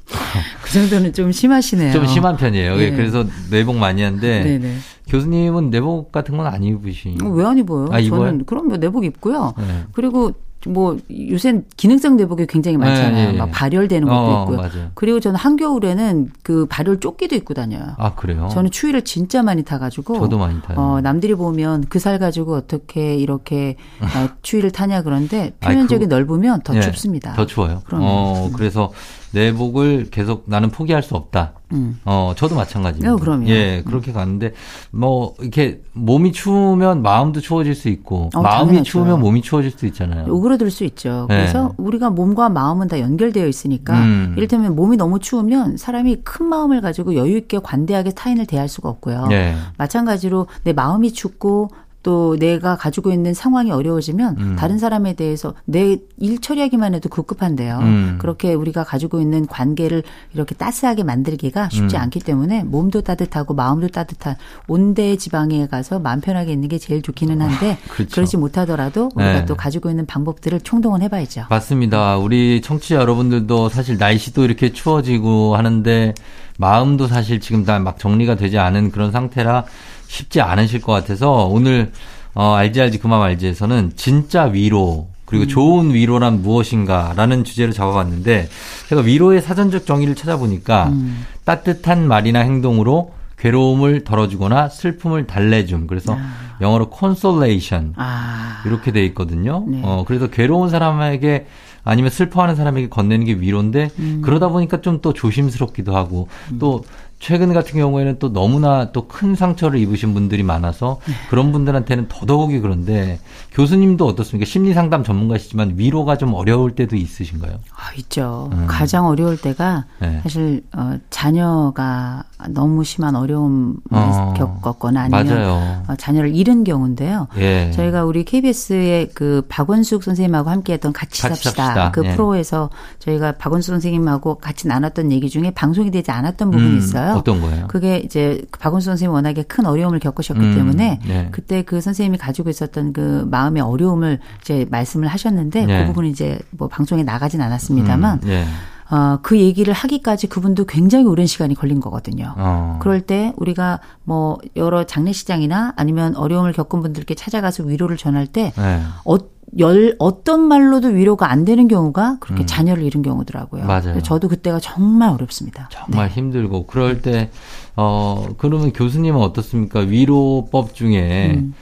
그 0.62 0.72
정도는 0.72 1.12
좀 1.12 1.32
심하시네요. 1.32 1.92
좀 1.92 2.06
심한 2.06 2.36
편이에요. 2.38 2.76
네. 2.76 2.92
그래서 2.92 3.24
내복 3.50 3.76
많이 3.76 4.02
하는데 4.02 4.42
네네. 4.42 4.76
교수님은 5.08 5.68
내복 5.70 6.12
같은 6.12 6.36
건 6.36 6.46
안 6.46 6.62
입으시? 6.62 7.16
어, 7.22 7.28
왜안 7.28 7.58
입어요? 7.58 7.88
아, 7.90 8.00
저는 8.02 8.44
그럼 8.46 8.68
뭐 8.68 8.76
내복 8.78 9.04
입고요. 9.04 9.52
네. 9.58 9.84
그리고 9.92 10.32
뭐 10.66 10.98
요새 11.30 11.62
기능성 11.78 12.16
내복이 12.16 12.46
굉장히 12.46 12.76
많잖아요. 12.76 13.26
네, 13.28 13.32
네, 13.32 13.38
막 13.38 13.50
발열되는 13.50 14.06
것도 14.06 14.18
어, 14.20 14.42
있고요. 14.42 14.56
맞아요. 14.58 14.90
그리고 14.94 15.18
저는 15.18 15.36
한겨울에는 15.38 16.30
그 16.42 16.66
발열 16.66 17.00
조끼도 17.00 17.34
입고 17.36 17.54
다녀요. 17.54 17.94
아 17.96 18.14
그래요? 18.14 18.48
저는 18.52 18.70
추위를 18.70 19.02
진짜 19.02 19.42
많이 19.42 19.62
타가지고. 19.62 20.18
저도 20.18 20.36
많이 20.38 20.60
타요. 20.60 20.78
어, 20.78 21.00
남들이 21.00 21.34
보면 21.34 21.84
그 21.88 22.00
살 22.00 22.18
가지고 22.18 22.56
어떻게 22.56 23.14
이렇게 23.16 23.76
어, 24.00 24.28
추위를 24.42 24.70
타냐 24.70 25.02
그런데 25.02 25.52
표면적이 25.60 26.06
그, 26.06 26.14
넓으면 26.14 26.62
더 26.62 26.72
네, 26.72 26.80
춥습니다. 26.80 27.34
더 27.34 27.44
추워요. 27.46 27.82
그럼 27.86 28.00
어, 28.04 28.50
그래서 28.54 28.90
내복을 29.32 30.08
계속 30.10 30.44
나는 30.46 30.70
포기할 30.70 31.02
수 31.02 31.14
없다. 31.14 31.52
음. 31.72 32.00
어, 32.04 32.32
저도 32.36 32.56
마찬가지입니다. 32.56 33.12
어, 33.12 33.16
그럼요. 33.16 33.48
예, 33.48 33.82
그렇게 33.86 34.12
갔는데 34.12 34.54
뭐 34.90 35.34
이렇게 35.40 35.80
몸이 35.92 36.32
추우면 36.32 37.02
마음도 37.02 37.40
추워질 37.40 37.74
수 37.74 37.88
있고 37.88 38.30
어, 38.34 38.42
마음이 38.42 38.66
당연하죠. 38.66 38.90
추우면 38.90 39.20
몸이 39.20 39.42
추워질 39.42 39.70
수 39.70 39.86
있잖아요. 39.86 40.32
오그라들 40.32 40.70
수 40.70 40.84
있죠. 40.84 41.26
네. 41.28 41.36
그래서 41.36 41.72
우리가 41.76 42.10
몸과 42.10 42.48
마음은 42.48 42.88
다 42.88 42.98
연결되어 42.98 43.46
있으니까 43.46 43.98
음. 44.00 44.34
이를테면 44.36 44.74
몸이 44.74 44.96
너무 44.96 45.20
추우면 45.20 45.76
사람이 45.76 46.22
큰 46.24 46.46
마음을 46.46 46.80
가지고 46.80 47.14
여유 47.14 47.36
있게 47.36 47.58
관대하게 47.60 48.10
타인을 48.12 48.46
대할 48.46 48.68
수가 48.68 48.88
없고요. 48.88 49.26
네. 49.28 49.54
마찬가지로 49.78 50.48
내 50.64 50.72
마음이 50.72 51.12
춥고 51.12 51.70
또 52.02 52.36
내가 52.38 52.76
가지고 52.76 53.12
있는 53.12 53.34
상황이 53.34 53.70
어려워지면 53.70 54.36
음. 54.38 54.56
다른 54.56 54.78
사람에 54.78 55.14
대해서 55.14 55.54
내 55.64 55.98
일 56.22 56.38
처리하기만 56.38 56.94
해도 56.94 57.08
급급한데요. 57.08 57.78
음. 57.78 58.16
그렇게 58.20 58.52
우리가 58.52 58.84
가지고 58.84 59.22
있는 59.22 59.46
관계를 59.46 60.02
이렇게 60.34 60.54
따스하게 60.54 61.02
만들기가 61.02 61.70
쉽지 61.70 61.96
음. 61.96 62.00
않기 62.02 62.20
때문에 62.20 62.62
몸도 62.64 63.00
따뜻하고 63.00 63.54
마음도 63.54 63.88
따뜻한 63.88 64.36
온대 64.68 65.16
지방에 65.16 65.66
가서 65.66 65.98
마음 65.98 66.20
편하게 66.20 66.52
있는 66.52 66.68
게 66.68 66.76
제일 66.76 67.00
좋기는 67.00 67.40
한데 67.40 67.78
아, 67.82 67.92
그렇죠. 67.92 68.14
그러지 68.14 68.36
못하더라도 68.36 69.08
우리가 69.14 69.32
네. 69.32 69.46
또 69.46 69.54
가지고 69.56 69.88
있는 69.88 70.04
방법들을 70.04 70.60
총동원 70.60 71.00
해봐야죠. 71.02 71.46
맞습니다. 71.48 72.18
우리 72.18 72.60
청취자 72.60 72.96
여러분들도 72.96 73.70
사실 73.70 73.96
날씨도 73.96 74.44
이렇게 74.44 74.72
추워지고 74.74 75.56
하는데 75.56 76.12
마음도 76.58 77.06
사실 77.06 77.40
지금 77.40 77.64
다 77.64 77.78
막 77.78 77.98
정리가 77.98 78.34
되지 78.34 78.58
않은 78.58 78.90
그런 78.90 79.10
상태라 79.10 79.64
쉽지 80.10 80.40
않으실 80.40 80.80
것 80.80 80.92
같아서 80.92 81.46
오늘 81.46 81.92
어, 82.34 82.54
알지 82.54 82.80
알지 82.80 82.98
그만 82.98 83.22
알지에서는 83.22 83.92
진짜 83.94 84.44
위로 84.44 85.08
그리고 85.24 85.44
음. 85.44 85.48
좋은 85.48 85.94
위로란 85.94 86.42
무엇인가라는 86.42 87.44
주제를 87.44 87.72
잡아봤는데 87.72 88.48
제가 88.88 89.02
위로의 89.02 89.40
사전적 89.40 89.86
정의를 89.86 90.16
찾아보니까 90.16 90.88
음. 90.88 91.24
따뜻한 91.44 92.08
말이나 92.08 92.40
행동으로 92.40 93.12
괴로움을 93.38 94.02
덜어주거나 94.04 94.68
슬픔을 94.68 95.26
달래줌. 95.26 95.86
그래서 95.86 96.14
아. 96.18 96.56
영어로 96.60 96.90
consolation 96.96 97.94
아. 97.96 98.62
이렇게 98.66 98.90
돼 98.92 99.04
있거든요. 99.06 99.64
네. 99.66 99.80
어 99.84 100.04
그래서 100.06 100.26
괴로운 100.26 100.68
사람에게 100.68 101.46
아니면 101.84 102.10
슬퍼하는 102.10 102.56
사람에게 102.56 102.88
건네는 102.88 103.24
게 103.24 103.34
위로인데 103.34 103.90
음. 103.98 104.22
그러다 104.22 104.48
보니까 104.48 104.80
좀 104.82 105.00
또 105.00 105.12
조심스럽기도 105.12 105.96
하고 105.96 106.28
음. 106.50 106.58
또 106.58 106.82
최근 107.20 107.52
같은 107.52 107.78
경우에는 107.78 108.18
또 108.18 108.32
너무나 108.32 108.92
또 108.92 109.06
큰 109.10 109.34
상처를 109.34 109.78
입으신 109.80 110.14
분들이 110.14 110.42
많아서 110.42 110.98
네. 111.06 111.12
그런 111.28 111.52
분들한테는 111.52 112.06
더더욱이 112.08 112.60
그런데 112.60 113.18
교수님도 113.52 114.06
어떻습니까? 114.06 114.46
심리 114.48 114.72
상담 114.72 115.02
전문가시지만 115.04 115.74
위로가 115.76 116.16
좀 116.16 116.32
어려울 116.32 116.74
때도 116.74 116.96
있으신가요? 116.96 117.52
아, 117.52 117.92
있죠. 117.98 118.48
음. 118.52 118.66
가장 118.68 119.06
어려울 119.06 119.36
때가 119.36 119.84
네. 120.00 120.20
사실 120.22 120.62
어, 120.76 120.94
자녀가 121.10 122.22
너무 122.48 122.84
심한 122.84 123.16
어려움을 123.16 123.74
어. 123.90 124.34
겪었거나 124.36 125.08
아니면 125.10 125.82
어, 125.88 125.94
자녀를 125.98 126.34
잃은 126.34 126.64
경우인데요. 126.64 127.26
예. 127.36 127.70
저희가 127.72 128.04
우리 128.04 128.24
KBS의 128.24 129.10
그 129.14 129.42
박원숙 129.48 130.04
선생님하고 130.04 130.48
함께했던 130.50 130.92
같이, 130.92 131.20
같이 131.22 131.42
삽시다. 131.42 131.64
삽시다. 131.66 131.90
그 131.90 132.04
예. 132.06 132.12
프로에서 132.12 132.70
저희가 133.00 133.32
박원숙 133.32 133.72
선생님하고 133.72 134.36
같이 134.36 134.68
나눴던 134.68 135.10
얘기 135.12 135.28
중에 135.28 135.50
방송이 135.50 135.90
되지 135.90 136.10
않았던 136.12 136.50
부분이 136.50 136.70
음. 136.70 136.78
있어요. 136.78 137.09
있어요. 137.12 137.18
어떤 137.18 137.40
거예요? 137.40 137.66
그게 137.68 137.98
이제 137.98 138.44
박원순 138.58 138.92
선생님이 138.92 139.14
워낙에 139.14 139.42
큰 139.44 139.66
어려움을 139.66 139.98
겪으셨기 139.98 140.40
음, 140.40 140.54
때문에 140.54 141.00
네. 141.06 141.28
그때 141.32 141.62
그 141.62 141.80
선생님이 141.80 142.18
가지고 142.18 142.50
있었던 142.50 142.92
그 142.92 143.26
마음의 143.30 143.62
어려움을 143.62 144.18
이제 144.40 144.66
말씀을 144.70 145.08
하셨는데 145.08 145.66
네. 145.66 145.80
그 145.80 145.86
부분은 145.88 146.10
이제 146.10 146.38
뭐 146.50 146.68
방송에 146.68 147.02
나가진 147.02 147.40
않았습니다만 147.40 148.20
음, 148.22 148.28
네. 148.28 148.44
어, 148.90 149.18
그 149.22 149.38
얘기를 149.38 149.72
하기까지 149.72 150.26
그분도 150.26 150.64
굉장히 150.66 151.04
오랜 151.06 151.26
시간이 151.26 151.54
걸린 151.54 151.80
거거든요. 151.80 152.34
어. 152.36 152.78
그럴 152.82 153.00
때 153.00 153.32
우리가 153.36 153.80
뭐 154.04 154.38
여러 154.56 154.84
장례시장이나 154.84 155.74
아니면 155.76 156.16
어려움을 156.16 156.52
겪은 156.52 156.82
분들께 156.82 157.14
찾아가서 157.14 157.64
위로를 157.64 157.96
전할 157.96 158.26
때 158.26 158.52
네. 158.56 158.82
어, 159.04 159.16
열 159.58 159.96
어떤 159.98 160.42
말로도 160.42 160.88
위로가 160.88 161.30
안 161.30 161.44
되는 161.44 161.66
경우가 161.66 162.18
그렇게 162.20 162.44
음. 162.44 162.46
자녀를 162.46 162.84
잃은 162.84 163.02
경우더라고요. 163.02 163.64
맞아요. 163.64 164.00
저도 164.00 164.28
그때가 164.28 164.60
정말 164.60 165.10
어렵습니다. 165.10 165.68
정말 165.72 166.08
네. 166.08 166.14
힘들고 166.14 166.66
그럴 166.66 167.02
때 167.02 167.30
어 167.76 168.28
그러면 168.36 168.72
교수님은 168.72 169.20
어떻습니까? 169.20 169.80
위로법 169.80 170.74
중에 170.74 171.34
음. 171.36 171.54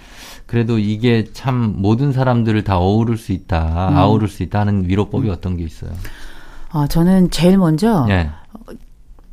그래도 0.47 0.79
이게 0.79 1.27
참 1.33 1.75
모든 1.77 2.13
사람들을 2.13 2.65
다 2.65 2.79
어우를 2.79 3.19
수 3.19 3.33
있다, 3.33 3.91
음. 3.91 3.97
아우를 3.97 4.29
수 4.29 4.43
있다 4.43 4.61
하는 4.61 4.89
위로법이 4.89 5.29
음. 5.29 5.33
어떤 5.33 5.57
게 5.57 5.63
있어요? 5.65 5.91
어, 6.73 6.87
저는 6.87 7.31
제일 7.31 7.59
먼저 7.59 8.05
네. 8.07 8.31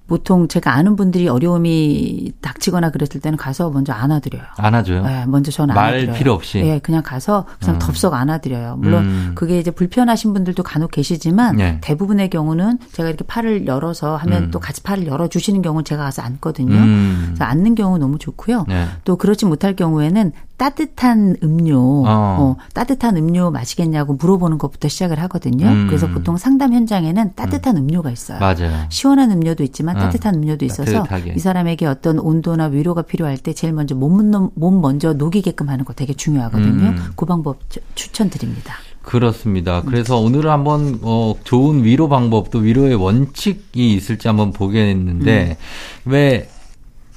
보통 0.08 0.48
제가 0.48 0.74
아는 0.74 0.96
분들이 0.96 1.28
어려움이 1.28 2.34
닥치거나 2.40 2.92
그랬을 2.92 3.20
때는 3.22 3.38
가서 3.38 3.72
먼저 3.72 3.92
안아드려요. 3.92 4.44
안아줘요? 4.58 5.04
네, 5.04 5.26
먼저 5.26 5.52
저는 5.52 5.74
말 5.74 5.86
안아드려요. 5.86 6.16
필요 6.16 6.34
없이? 6.34 6.62
네, 6.62 6.80
그냥 6.80 7.02
가서 7.04 7.46
그냥 7.60 7.78
음. 7.78 7.80
덥석 7.80 8.14
안아드려요. 8.14 8.76
물론 8.78 9.06
음. 9.06 9.32
그게 9.34 9.60
이제 9.60 9.72
불편하신 9.72 10.34
분들도 10.34 10.62
간혹 10.62 10.92
계시지만 10.92 11.56
네. 11.56 11.80
대부분의 11.82 12.30
경우는 12.30 12.78
제가 12.92 13.10
이렇게 13.10 13.26
팔을 13.26 13.66
열어서 13.66 14.16
하면 14.16 14.44
음. 14.44 14.52
또 14.52 14.60
같이 14.60 14.84
팔을 14.84 15.08
열어주시는 15.08 15.64
경우는 15.64 15.86
제가 15.86 16.04
가서 16.04 16.22
앉거든요. 16.22 16.76
음. 16.76 17.24
그래서 17.30 17.46
앉는 17.46 17.74
경우 17.74 17.98
너무 17.98 18.20
좋고요. 18.20 18.66
네. 18.68 18.86
또 19.06 19.16
그렇지 19.16 19.48
못할 19.48 19.76
경우에는 19.76 20.34
따뜻한 20.58 21.36
음료, 21.44 21.78
어. 21.78 22.06
어. 22.08 22.56
따뜻한 22.74 23.18
음료 23.18 23.52
마시겠냐고 23.52 24.14
물어보는 24.14 24.58
것부터 24.58 24.88
시작을 24.88 25.20
하거든요. 25.24 25.68
음. 25.68 25.88
그래서 25.88 26.08
보통 26.08 26.38
상담 26.38 26.74
현장에는 26.74 27.34
따뜻한 27.36 27.78
음. 27.78 27.88
료가 27.88 28.10
있어요. 28.10 28.40
맞아요. 28.40 28.86
시원한 28.90 29.32
음료도 29.32 29.64
있지만 29.64 29.98
어. 29.98 30.00
따뜻한 30.00 30.36
음료도 30.36 30.64
있어서 30.66 31.04
따뜻하게. 31.04 31.34
이 31.36 31.40
사람에게 31.40 31.86
어떤 31.86 32.20
온도나 32.20 32.66
위로가 32.68 33.02
필요할 33.02 33.38
때 33.38 33.54
제일 33.54 33.74
먼저 33.74 33.96
몸, 33.96 34.32
몸 34.56 34.82
먼저 34.82 35.14
녹이게끔 35.14 35.68
하는 35.70 35.84
거 35.84 35.94
되게 35.94 36.14
중요하거든요. 36.14 36.90
음. 36.90 37.12
그 37.16 37.26
방법 37.26 37.60
추천드립니다. 37.96 38.76
그렇습니다. 39.02 39.82
그래서 39.84 40.18
오늘은 40.18 40.50
한번 40.50 41.00
어, 41.04 41.36
좋은 41.44 41.84
위로 41.84 42.10
방법 42.10 42.50
또 42.50 42.60
위로의 42.60 42.96
원칙이 42.96 43.94
있을지 43.94 44.28
한번 44.28 44.52
보겠는데 44.52 45.58
음. 46.06 46.12
왜 46.12 46.50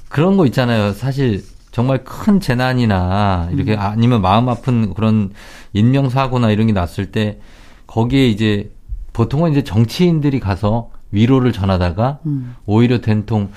그런 0.07 0.37
거 0.37 0.45
있잖아요. 0.45 0.93
사실 0.93 1.43
정말 1.79 2.03
큰 2.03 2.41
재난이나 2.41 3.47
이렇게 3.53 3.75
음. 3.75 3.79
아니면 3.79 4.21
마음 4.21 4.49
아픈 4.49 4.93
그런 4.93 5.31
인명사고나 5.71 6.51
이런 6.51 6.67
게 6.67 6.73
났을 6.73 7.09
때 7.13 7.39
거기에 7.87 8.27
이제 8.27 8.69
보통은 9.13 9.51
이제 9.51 9.63
정치인들이 9.63 10.41
가서 10.41 10.89
위로를 11.13 11.53
전하다가 11.53 12.19
음. 12.25 12.55
오히려 12.65 12.99
된통 12.99 13.51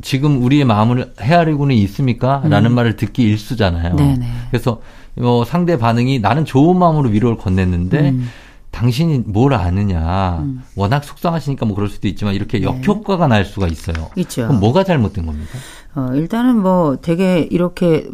지금 0.00 0.42
우리의 0.42 0.64
마음을 0.64 1.12
헤아리고는 1.20 1.74
있습니까? 1.74 2.40
라는 2.46 2.70
음. 2.70 2.74
말을 2.74 2.96
듣기 2.96 3.22
일수잖아요. 3.24 3.96
네네. 3.96 4.26
그래서 4.50 4.80
어, 5.20 5.44
상대 5.46 5.76
반응이 5.76 6.20
나는 6.20 6.46
좋은 6.46 6.78
마음으로 6.78 7.10
위로를 7.10 7.36
건넸는데 7.36 7.94
음. 8.00 8.28
당신이 8.70 9.24
뭘 9.26 9.54
아느냐. 9.54 10.38
음. 10.40 10.62
워낙 10.76 11.04
속상하시니까 11.04 11.66
뭐 11.66 11.74
그럴 11.74 11.88
수도 11.88 12.08
있지만 12.08 12.34
이렇게 12.34 12.58
네. 12.58 12.64
역효과가 12.64 13.26
날 13.26 13.44
수가 13.44 13.66
있어요. 13.68 14.10
있죠. 14.16 14.46
그럼 14.46 14.60
뭐가 14.60 14.84
잘못된 14.84 15.26
겁니까? 15.26 15.58
어, 15.94 16.10
일단은 16.14 16.60
뭐 16.60 16.96
되게 17.00 17.40
이렇게 17.50 18.08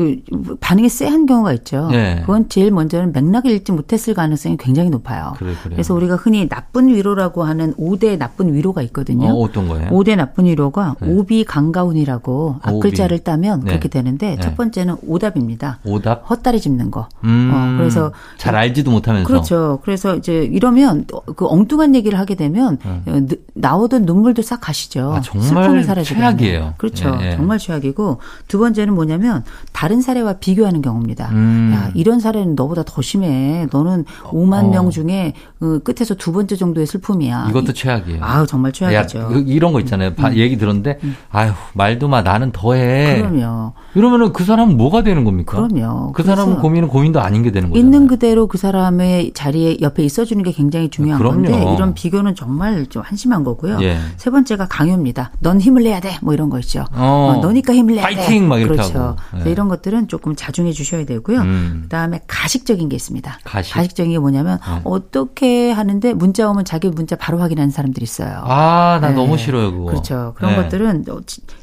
그 0.00 0.56
반응이 0.60 0.88
쎄한 0.88 1.26
경우가 1.26 1.52
있죠. 1.52 1.88
네. 1.90 2.20
그건 2.22 2.48
제일 2.48 2.70
먼저는 2.70 3.12
맥락을 3.12 3.50
읽지 3.50 3.72
못했을 3.72 4.14
가능성이 4.14 4.56
굉장히 4.56 4.88
높아요. 4.88 5.34
그래, 5.36 5.52
그래서 5.62 5.92
우리가 5.92 6.16
흔히 6.16 6.48
나쁜 6.48 6.88
위로라고 6.88 7.44
하는 7.44 7.74
5대 7.74 8.16
나쁜 8.16 8.54
위로가 8.54 8.80
있거든요. 8.82 9.28
어, 9.28 9.52
떤 9.52 9.68
거예요? 9.68 9.90
5대 9.90 10.16
나쁜 10.16 10.46
위로가 10.46 10.96
네. 11.02 11.12
오비 11.12 11.44
강가운이라고 11.44 12.60
앞글자를 12.62 13.18
따면 13.18 13.60
네. 13.60 13.66
그렇게 13.66 13.90
되는데 13.90 14.36
네. 14.36 14.40
첫 14.40 14.56
번째는 14.56 14.96
오답입니다. 15.06 15.80
오답? 15.84 16.30
헛다리 16.30 16.62
짚는 16.62 16.90
거. 16.90 17.06
음, 17.24 17.50
어, 17.52 17.76
그래서 17.76 18.12
잘 18.38 18.56
알지도 18.56 18.90
못하면서 18.90 19.28
그렇죠. 19.28 19.80
그래서 19.84 20.16
이제 20.16 20.44
이러면 20.44 21.04
그 21.36 21.46
엉뚱한 21.46 21.94
얘기를 21.94 22.18
하게 22.18 22.36
되면 22.36 22.78
네. 23.04 23.20
나오던 23.52 24.06
눈물도 24.06 24.40
싹 24.40 24.62
가시죠. 24.62 25.12
아, 25.16 25.20
정말 25.20 25.84
최악이에요. 26.04 26.74
그렇죠. 26.78 27.18
예, 27.20 27.32
예. 27.32 27.36
정말 27.36 27.58
최악이고 27.58 28.18
두 28.48 28.58
번째는 28.58 28.94
뭐냐면 28.94 29.44
다른 29.72 29.89
사례와 30.00 30.34
비교하는 30.34 30.82
경우입니다. 30.82 31.28
음. 31.32 31.72
야, 31.74 31.90
이런 31.94 32.20
사례는 32.20 32.54
너보다 32.54 32.84
더 32.84 33.02
심해. 33.02 33.66
너는 33.72 34.04
5만 34.24 34.66
어. 34.66 34.68
명 34.68 34.90
중에 34.90 35.32
그 35.58 35.80
끝에서 35.82 36.14
두 36.14 36.32
번째 36.32 36.54
정도의 36.56 36.86
슬픔이야. 36.86 37.48
이것도 37.50 37.72
최악이에요. 37.72 38.22
아 38.22 38.46
정말 38.46 38.70
최악이죠. 38.72 39.18
야, 39.18 39.30
이런 39.46 39.72
거 39.72 39.80
있잖아요. 39.80 40.12
음. 40.16 40.34
얘기 40.34 40.56
들었는데, 40.56 40.98
음. 41.02 41.16
아유, 41.30 41.50
말도 41.74 42.06
마, 42.08 42.22
나는 42.22 42.52
더해. 42.52 43.16
그럼요. 43.20 43.72
이러면은 43.94 44.32
그 44.32 44.44
사람은 44.44 44.76
뭐가 44.76 45.02
되는 45.02 45.24
겁니까? 45.24 45.56
그럼요. 45.56 46.12
그 46.12 46.22
사람은 46.22 46.60
고민은 46.60 46.88
고민도 46.88 47.20
아닌 47.20 47.42
게 47.42 47.50
되는 47.50 47.70
거죠. 47.70 47.78
있는 47.80 48.06
그대로 48.06 48.46
그 48.46 48.56
사람의 48.58 49.32
자리에 49.34 49.78
옆에 49.80 50.04
있어주는 50.04 50.42
게 50.44 50.52
굉장히 50.52 50.88
중요한 50.90 51.18
그럼요. 51.20 51.50
건데, 51.50 51.74
이런 51.74 51.94
비교는 51.94 52.34
정말 52.34 52.86
좀 52.86 53.02
한심한 53.04 53.42
거고요. 53.42 53.78
예. 53.82 53.98
세 54.16 54.30
번째가 54.30 54.68
강요입니다. 54.68 55.32
넌 55.40 55.60
힘을 55.60 55.82
내야 55.82 56.00
돼. 56.00 56.18
뭐 56.22 56.34
이런 56.34 56.50
거 56.50 56.58
있죠. 56.60 56.84
어. 56.92 57.36
어 57.38 57.40
너니까 57.40 57.72
힘을 57.74 57.94
내야 57.94 58.02
파이팅! 58.04 58.20
돼. 58.20 58.26
파이팅! 58.26 58.48
막 58.48 58.58
이렇게 58.58 58.76
그렇죠. 58.76 58.98
하고. 58.98 59.16
예. 59.46 59.50
이런 59.50 59.68
것들은 59.70 60.08
조금 60.08 60.36
자중해 60.36 60.72
주셔야 60.72 61.06
되고요. 61.06 61.40
음. 61.40 61.78
그다음에 61.84 62.20
가식적인 62.26 62.88
게 62.90 62.96
있습니다. 62.96 63.38
가식. 63.44 63.94
적인게 63.94 64.18
뭐냐면 64.18 64.58
네. 64.66 64.80
어떻게 64.84 65.70
하는데 65.70 66.12
문자 66.12 66.50
오면 66.50 66.64
자기 66.64 66.88
문자 66.88 67.16
바로 67.16 67.38
확인하는 67.38 67.70
사람들이 67.70 68.04
있어요. 68.04 68.42
아, 68.44 68.98
나 69.00 69.08
네. 69.08 69.14
너무 69.14 69.38
싫어요, 69.38 69.72
그거. 69.72 69.84
그렇죠. 69.86 70.34
그런 70.36 70.52
네. 70.52 70.62
것들은 70.62 71.04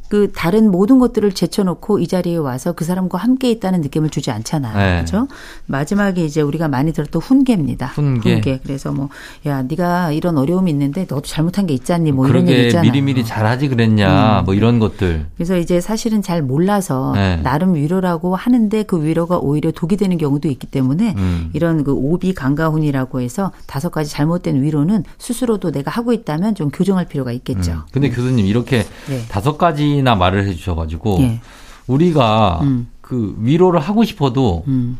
그 0.10 0.32
다른 0.34 0.72
모든 0.72 0.99
것들을 0.99 1.32
제쳐놓고 1.34 1.99
이 1.99 2.08
자리에 2.08 2.38
와서 2.38 2.72
그 2.74 2.86
사람과 2.86 3.18
함께 3.18 3.51
있다는 3.51 3.82
느낌을 3.82 4.10
주지 4.10 4.32
않잖아요. 4.32 4.78
네. 4.78 4.95
그렇죠? 4.95 5.28
마지막에 5.66 6.24
이제 6.24 6.41
우리가 6.41 6.68
많이 6.68 6.93
들었던 6.93 7.22
훈계입니다. 7.22 7.88
훈계. 7.88 8.34
훈계. 8.34 8.60
그래서 8.64 8.91
뭐 8.91 9.10
야, 9.45 9.64
네가 9.64 10.12
이런 10.12 10.38
어려움이 10.38 10.72
있는데 10.72 11.01
너도 11.01 11.22
잘못한 11.22 11.68
게 11.68 11.74
있잖니 11.74 12.12
뭐 12.12 12.28
이런 12.28 12.47
얘기 12.47 12.68
있잖아요. 12.68 12.89
미리미리 12.89 13.26
잘하지 13.26 13.68
그랬냐. 13.68 14.41
음. 14.41 14.45
뭐 14.45 14.53
이런 14.53 14.80
것들. 14.80 15.26
그래서 15.36 15.58
이제 15.58 15.82
사실은 15.82 16.22
잘 16.22 16.41
몰라서 16.41 17.12
네. 17.16 17.38
나름 17.43 17.76
위로라고 17.76 18.36
하는데 18.36 18.84
그 18.84 19.03
위로가 19.03 19.39
오히려 19.39 19.72
독이 19.72 19.97
되는 19.97 20.18
경우도 20.18 20.47
있기 20.47 20.68
때문에 20.68 21.16
음. 21.18 21.49
이런 21.53 21.84
그 21.84 21.93
오비 21.93 22.34
강가훈이라고 22.34 23.22
해서 23.22 23.51
다섯 23.66 23.89
가지 23.89 24.10
잘못된 24.10 24.62
위로는 24.62 25.03
스스로도 25.18 25.72
내가 25.72 25.91
하고 25.91 26.14
있다면 26.14 26.55
좀 26.55 26.70
교정할 26.70 27.05
필요가 27.05 27.32
있겠죠. 27.32 27.72
음. 27.72 27.82
근데 27.91 28.10
교수님 28.10 28.45
이렇게 28.45 28.86
네. 29.10 29.26
다섯 29.30 29.58
가지 29.58 29.97
가지나 29.98 30.16
말을 30.16 30.48
해주셔가지고 30.48 31.18
예. 31.22 31.41
우리가 31.88 32.60
음. 32.64 32.88
그 33.02 33.36
위로를 33.39 33.80
하고 33.80 34.04
싶어도 34.04 34.64
음. 34.68 34.98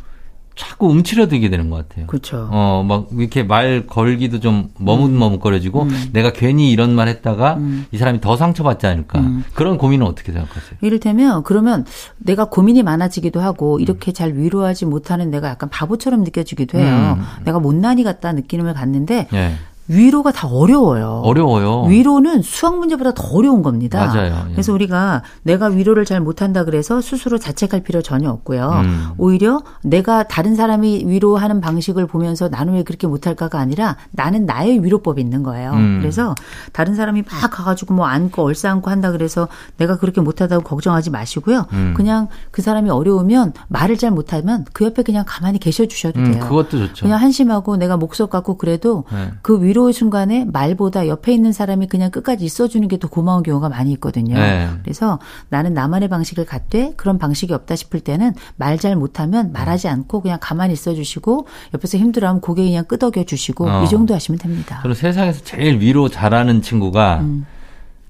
자꾸 0.56 0.88
움츠려들게 0.88 1.50
되는 1.50 1.70
것 1.70 1.88
같아요. 1.88 2.08
그렇죠. 2.08 2.50
어, 2.52 2.84
막 2.88 3.10
이렇게 3.12 3.43
말 3.43 3.86
걸기도 3.86 4.39
좀 4.39 4.72
머뭇머뭇거려지고 4.80 5.84
음. 5.84 6.10
내가 6.14 6.34
괜히 6.34 6.72
이런 6.72 6.95
말 6.95 7.08
했다가 7.10 7.56
음. 7.58 7.86
이 7.91 7.98
사람이 8.00 8.22
더 8.22 8.38
상처받지 8.38 8.88
않을까. 8.88 9.20
음. 9.20 9.43
그런 9.54 9.78
고민은 9.78 10.06
어떻게 10.08 10.32
생각하세요? 10.32 10.80
이를테면 10.82 11.43
그러면 11.43 11.86
내가 12.18 12.45
고민이 12.45 12.82
많아지기도 12.82 13.39
하고 13.39 13.80
이렇게 13.80 14.12
잘 14.12 14.34
위로하지 14.34 14.86
못하는 14.86 15.30
내가 15.30 15.50
약간 15.50 15.70
바보처럼 15.70 16.24
느껴지기도 16.24 16.80
해요. 16.80 17.18
음. 17.20 17.24
내가 17.45 17.60
못난이 17.60 18.04
같다 18.04 18.34
느낌을 18.34 18.74
갖는데 18.74 19.28
네. 19.32 19.56
위로가 19.88 20.32
다 20.32 20.48
어려워요. 20.48 21.22
어려워요. 21.24 21.84
위로는 21.84 22.42
수학 22.42 22.78
문제보다 22.78 23.14
더 23.14 23.24
어려운 23.30 23.64
겁니다. 23.64 24.06
맞아요. 24.06 24.46
예. 24.50 24.52
그래서 24.52 24.74
우리가 24.74 25.24
내가 25.44 25.68
위로를 25.68 26.04
잘 26.06 26.20
못한다 26.20 26.66
그래서 26.66 27.00
스스로 27.02 27.38
자책할 27.38 27.82
필요 27.84 28.02
전혀 28.02 28.30
없고요. 28.30 28.70
음. 28.84 29.08
오히려 29.18 29.62
내가 29.84 30.24
다른 30.24 30.56
사람이 30.56 31.04
위로하는 31.06 31.62
방식을 31.62 32.08
보면서 32.08 32.50
나는 32.50 32.74
왜 32.74 32.84
그렇게 32.84 33.08
못할까가 33.08 33.60
아니라 33.60 33.96
나는 34.12 34.46
나의 34.46 34.84
위로법이 34.84 35.22
있는 35.22 35.44
거예요. 35.44 35.72
음. 35.72 36.00
그래서 36.02 36.36
다른 36.74 36.96
사람이 36.96 37.24
막 37.30 37.50
가가지고 37.50 37.94
뭐 37.94 38.06
안고 38.08 38.44
얼싸 38.44 38.70
안고 38.72 38.90
한다 38.90 39.12
그래서 39.12 39.48
내가 39.78 39.98
그렇게 39.98 40.20
못하다고 40.20 40.64
걱정하지 40.64 41.12
마시고요. 41.12 41.66
음. 41.72 41.94
그냥 41.96 42.28
그 42.52 42.62
사람이 42.62 42.90
어려우면 42.90 43.54
말을 43.70 43.98
잘 43.98 44.12
못하면 44.12 44.66
그 44.74 44.84
옆에 44.84 45.04
그냥 45.04 45.24
가만히 45.26 45.60
계셔 45.60 45.86
주셔도 45.86 46.20
음, 46.20 46.32
돼요. 46.32 46.44
그것도 46.44 46.88
좋죠. 46.88 47.06
그냥 47.06 47.22
한심하고 47.22 47.78
내가 47.78 47.96
목소 47.96 48.28
갖고 48.28 48.58
그래도 48.58 49.06
네. 49.12 49.32
그 49.42 49.62
위로 49.64 49.76
위로의 49.78 49.93
순간에 49.93 50.43
말보다 50.45 51.07
옆에 51.07 51.32
있는 51.34 51.51
사람이 51.53 51.88
그냥 51.88 52.09
끝까지 52.09 52.43
있어주는 52.43 52.88
게 52.88 52.97
더 52.97 53.07
고마운 53.09 53.43
경우가 53.43 53.69
많이 53.69 53.91
있거든요. 53.93 54.34
네. 54.34 54.67
그래서 54.82 55.19
나는 55.49 55.75
나만의 55.75 56.09
방식을 56.09 56.45
갖되 56.47 56.93
그런 56.97 57.19
방식이 57.19 57.53
없다 57.53 57.75
싶을 57.75 57.99
때는 57.99 58.34
말 58.55 58.78
잘 58.78 58.95
못하면 58.95 59.51
말하지 59.53 59.88
않고 59.88 60.21
그냥 60.21 60.38
가만히 60.41 60.73
있어주시고 60.73 61.47
옆에서 61.73 61.97
힘들어하면 61.97 62.41
고개 62.41 62.63
그냥 62.63 62.86
끄덕여 62.86 63.23
주시고 63.25 63.67
어. 63.67 63.84
이 63.84 63.89
정도 63.89 64.13
하시면 64.13 64.38
됩니다. 64.39 64.80
저는 64.84 64.95
세상에서 64.95 65.43
제일 65.43 65.80
위로 65.80 66.09
잘하는 66.09 66.61
친구가 66.63 67.19
음. 67.21 67.45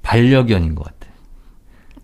반려견인 0.03 0.75
것 0.75 0.83
같아요. 0.85 1.11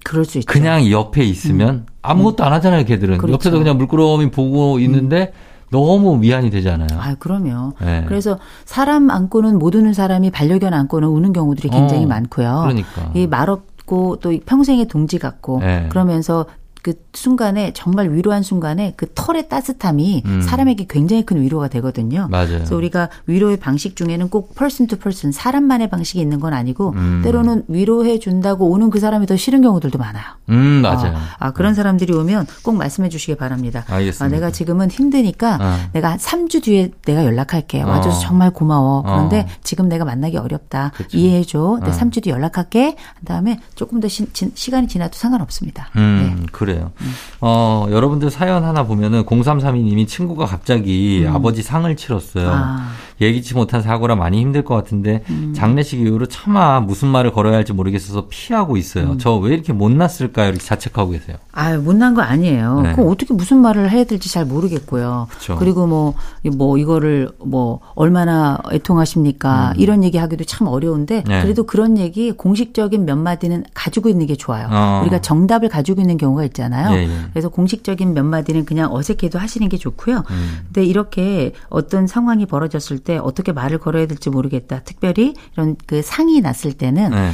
그럴 0.05 0.23
수 0.25 0.37
있죠. 0.39 0.45
그냥 0.51 0.89
옆에 0.89 1.23
있으면 1.25 1.69
음. 1.69 1.85
아무것도 2.01 2.43
안 2.43 2.51
하잖아요, 2.53 2.85
걔들은. 2.85 3.17
그렇죠. 3.17 3.33
옆에서 3.33 3.57
그냥 3.57 3.77
물끄러미 3.77 4.31
보고 4.31 4.79
있는데 4.79 5.31
음. 5.33 5.52
너무 5.73 6.21
위안이 6.21 6.51
되잖아요. 6.51 6.87
아, 6.99 7.15
그럼요. 7.15 7.73
네. 7.81 8.05
그래서 8.07 8.37
사람 8.63 9.09
안고는 9.09 9.57
못 9.57 9.73
우는 9.73 9.93
사람이 9.93 10.29
반려견 10.29 10.71
안고는 10.71 11.07
우는 11.07 11.33
경우들이 11.33 11.69
굉장히 11.69 12.05
어, 12.05 12.07
많고요. 12.07 12.59
그러니까. 12.61 13.11
이 13.15 13.25
말없고 13.25 14.17
또 14.17 14.37
평생의 14.45 14.85
동지 14.85 15.17
같고 15.17 15.59
네. 15.61 15.87
그러면서 15.89 16.45
그 16.83 16.95
순간에 17.13 17.71
정말 17.73 18.11
위로한 18.11 18.43
순간에 18.43 18.93
그 18.97 19.07
털의 19.15 19.47
따뜻함이 19.47 20.23
음. 20.25 20.41
사람에게 20.41 20.85
굉장히 20.89 21.25
큰 21.25 21.41
위로가 21.41 21.69
되거든요. 21.69 22.27
맞아요. 22.29 22.47
그래서 22.49 22.75
우리가 22.75 23.09
위로의 23.25 23.55
방식 23.55 23.95
중에는 23.95 24.29
꼭 24.29 24.53
person 24.53 24.89
to 24.89 24.99
person 24.99 25.31
사람만의 25.31 25.89
방식이 25.89 26.19
있는 26.19 26.41
건 26.41 26.53
아니고 26.53 26.91
음. 26.97 27.21
때로는 27.23 27.63
위로해 27.69 28.19
준다고 28.19 28.69
오는 28.69 28.89
그 28.89 28.99
사람이 28.99 29.27
더 29.27 29.37
싫은 29.37 29.61
경우들도 29.61 29.97
많아요. 29.97 30.23
음, 30.49 30.81
맞아요. 30.81 31.15
아, 31.15 31.35
아 31.39 31.51
그런 31.51 31.73
사람들이 31.73 32.13
오면 32.13 32.47
꼭 32.63 32.75
말씀해 32.75 33.07
주시기 33.07 33.35
바랍니다. 33.35 33.85
알겠습니다. 33.87 34.25
아, 34.25 34.27
내가 34.27 34.51
지금은 34.51 34.91
힘드니까 34.91 35.59
어. 35.61 35.89
내가 35.93 36.17
3주 36.17 36.63
뒤에 36.63 36.91
내가 37.05 37.23
연락할게. 37.23 37.81
와줘서 37.81 38.17
어. 38.17 38.19
정말 38.19 38.51
고마워. 38.51 39.03
그런데 39.03 39.45
어. 39.47 39.53
지금 39.63 39.87
내가 39.87 40.03
만나기 40.03 40.35
어렵다. 40.35 40.91
그쵸. 40.97 41.17
이해해 41.17 41.43
줘. 41.43 41.79
내 41.81 41.91
어. 41.91 41.93
3주 41.93 42.21
뒤에 42.23 42.33
연락할게. 42.33 42.97
그다음에 43.19 43.61
조금 43.75 44.01
더 44.01 44.09
시, 44.09 44.25
간이 44.69 44.89
지나도 44.89 45.13
상관없습니다. 45.13 45.87
음, 45.95 46.35
네. 46.41 46.45
그래 46.51 46.72
요. 46.77 46.91
음. 47.01 47.13
어, 47.41 47.87
여러분들 47.89 48.29
사연 48.29 48.63
하나 48.63 48.83
보면은 48.83 49.23
0332님이 49.25 50.07
친구가 50.07 50.45
갑자기 50.45 51.23
음. 51.25 51.35
아버지 51.35 51.61
상을 51.61 51.93
치렀어요. 51.95 52.49
아. 52.51 52.91
예기치 53.21 53.53
못한 53.53 53.81
사고라 53.81 54.15
많이 54.15 54.39
힘들 54.39 54.63
것 54.63 54.75
같은데 54.75 55.23
음. 55.29 55.53
장례식 55.55 56.01
이후로 56.01 56.27
차마 56.27 56.79
무슨 56.79 57.09
말을 57.09 57.31
걸어야 57.31 57.55
할지 57.55 57.73
모르겠어서 57.73 58.27
피하고 58.29 58.77
있어요. 58.77 59.11
음. 59.11 59.17
저왜 59.17 59.53
이렇게 59.53 59.73
못났을까요? 59.73 60.49
이렇게 60.49 60.63
자책하고 60.63 61.11
계세요. 61.11 61.37
아, 61.51 61.77
못난 61.77 62.13
거 62.13 62.21
아니에요. 62.21 62.81
네. 62.81 62.93
그럼 62.93 63.09
어떻게 63.09 63.33
무슨 63.33 63.59
말을 63.59 63.91
해야 63.91 64.03
될지 64.03 64.31
잘 64.31 64.45
모르겠고요. 64.45 65.27
그쵸. 65.29 65.55
그리고 65.57 65.85
뭐뭐 65.87 66.13
뭐 66.57 66.77
이거를 66.77 67.29
뭐 67.39 67.79
얼마나 67.95 68.57
애통하십니까? 68.71 69.73
음. 69.75 69.79
이런 69.79 70.03
얘기 70.03 70.17
하기도 70.17 70.43
참 70.45 70.67
어려운데 70.67 71.23
네. 71.27 71.41
그래도 71.41 71.63
그런 71.63 71.97
얘기 71.97 72.31
공식적인 72.31 73.05
몇 73.05 73.17
마디는 73.17 73.65
가지고 73.73 74.09
있는 74.09 74.25
게 74.25 74.35
좋아요. 74.35 74.67
어. 74.71 75.01
우리가 75.03 75.21
정답을 75.21 75.69
가지고 75.69 76.01
있는 76.01 76.17
경우가 76.17 76.43
있잖아요. 76.45 76.95
예, 76.95 77.03
예. 77.03 77.09
그래서 77.31 77.49
공식적인 77.49 78.13
몇 78.13 78.23
마디는 78.23 78.65
그냥 78.65 78.93
어색해도 78.93 79.39
하시는 79.39 79.67
게 79.69 79.77
좋고요. 79.77 80.23
음. 80.29 80.59
근데 80.65 80.85
이렇게 80.85 81.53
어떤 81.69 82.07
상황이 82.07 82.45
벌어졌을 82.45 82.99
때 83.03 83.17
어떻게 83.17 83.51
말을 83.51 83.77
걸어야 83.79 84.05
될지 84.05 84.29
모르겠다. 84.29 84.83
특별히 84.83 85.33
이런 85.53 85.75
그 85.85 86.01
상이 86.01 86.41
났을 86.41 86.73
때는 86.73 87.11
네. 87.11 87.31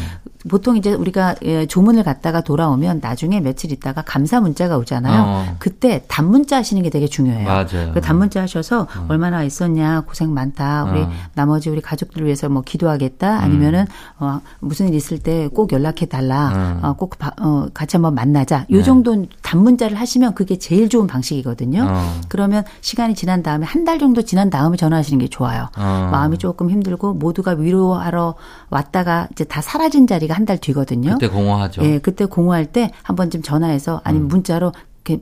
보통 0.47 0.77
이제 0.77 0.93
우리가 0.93 1.35
예, 1.43 1.65
조문을 1.65 2.03
갔다가 2.03 2.39
돌아오면 2.41 2.99
나중에 3.01 3.41
며칠 3.41 3.73
있다가 3.73 4.03
감사 4.03 4.39
문자가 4.39 4.77
오잖아요. 4.77 5.21
어. 5.25 5.55
그때 5.59 6.03
단문자 6.07 6.55
하시는 6.57 6.81
게 6.81 6.89
되게 6.89 7.07
중요해요. 7.07 7.45
맞아요. 7.45 7.91
그 7.93 7.99
단문자 7.99 8.41
하셔서 8.43 8.83
어. 8.83 9.05
얼마나 9.09 9.43
있었냐 9.43 10.01
고생 10.07 10.33
많다. 10.33 10.85
우리 10.85 11.01
어. 11.01 11.09
나머지 11.33 11.69
우리 11.69 11.81
가족들 11.81 12.21
을 12.21 12.25
위해서 12.25 12.47
뭐 12.47 12.61
기도하겠다. 12.61 13.39
아니면은 13.39 13.81
음. 13.81 13.85
어, 14.19 14.41
무슨 14.61 14.87
일 14.87 14.93
있을 14.95 15.19
때 15.19 15.49
꼭 15.53 15.73
연락해 15.73 16.05
달라. 16.05 16.49
음. 16.53 16.79
어, 16.85 16.93
꼭 16.93 17.17
바, 17.19 17.31
어, 17.41 17.67
같이 17.73 17.97
한번 17.97 18.15
만나자. 18.15 18.65
요 18.71 18.77
네. 18.77 18.83
정도 18.83 19.25
단문자를 19.41 19.99
하시면 19.99 20.35
그게 20.35 20.57
제일 20.57 20.87
좋은 20.87 21.05
방식이거든요. 21.07 21.85
어. 21.89 22.21
그러면 22.29 22.63
시간이 22.81 23.13
지난 23.15 23.43
다음에 23.43 23.65
한 23.65 23.79
달 23.83 23.97
정도 23.97 24.21
지난 24.21 24.49
다음에 24.49 24.77
전화하시는 24.77 25.17
게 25.19 25.27
좋아요. 25.29 25.69
어. 25.77 26.09
마음이 26.11 26.37
조금 26.37 26.69
힘들고 26.69 27.13
모두가 27.15 27.51
위로하러 27.53 28.35
왔다가 28.69 29.27
이제 29.31 29.43
다 29.45 29.61
사라진 29.61 30.05
자리 30.05 30.27
가 30.29 30.35
한 30.35 30.45
달 30.45 30.57
뒤거든요. 30.57 31.11
그때 31.13 31.27
공허하죠. 31.27 31.83
예, 31.83 31.99
그때 31.99 32.25
공허할 32.25 32.67
때 32.67 32.91
한 33.03 33.15
번쯤 33.17 33.41
전화해서 33.41 33.99
아니면 34.05 34.27
음. 34.27 34.29
문자로 34.29 34.71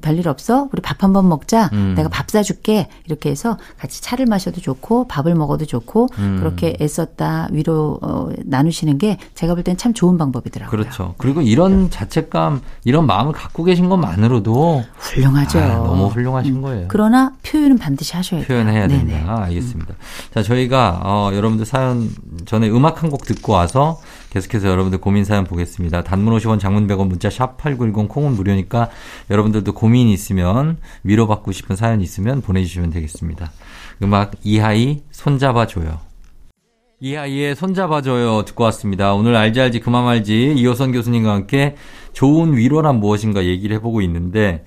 별일 0.01 0.27
없어? 0.27 0.67
우리 0.73 0.81
밥 0.81 1.01
한 1.03 1.13
번 1.13 1.29
먹자. 1.29 1.69
음. 1.71 1.93
내가 1.95 2.09
밥 2.09 2.29
사줄게. 2.29 2.89
이렇게 3.05 3.29
해서 3.29 3.57
같이 3.79 4.01
차를 4.01 4.25
마셔도 4.25 4.59
좋고 4.59 5.07
밥을 5.07 5.33
먹어도 5.33 5.63
좋고 5.65 6.09
음. 6.19 6.37
그렇게 6.41 6.75
애썼다 6.81 7.47
위로 7.53 7.97
어, 8.01 8.27
나누시는 8.43 8.97
게 8.97 9.17
제가 9.33 9.53
볼 9.55 9.63
땐 9.63 9.77
참 9.77 9.93
좋은 9.93 10.17
방법이더라고요. 10.17 10.69
그렇죠. 10.77 11.15
그리고 11.17 11.41
이런 11.41 11.83
네. 11.85 11.89
자책감, 11.89 12.61
이런 12.83 13.05
마음을 13.05 13.31
갖고 13.31 13.63
계신 13.63 13.87
것만으로도 13.87 14.83
훌륭하죠. 14.97 15.59
아, 15.59 15.67
너무 15.75 16.07
훌륭하신 16.07 16.55
음. 16.57 16.61
거예요. 16.63 16.85
그러나 16.89 17.31
표현은 17.43 17.77
반드시 17.77 18.13
하셔야 18.13 18.41
돼요. 18.41 18.47
표현해야 18.47 18.87
네네. 18.87 19.05
된다. 19.05 19.43
알겠습니다. 19.43 19.93
자, 20.33 20.43
저희가 20.43 20.99
어, 21.05 21.29
여러분들 21.33 21.65
사연 21.65 22.09
전에 22.45 22.69
음악 22.69 23.03
한 23.03 23.09
곡 23.09 23.23
듣고 23.23 23.53
와서 23.53 24.01
계속해서 24.29 24.67
여러분들 24.67 24.99
고민 24.99 25.23
사연 25.23 25.43
보겠습니다. 25.43 26.03
단문 26.03 26.37
50원 26.37 26.59
장문 26.59 26.87
100원 26.87 27.07
문자 27.07 27.29
샵 27.29 27.57
8910 27.57 28.09
콩은 28.09 28.33
무료니까 28.33 28.89
여러분들도 29.29 29.73
고민이 29.73 30.13
있으면 30.13 30.77
위로받고 31.03 31.51
싶은 31.51 31.75
사연 31.75 32.01
이 32.01 32.03
있으면 32.03 32.41
보내주시면 32.41 32.89
되겠습니다. 32.89 33.51
음악 34.03 34.33
이하이 34.43 35.03
손잡아줘요. 35.11 36.07
이하이의 36.99 37.55
손잡아줘요 37.55 38.43
듣고 38.45 38.63
왔습니다. 38.65 39.13
오늘 39.13 39.35
알지 39.35 39.61
알지 39.61 39.79
그만 39.81 40.03
말지 40.03 40.55
이호선 40.57 40.91
교수님과 40.91 41.31
함께 41.31 41.75
좋은 42.13 42.57
위로란 42.57 42.99
무엇인가 42.99 43.45
얘기를 43.45 43.75
해보고 43.77 44.01
있는데 44.01 44.65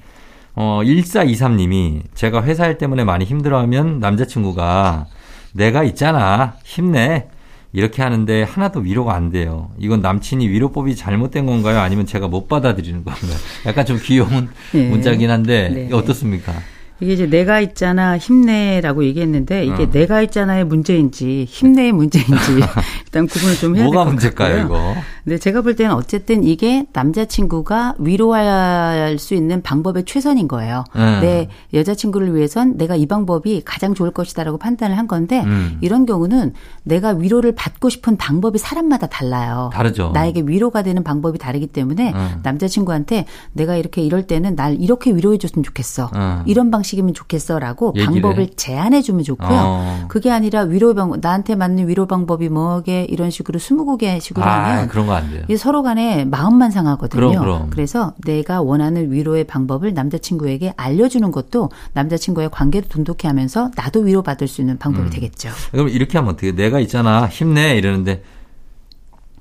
어 0.55 0.81
1423님이 0.85 2.03
제가 2.15 2.45
회사 2.45 2.69
일 2.69 2.79
때문에 2.79 3.03
많이 3.03 3.25
힘들어하면 3.25 3.99
남자친구가 3.99 5.07
내가 5.55 5.83
있잖아 5.83 6.55
힘내 6.65 7.29
이렇게 7.73 8.03
하는데 8.03 8.43
하나도 8.43 8.81
위로가 8.81 9.15
안 9.15 9.31
돼요. 9.31 9.71
이건 9.79 10.01
남친이 10.01 10.49
위로법이 10.49 10.97
잘못된 10.97 11.47
건가요? 11.47 11.79
아니면 11.79 12.07
제가 12.07 12.29
못 12.29 12.49
받아들이는 12.49 13.05
건가요? 13.05 13.33
약간 13.67 13.87
좀 13.87 13.99
귀여운 14.03 14.49
네. 14.73 14.89
문자긴 14.89 15.31
한데 15.31 15.69
네. 15.69 15.89
어떻습니까? 15.93 16.53
이게 17.01 17.15
이제 17.15 17.27
내가 17.27 17.61
있잖아 17.61 18.19
힘내라고 18.19 19.05
얘기했는데 19.05 19.65
이게 19.65 19.85
어. 19.85 19.91
내가 19.91 20.21
있잖아의 20.23 20.65
문제인지 20.65 21.47
힘내의 21.49 21.93
문제인지 21.93 22.35
일단 23.13 23.27
구분을 23.27 23.57
좀 23.57 23.77
해야 23.77 23.85
될 23.85 23.93
것 23.93 23.99
같고요. 23.99 24.05
뭐가 24.05 24.05
문제일까요, 24.11 24.65
이거? 24.67 24.95
근데 25.25 25.39
제가 25.39 25.63
볼 25.63 25.75
때는 25.77 25.95
어쨌든 25.95 26.45
이게 26.45 26.87
남자친구가 26.93 27.95
위로할 27.99 29.19
수 29.19 29.35
있는 29.35 29.63
방법의 29.63 30.05
최선인 30.05 30.47
거예요. 30.49 30.85
음. 30.97 31.19
내 31.21 31.49
여자친구를 31.75 32.35
위해선 32.35 32.77
내가 32.77 32.97
이 32.97 33.07
방법이 33.07 33.63
가장 33.65 33.95
좋을 33.95 34.11
것이다라고 34.11 34.59
판단을 34.59 34.97
한 34.99 35.09
건데 35.09 35.43
음. 35.45 35.79
이런 35.81 36.07
경우는 36.07 36.53
내가 36.85 37.11
위로를 37.11 37.53
받고 37.55 37.89
싶은 37.89 38.17
방법이 38.17 38.59
사람마다 38.59 39.07
달라요. 39.07 39.71
다르죠. 39.73 40.11
나에게 40.13 40.43
위로가 40.47 40.83
되는 40.83 41.03
방법이 41.03 41.39
다르기 41.39 41.67
때문에 41.67 42.13
음. 42.15 42.41
남자친구한테 42.43 43.27
내가 43.53 43.77
이렇게 43.77 44.03
이럴 44.03 44.27
때는 44.27 44.55
날 44.57 44.77
이렇게 44.81 45.13
위로해 45.13 45.39
줬으면 45.39 45.63
좋겠어. 45.65 46.11
음. 46.15 46.43
이런 46.47 46.71
방식 46.71 46.91
방식이면 46.91 47.15
좋겠어라고 47.15 47.93
방법을 47.93 48.51
제안해 48.57 49.03
주면 49.03 49.23
좋고요. 49.23 49.49
어. 49.51 50.05
그게 50.09 50.31
아니라 50.31 50.63
위로 50.63 50.95
방 50.95 51.13
나한테 51.21 51.55
맞는 51.55 51.89
위로 51.89 52.07
방법이 52.07 52.49
뭐게 52.49 53.00
이런 53.05 53.31
식으로 53.31 53.59
스무 53.59 53.97
개 53.97 54.19
식으로 54.21 54.45
아, 54.45 54.71
하면 54.71 54.89
그런 54.89 55.07
거 55.07 55.13
안 55.15 55.31
돼요. 55.31 55.45
서로 55.59 55.83
간에 55.83 56.25
마음만 56.25 56.71
상하거든요. 56.71 57.21
그럼, 57.21 57.41
그럼. 57.41 57.71
그래서 57.71 58.15
내가 58.25 58.61
원하는 58.63 59.11
위로의 59.13 59.45
방법을 59.45 59.95
남자친구에게 59.95 60.75
알려주는 60.77 61.31
것도 61.31 61.71
남자친구의 61.95 62.51
관계도 62.51 62.89
돈독해 62.89 63.19
하면서 63.25 63.71
나도 63.77 64.01
위로받을 64.01 64.49
수 64.49 64.61
있는 64.61 64.79
방법이 64.79 65.07
음. 65.07 65.11
되겠죠. 65.11 65.51
그럼 65.71 65.89
이렇게 65.89 66.19
하면 66.19 66.35
어떻게 66.35 66.53
내가 66.53 66.81
있잖아 66.81 67.27
힘내 67.27 67.77
이러는데 67.77 68.23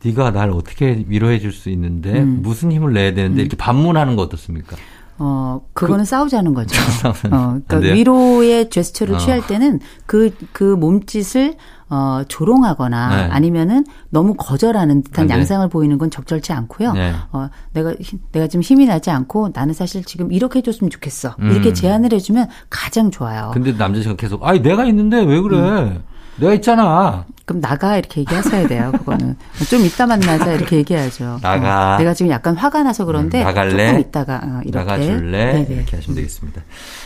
네가 0.04 0.32
날 0.32 0.50
어떻게 0.52 1.04
위로해 1.08 1.40
줄 1.40 1.52
수 1.52 1.70
있는데 1.70 2.20
음. 2.20 2.40
무슨 2.42 2.72
힘을 2.72 2.94
내야 2.94 3.14
되는데 3.14 3.42
음. 3.42 3.46
이렇게 3.46 3.58
반문하는 3.58 4.16
거 4.16 4.22
어떻습니까? 4.22 4.78
어, 5.18 5.62
그거는 5.74 6.06
그, 6.06 6.10
싸우자는 6.10 6.54
거죠. 6.54 6.80
어, 7.32 7.60
그러니까 7.68 7.94
위로의 7.94 8.70
제스처를 8.70 9.16
어. 9.16 9.18
취할 9.18 9.46
때는 9.46 9.82
그, 10.06 10.34
그 10.54 10.64
몸짓을 10.64 11.56
어, 11.90 12.22
조롱하거나 12.28 13.16
네. 13.16 13.34
아니면은 13.34 13.84
너무 14.10 14.36
거절하는 14.36 15.04
듯한 15.04 15.28
네. 15.28 15.34
양상을 15.34 15.68
보이는 15.70 15.98
건 15.98 16.12
적절치 16.12 16.54
않고요. 16.54 16.94
네. 16.94 17.14
어, 17.32 17.50
내가, 17.74 17.94
내가 18.32 18.48
좀 18.48 18.62
힘이 18.62 18.86
나지 18.86 19.10
않고 19.10 19.50
나는 19.54 19.74
사실 19.74 20.04
지금 20.04 20.32
이렇게 20.32 20.60
해줬으면 20.60 20.90
좋겠어. 20.92 21.36
음. 21.40 21.52
이렇게 21.52 21.74
제안을 21.74 22.14
해주면 22.14 22.48
가장 22.70 23.10
좋아요. 23.10 23.52
근데 23.54 23.72
남자친구가 23.72 24.22
계속, 24.22 24.46
아니, 24.46 24.62
내가 24.62 24.86
있는데 24.86 25.22
왜 25.24 25.42
그래? 25.42 25.58
음. 25.58 26.04
내가 26.38 26.54
있잖아. 26.54 27.26
그럼 27.50 27.62
나가 27.62 27.98
이렇게 27.98 28.22
얘기하셔야 28.22 28.68
돼요. 28.68 28.92
그거는 29.00 29.36
좀 29.72 29.84
이따 29.84 30.06
만나자 30.06 30.54
이렇게 30.54 30.76
얘기하죠. 30.78 31.40
나가. 31.42 31.96
어, 31.96 31.98
내가 31.98 32.14
지금 32.14 32.30
약간 32.32 32.56
화가 32.56 32.84
나서 32.84 33.06
그런데 33.06 33.42
음, 33.42 33.44
나갈래? 33.46 33.88
조금 33.88 34.00
이따가 34.02 34.36
어, 34.44 34.62
이렇게 34.64 34.78
나가줄래? 34.78 35.54
네네. 35.54 35.68
이렇게 35.72 35.96
하시면 35.96 36.16
되겠습니다. 36.16 36.62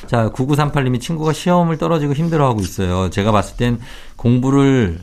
자, 0.07 0.29
9938님이 0.31 0.99
친구가 0.99 1.31
시험을 1.31 1.77
떨어지고 1.77 2.11
힘들어하고 2.13 2.59
있어요. 2.59 3.09
제가 3.09 3.31
봤을 3.31 3.55
땐 3.55 3.79
공부를 4.17 4.99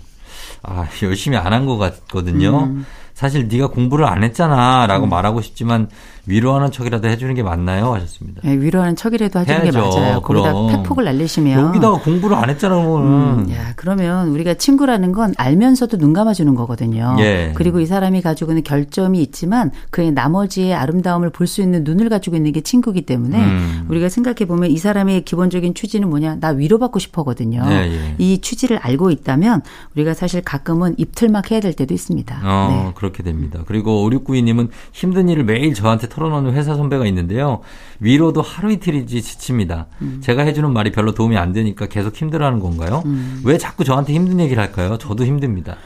아, 0.63 0.87
열심히 1.03 1.39
안 1.39 1.55
한 1.55 1.65
것 1.65 1.79
같거든요. 1.79 2.65
음. 2.65 2.85
사실 3.15 3.49
네가 3.49 3.69
공부를 3.69 4.05
안 4.07 4.23
했잖아라고 4.23 5.05
음. 5.07 5.09
말하고 5.09 5.41
싶지만 5.41 5.89
위로하는 6.31 6.71
척이라도 6.71 7.09
해주는 7.09 7.35
게 7.35 7.43
맞나요? 7.43 7.93
하셨습니다. 7.95 8.41
네, 8.45 8.53
위로하는 8.59 8.97
척이라도 8.97 9.41
해주는 9.41 9.61
해야죠. 9.63 9.71
게 9.73 9.79
맞아요. 10.01 10.21
거기다 10.23 10.53
팩폭을 10.83 11.05
날리시면 11.05 11.67
여기다가 11.69 11.99
공부를 12.01 12.37
안 12.37 12.49
했잖아, 12.49 12.77
오늘. 12.79 13.07
음, 13.07 13.51
야, 13.53 13.73
그러면 13.77 14.29
우리가 14.29 14.55
친구라는 14.55 15.13
건 15.13 15.35
알면서도 15.37 15.99
눈 15.99 16.13
감아주는 16.13 16.55
거거든요. 16.55 17.17
예. 17.19 17.53
그리고 17.55 17.81
이 17.81 17.87
사람이 17.87 18.23
가지고 18.23 18.53
있는 18.53 18.63
결점이 18.63 19.21
있지만 19.21 19.71
그의 19.91 20.13
나머지의 20.13 20.75
아름다움을 20.75 21.31
볼 21.31 21.51
수 21.51 21.63
있는 21.63 21.83
눈을 21.83 22.09
가지고 22.09 22.37
있는 22.37 22.53
게 22.53 22.61
친구기 22.61 23.03
때문에 23.03 23.37
음. 23.37 23.87
우리가 23.89 24.09
생각해 24.09 24.45
보면 24.47 24.71
이 24.71 24.79
사람의 24.79 25.25
기본적인 25.25 25.75
취지는 25.75 26.09
뭐냐? 26.09 26.37
나 26.39 26.51
위로받고 26.51 27.01
싶어거든요. 27.01 27.65
예, 27.71 27.75
예. 27.93 28.15
이 28.19 28.39
취지를 28.41 28.79
알고 28.79 29.11
있다면 29.11 29.63
우리가 29.97 30.15
사실 30.15 30.43
가끔은 30.43 30.95
입틀막 30.97 31.51
해야 31.51 31.59
될 31.59 31.73
때도 31.73 31.93
있습니다. 31.93 32.41
어, 32.45 32.69
네. 32.87 32.93
그렇게 32.95 33.25
됩니다. 33.25 33.65
그리고 33.67 34.09
5692님은 34.09 34.69
힘든 34.93 35.29
일을 35.29 35.43
매일 35.43 35.75
저한테 35.75 36.09
털어 36.09 36.20
털어놓는 36.21 36.53
회사 36.53 36.75
선배가 36.75 37.07
있는데요. 37.07 37.61
위로도 37.99 38.43
하루 38.43 38.71
이틀이지 38.71 39.23
지칩니다. 39.23 39.87
음. 40.03 40.21
제가 40.23 40.43
해주는 40.43 40.71
말이 40.71 40.93
별로 40.93 41.13
도움이 41.13 41.39
안 41.39 41.53
되니까 41.53 41.87
계속 41.87 42.15
힘들어하는 42.15 42.61
건가요? 42.61 43.03
음. 43.07 43.41
왜 43.45 43.57
자꾸 43.57 43.85
저한테 43.85 44.13
힘든 44.13 44.39
얘기를 44.39 44.63
할까요? 44.63 44.99
저도 44.99 45.25
힘듭니다. 45.25 45.77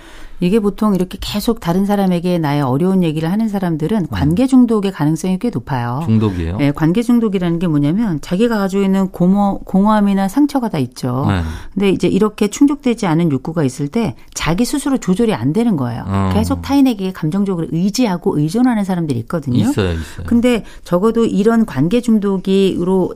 이게 0.44 0.60
보통 0.60 0.94
이렇게 0.94 1.18
계속 1.20 1.60
다른 1.60 1.86
사람에게 1.86 2.38
나의 2.38 2.62
어려운 2.62 3.02
얘기를 3.02 3.30
하는 3.32 3.48
사람들은 3.48 4.02
음. 4.02 4.06
관계 4.10 4.46
중독의 4.46 4.92
가능성이 4.92 5.38
꽤 5.38 5.50
높아요. 5.50 6.02
중독이에요? 6.04 6.56
네, 6.58 6.72
관계 6.72 7.02
중독이라는 7.02 7.58
게 7.58 7.66
뭐냐면 7.66 8.20
자기가 8.20 8.58
가지고 8.58 8.82
있는 8.82 9.08
공허, 9.08 9.58
공허함이나 9.64 10.28
상처가 10.28 10.68
다 10.68 10.78
있죠. 10.78 11.24
네. 11.28 11.42
근데 11.72 11.88
이제 11.90 12.08
이렇게 12.08 12.48
충족되지 12.48 13.06
않은 13.06 13.32
욕구가 13.32 13.64
있을 13.64 13.88
때 13.88 14.14
자기 14.34 14.64
스스로 14.64 14.98
조절이 14.98 15.34
안 15.34 15.52
되는 15.52 15.76
거예요. 15.76 16.04
어. 16.06 16.30
계속 16.34 16.62
타인에게 16.62 17.12
감정적으로 17.12 17.66
의지하고 17.70 18.38
의존하는 18.38 18.84
사람들이 18.84 19.18
있거든요. 19.20 19.58
있어요, 19.58 19.92
있어요. 19.92 20.26
근데 20.26 20.64
적어도 20.84 21.24
이런 21.24 21.64
관계 21.66 22.00
중독이로 22.00 23.14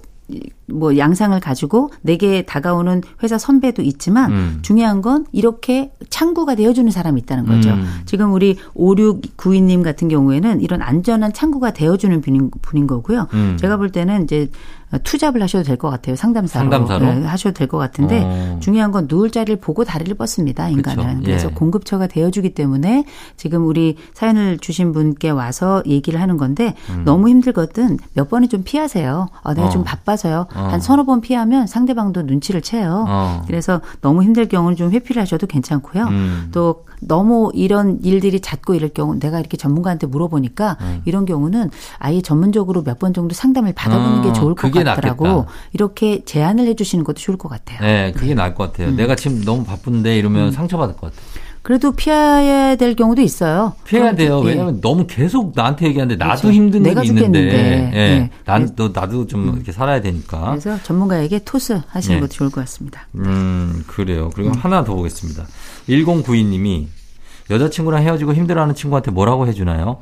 뭐 0.67 0.99
양상을 0.99 1.39
가지고 1.41 1.91
내게 2.03 2.43
다가오는 2.43 3.03
회사 3.23 3.39
선배도 3.39 3.83
있지만 3.83 4.33
음. 4.33 4.59
중요한 4.63 5.01
건 5.01 5.25
이렇게 5.33 5.93
창구가 6.11 6.55
되어주는 6.55 6.91
사람이 6.91 7.21
있다는 7.23 7.47
거죠. 7.47 7.71
음. 7.71 8.03
지금 8.05 8.33
우리 8.33 8.57
5692님 8.75 9.83
같은 9.83 10.09
경우에는 10.09 10.61
이런 10.61 10.83
안전한 10.83 11.33
창구가 11.33 11.73
되어주는 11.73 12.21
분인, 12.21 12.51
분인 12.61 12.87
거고요. 12.87 13.29
음. 13.33 13.57
제가 13.59 13.79
볼 13.79 13.91
때는 13.91 14.25
이제 14.25 14.51
투잡을 15.03 15.43
하셔도 15.43 15.65
될 15.65 15.77
것 15.77 15.91
같아요. 15.91 16.17
상담사로, 16.17 16.71
상담사로? 16.71 17.15
네, 17.21 17.27
하셔도 17.27 17.53
될 17.55 17.69
것 17.69 17.77
같은데 17.79 18.23
어. 18.25 18.57
중요한 18.61 18.91
건 18.91 19.07
누울 19.09 19.31
자리를 19.31 19.61
보고 19.61 19.85
다리를 19.85 20.15
뻗습니다. 20.17 20.69
인간은. 20.71 21.23
그래서 21.23 21.49
예. 21.51 21.53
공급처가 21.55 22.07
되어주기 22.07 22.55
때문에 22.55 23.05
지금 23.37 23.67
우리 23.67 23.97
사연을 24.15 24.59
주신 24.59 24.93
분께 24.93 25.31
와서 25.31 25.83
얘기를 25.87 26.21
하는 26.21 26.37
건데 26.37 26.75
음. 26.91 27.03
너무 27.05 27.29
힘들거든 27.29 27.99
몇 28.15 28.29
번은 28.31 28.49
좀 28.49 28.63
피하세요. 28.65 29.29
어, 29.43 29.55
내가 29.55 29.67
어. 29.67 29.71
좀 29.71 29.85
바빠서요. 29.85 30.47
어. 30.55 30.59
한 30.59 30.81
서너 30.81 31.05
번 31.05 31.21
피하면 31.21 31.67
상대방도 31.67 32.23
눈치를 32.23 32.63
채요. 32.63 33.05
어. 33.09 33.43
그래서 33.47 33.81
너무 34.01 34.23
힘들 34.23 34.49
경우는 34.49 34.77
좀 34.77 34.91
회피를 34.93 35.21
하셔도 35.23 35.47
괜찮고요. 35.47 36.05
음. 36.05 36.49
또 36.53 36.85
너무 37.01 37.51
이런 37.55 37.99
일들이 38.03 38.41
잦고 38.41 38.75
이럴 38.75 38.89
경우 38.91 39.19
내가 39.19 39.39
이렇게 39.39 39.57
전문가한테 39.57 40.07
물어보니까 40.09 40.77
음. 40.81 41.03
이런 41.05 41.25
경우는 41.27 41.71
아예 41.99 42.21
전문적으로 42.21 42.83
몇 42.83 42.99
번 42.99 43.15
정도 43.15 43.33
상담을 43.33 43.73
받아보는 43.75 44.23
게 44.23 44.31
어, 44.31 44.33
좋을 44.33 44.55
것 44.57 44.73
같 44.73 44.78
더라고. 44.85 45.27
낫겠다. 45.27 45.53
이렇게 45.73 46.25
제안을 46.25 46.67
해주시는 46.67 47.05
것도 47.05 47.17
좋을 47.17 47.39
것 47.39 47.49
같아요. 47.49 47.81
네, 47.81 48.13
그게 48.13 48.29
네. 48.29 48.35
나을 48.35 48.55
것 48.55 48.71
같아요. 48.71 48.89
음. 48.89 48.97
내가 48.97 49.15
지금 49.15 49.45
너무 49.45 49.65
바쁜데 49.65 50.19
이러면 50.19 50.47
음. 50.47 50.51
상처받을 50.53 50.97
것 50.97 51.13
같아요. 51.13 51.49
그래도 51.63 51.93
피해야 51.93 52.77
될 52.77 52.95
경우도 52.95 53.21
있어요. 53.21 53.75
피해야 53.85 54.15
돼요. 54.15 54.41
예. 54.45 54.49
왜냐하면 54.49 54.81
너무 54.81 55.07
계속 55.07 55.53
나한테 55.55 55.87
얘기하는데 55.89 56.17
나도 56.17 56.41
그렇죠. 56.41 56.53
힘든 56.57 56.87
일이 56.87 57.07
있는데, 57.09 57.41
예. 57.41 57.91
네. 57.91 58.31
난또 58.47 58.93
나도 58.95 59.27
좀 59.27 59.49
음. 59.49 59.55
이렇게 59.57 59.73
살아야 59.73 60.01
되니까. 60.01 60.51
그래서 60.51 60.79
전문가에게 60.83 61.41
토스 61.45 61.81
하시는 61.89 62.17
네. 62.17 62.21
것도 62.21 62.33
좋을 62.33 62.51
것 62.51 62.63
같습니다. 62.63 63.07
음 63.17 63.85
그래요. 63.87 64.31
그리고 64.35 64.51
음. 64.51 64.55
하나 64.55 64.83
더 64.83 64.95
보겠습니다. 64.95 65.45
1092님이 65.89 66.87
여자친구랑 67.51 68.03
헤어지고 68.03 68.35
힘들어하는 68.35 68.75
친구한테 68.75 69.11
뭐라고 69.11 69.47
해주나요? 69.47 69.99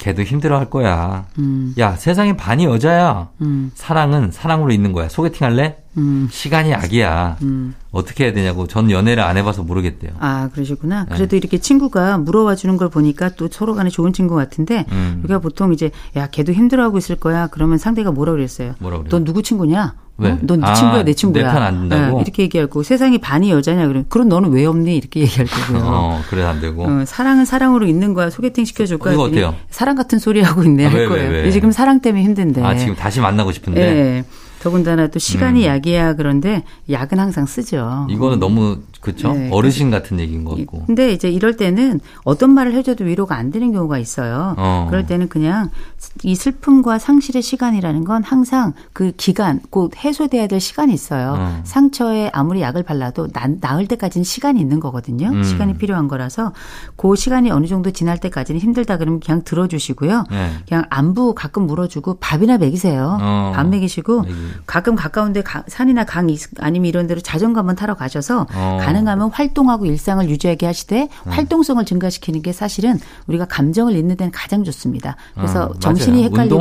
걔도 0.00 0.22
힘들어 0.22 0.58
할 0.58 0.68
거야. 0.70 1.26
음. 1.38 1.74
야 1.78 1.94
세상에 1.94 2.34
반이 2.36 2.64
여자야. 2.64 3.28
음. 3.42 3.70
사랑은 3.74 4.30
사랑으로 4.32 4.72
있는 4.72 4.92
거야. 4.92 5.08
소개팅 5.08 5.46
할래? 5.46 5.76
음. 5.96 6.28
시간이 6.30 6.70
약이야. 6.70 7.38
음. 7.42 7.74
어떻게 7.90 8.24
해야 8.24 8.32
되냐고. 8.32 8.66
전 8.66 8.90
연애를 8.90 9.22
안 9.22 9.36
해봐서 9.36 9.62
모르겠대요. 9.62 10.12
아 10.20 10.48
그러시구나. 10.52 11.04
네. 11.08 11.14
그래도 11.14 11.36
이렇게 11.36 11.58
친구가 11.58 12.18
물어봐 12.18 12.54
주는 12.54 12.76
걸 12.76 12.88
보니까 12.88 13.30
또 13.30 13.48
서로 13.50 13.74
간에 13.74 13.90
좋은 13.90 14.12
친구 14.12 14.36
같은데 14.36 14.86
음. 14.92 15.20
우리가 15.24 15.40
보통 15.40 15.72
이제 15.72 15.90
야 16.16 16.28
걔도 16.28 16.52
힘들어하고 16.52 16.98
있을 16.98 17.16
거야. 17.16 17.48
그러면 17.48 17.78
상대가 17.78 18.12
뭐라 18.12 18.32
그랬어요? 18.32 18.74
뭐라 18.78 18.98
그래요? 18.98 19.10
넌 19.10 19.24
누구 19.24 19.42
친구냐? 19.42 19.94
왜? 20.18 20.32
어? 20.32 20.38
넌네 20.42 20.66
아, 20.66 20.74
친구야, 20.74 21.02
내 21.02 21.14
친구야. 21.14 21.46
내 21.46 21.52
편안 21.52 21.88
된다고? 21.88 22.16
네, 22.18 22.22
이렇게 22.22 22.42
얘기하고 22.42 22.82
세상이 22.82 23.18
반이 23.18 23.50
여자냐 23.50 23.86
그러면 23.86 24.04
그럼 24.10 24.28
너는 24.28 24.50
왜 24.50 24.66
없니? 24.66 24.94
이렇게 24.94 25.20
얘기할 25.20 25.46
거고요. 25.46 25.82
어, 25.82 26.20
그래 26.28 26.42
안 26.44 26.60
되고. 26.60 26.84
어, 26.84 27.04
사랑은 27.06 27.46
사랑으로 27.46 27.86
있는 27.86 28.12
거야. 28.12 28.28
소개팅 28.28 28.64
시켜줄 28.66 28.98
거야. 28.98 29.14
이거 29.14 29.22
어때요? 29.24 29.54
사랑 29.70 29.96
같은 29.96 30.18
소리 30.18 30.42
하고 30.42 30.62
있네 30.62 30.86
아, 30.86 30.90
할 30.90 31.00
왜, 31.00 31.08
거예요. 31.08 31.30
왜, 31.30 31.42
왜. 31.44 31.50
지금 31.50 31.72
사랑 31.72 32.00
때문에 32.00 32.22
힘든데. 32.22 32.62
아 32.62 32.76
지금 32.76 32.94
다시 32.94 33.18
만나고 33.20 33.50
싶은데. 33.50 33.80
네. 33.80 34.24
더군다나 34.60 35.08
또 35.08 35.18
시간이 35.18 35.64
음. 35.64 35.66
약이야 35.66 36.14
그런데 36.14 36.62
약은 36.88 37.18
항상 37.18 37.46
쓰죠. 37.46 38.06
이거는 38.10 38.38
너무 38.38 38.82
그렇죠. 39.00 39.32
네. 39.32 39.48
어르신 39.50 39.90
같은 39.90 40.20
얘기인 40.20 40.44
것 40.44 40.56
같고. 40.56 40.84
근데 40.86 41.12
이제 41.12 41.28
이럴 41.30 41.56
때는 41.56 42.00
어떤 42.24 42.52
말을 42.52 42.74
해줘도 42.74 43.04
위로가 43.04 43.36
안 43.36 43.50
되는 43.50 43.72
경우가 43.72 43.98
있어요. 43.98 44.54
어. 44.58 44.86
그럴 44.90 45.06
때는 45.06 45.28
그냥 45.28 45.70
이 46.22 46.34
슬픔과 46.34 46.98
상실의 46.98 47.42
시간이라는 47.42 48.04
건 48.04 48.22
항상 48.22 48.74
그 48.92 49.12
기간, 49.16 49.60
곧 49.70 49.92
해소돼야 49.96 50.46
될 50.46 50.60
시간이 50.60 50.92
있어요. 50.92 51.36
어. 51.38 51.60
상처에 51.64 52.30
아무리 52.32 52.60
약을 52.60 52.82
발라도 52.82 53.28
나, 53.28 53.48
나을 53.60 53.86
때까지는 53.86 54.24
시간이 54.24 54.60
있는 54.60 54.80
거거든요. 54.80 55.28
음. 55.28 55.42
시간이 55.42 55.78
필요한 55.78 56.06
거라서 56.06 56.52
그 56.96 57.16
시간이 57.16 57.50
어느 57.50 57.66
정도 57.66 57.90
지날 57.90 58.18
때까지는 58.18 58.60
힘들다 58.60 58.98
그러면 58.98 59.20
그냥 59.20 59.42
들어주시고요. 59.44 60.24
네. 60.30 60.50
그냥 60.68 60.84
안부 60.90 61.34
가끔 61.34 61.66
물어주고 61.66 62.18
밥이나 62.20 62.58
먹이세요. 62.58 63.18
어. 63.20 63.52
밥 63.54 63.66
먹이시고 63.66 64.22
먹이. 64.22 64.34
가끔 64.66 64.94
가까운데 64.94 65.42
가, 65.42 65.64
산이나 65.66 66.04
강 66.04 66.20
아니면 66.60 66.86
이런 66.86 67.06
데로 67.06 67.20
자전거 67.20 67.60
한번 67.60 67.76
타러 67.76 67.94
가셔서 67.94 68.46
어. 68.54 68.78
가능하면 68.90 69.30
활동하고 69.30 69.86
일상을 69.86 70.28
유지하게 70.28 70.66
하시되 70.66 71.08
음. 71.26 71.30
활동성을 71.30 71.84
증가시키는 71.84 72.42
게 72.42 72.52
사실은 72.52 72.98
우리가 73.26 73.46
감정을 73.46 73.96
잊는 73.96 74.16
데는 74.16 74.32
가장 74.32 74.64
좋습니다. 74.64 75.16
그래서 75.34 75.66
어, 75.66 75.74
정신이 75.78 76.24
헷갈리고 76.24 76.60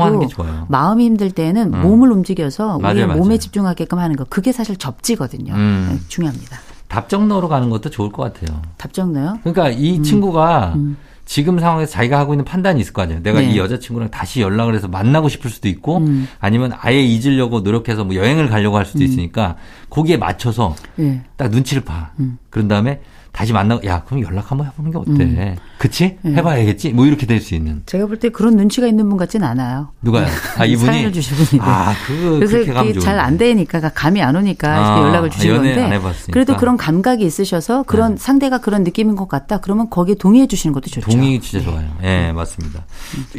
마음이 0.68 1.06
힘들 1.06 1.32
때는 1.32 1.74
음. 1.74 1.82
몸을 1.82 2.12
움직여서 2.12 2.80
우리 2.84 3.06
몸에 3.06 3.38
집중하게끔 3.38 4.00
하는 4.00 4.16
거 4.16 4.24
그게 4.26 4.52
사실 4.52 4.78
접지거든요. 4.78 5.54
음. 5.54 5.90
네, 5.92 6.00
중요합니다. 6.08 6.60
답정너로 6.88 7.50
가는 7.50 7.70
것도 7.70 7.90
좋을 7.90 8.12
것 8.12 8.24
같아요. 8.24 8.62
답정너요? 8.78 9.40
그러니까 9.44 9.70
이 9.70 9.98
음. 9.98 10.04
친구가 10.04 10.74
음. 10.76 10.98
지금 11.30 11.60
상황에서 11.60 11.92
자기가 11.92 12.18
하고 12.18 12.34
있는 12.34 12.44
판단이 12.44 12.82
있을 12.82 12.92
거 12.92 13.04
아니에요. 13.04 13.22
내가 13.22 13.40
네. 13.40 13.52
이 13.52 13.58
여자친구랑 13.60 14.10
다시 14.10 14.42
연락을 14.42 14.74
해서 14.74 14.88
만나고 14.88 15.30
싶을 15.30 15.52
수도 15.52 15.68
있고 15.68 15.98
음. 15.98 16.28
아니면 16.40 16.72
아예 16.82 17.04
잊으려고 17.04 17.60
노력해서 17.60 18.04
뭐 18.04 18.16
여행을 18.16 18.50
가려고 18.50 18.78
할 18.78 18.86
수도 18.88 19.02
음. 19.02 19.06
있으니까 19.06 19.56
거기에 19.92 20.18
맞춰서 20.18 20.76
네. 20.96 21.22
딱 21.38 21.52
눈치를 21.52 21.84
봐. 21.84 22.14
음. 22.20 22.40
그런 22.50 22.68
다음에 22.68 23.02
다시 23.40 23.54
만나고 23.54 23.88
야 23.88 24.04
그럼 24.06 24.22
연락 24.22 24.52
한번 24.52 24.68
해보는 24.68 24.92
게 24.92 24.98
어때? 24.98 25.24
음. 25.24 25.56
그치? 25.78 26.18
네. 26.22 26.34
해봐야겠지? 26.34 26.90
뭐 26.92 27.06
이렇게 27.06 27.26
될 27.26 27.40
수 27.40 27.56
있는. 27.56 27.84
제가 27.86 28.06
볼 28.06 28.20
때 28.20 28.28
그런 28.28 28.58
눈치가 28.58 28.86
있는 28.86 29.08
분 29.08 29.18
같진 29.18 29.46
않아요. 29.46 29.92
누가요? 30.02 30.28
아 30.58 30.66
이분이 30.68 30.86
사연을 30.86 31.14
주신 31.14 31.38
분이. 31.38 31.62
아 31.64 31.94
그, 32.06 32.40
그래서 32.46 32.74
그게 32.74 33.00
잘안 33.00 33.38
되니까 33.38 33.80
감이 33.80 34.22
안 34.22 34.36
오니까 34.36 34.96
아, 34.96 35.00
연락을 35.00 35.30
주신 35.30 35.56
건데. 35.56 36.00
그래도 36.32 36.58
그런 36.58 36.76
감각이 36.76 37.24
있으셔서 37.24 37.84
그런 37.84 38.16
네. 38.16 38.18
상대가 38.20 38.58
그런 38.58 38.84
느낌인 38.84 39.16
것 39.16 39.30
같다. 39.30 39.60
그러면 39.62 39.90
거기에 39.90 40.16
동의해 40.16 40.46
주시는 40.46 40.74
것도 40.74 40.88
좋죠. 40.90 41.10
동의 41.10 41.40
진짜 41.40 41.64
좋아요. 41.64 41.88
예, 42.02 42.06
네. 42.06 42.22
네, 42.26 42.32
맞습니다. 42.34 42.84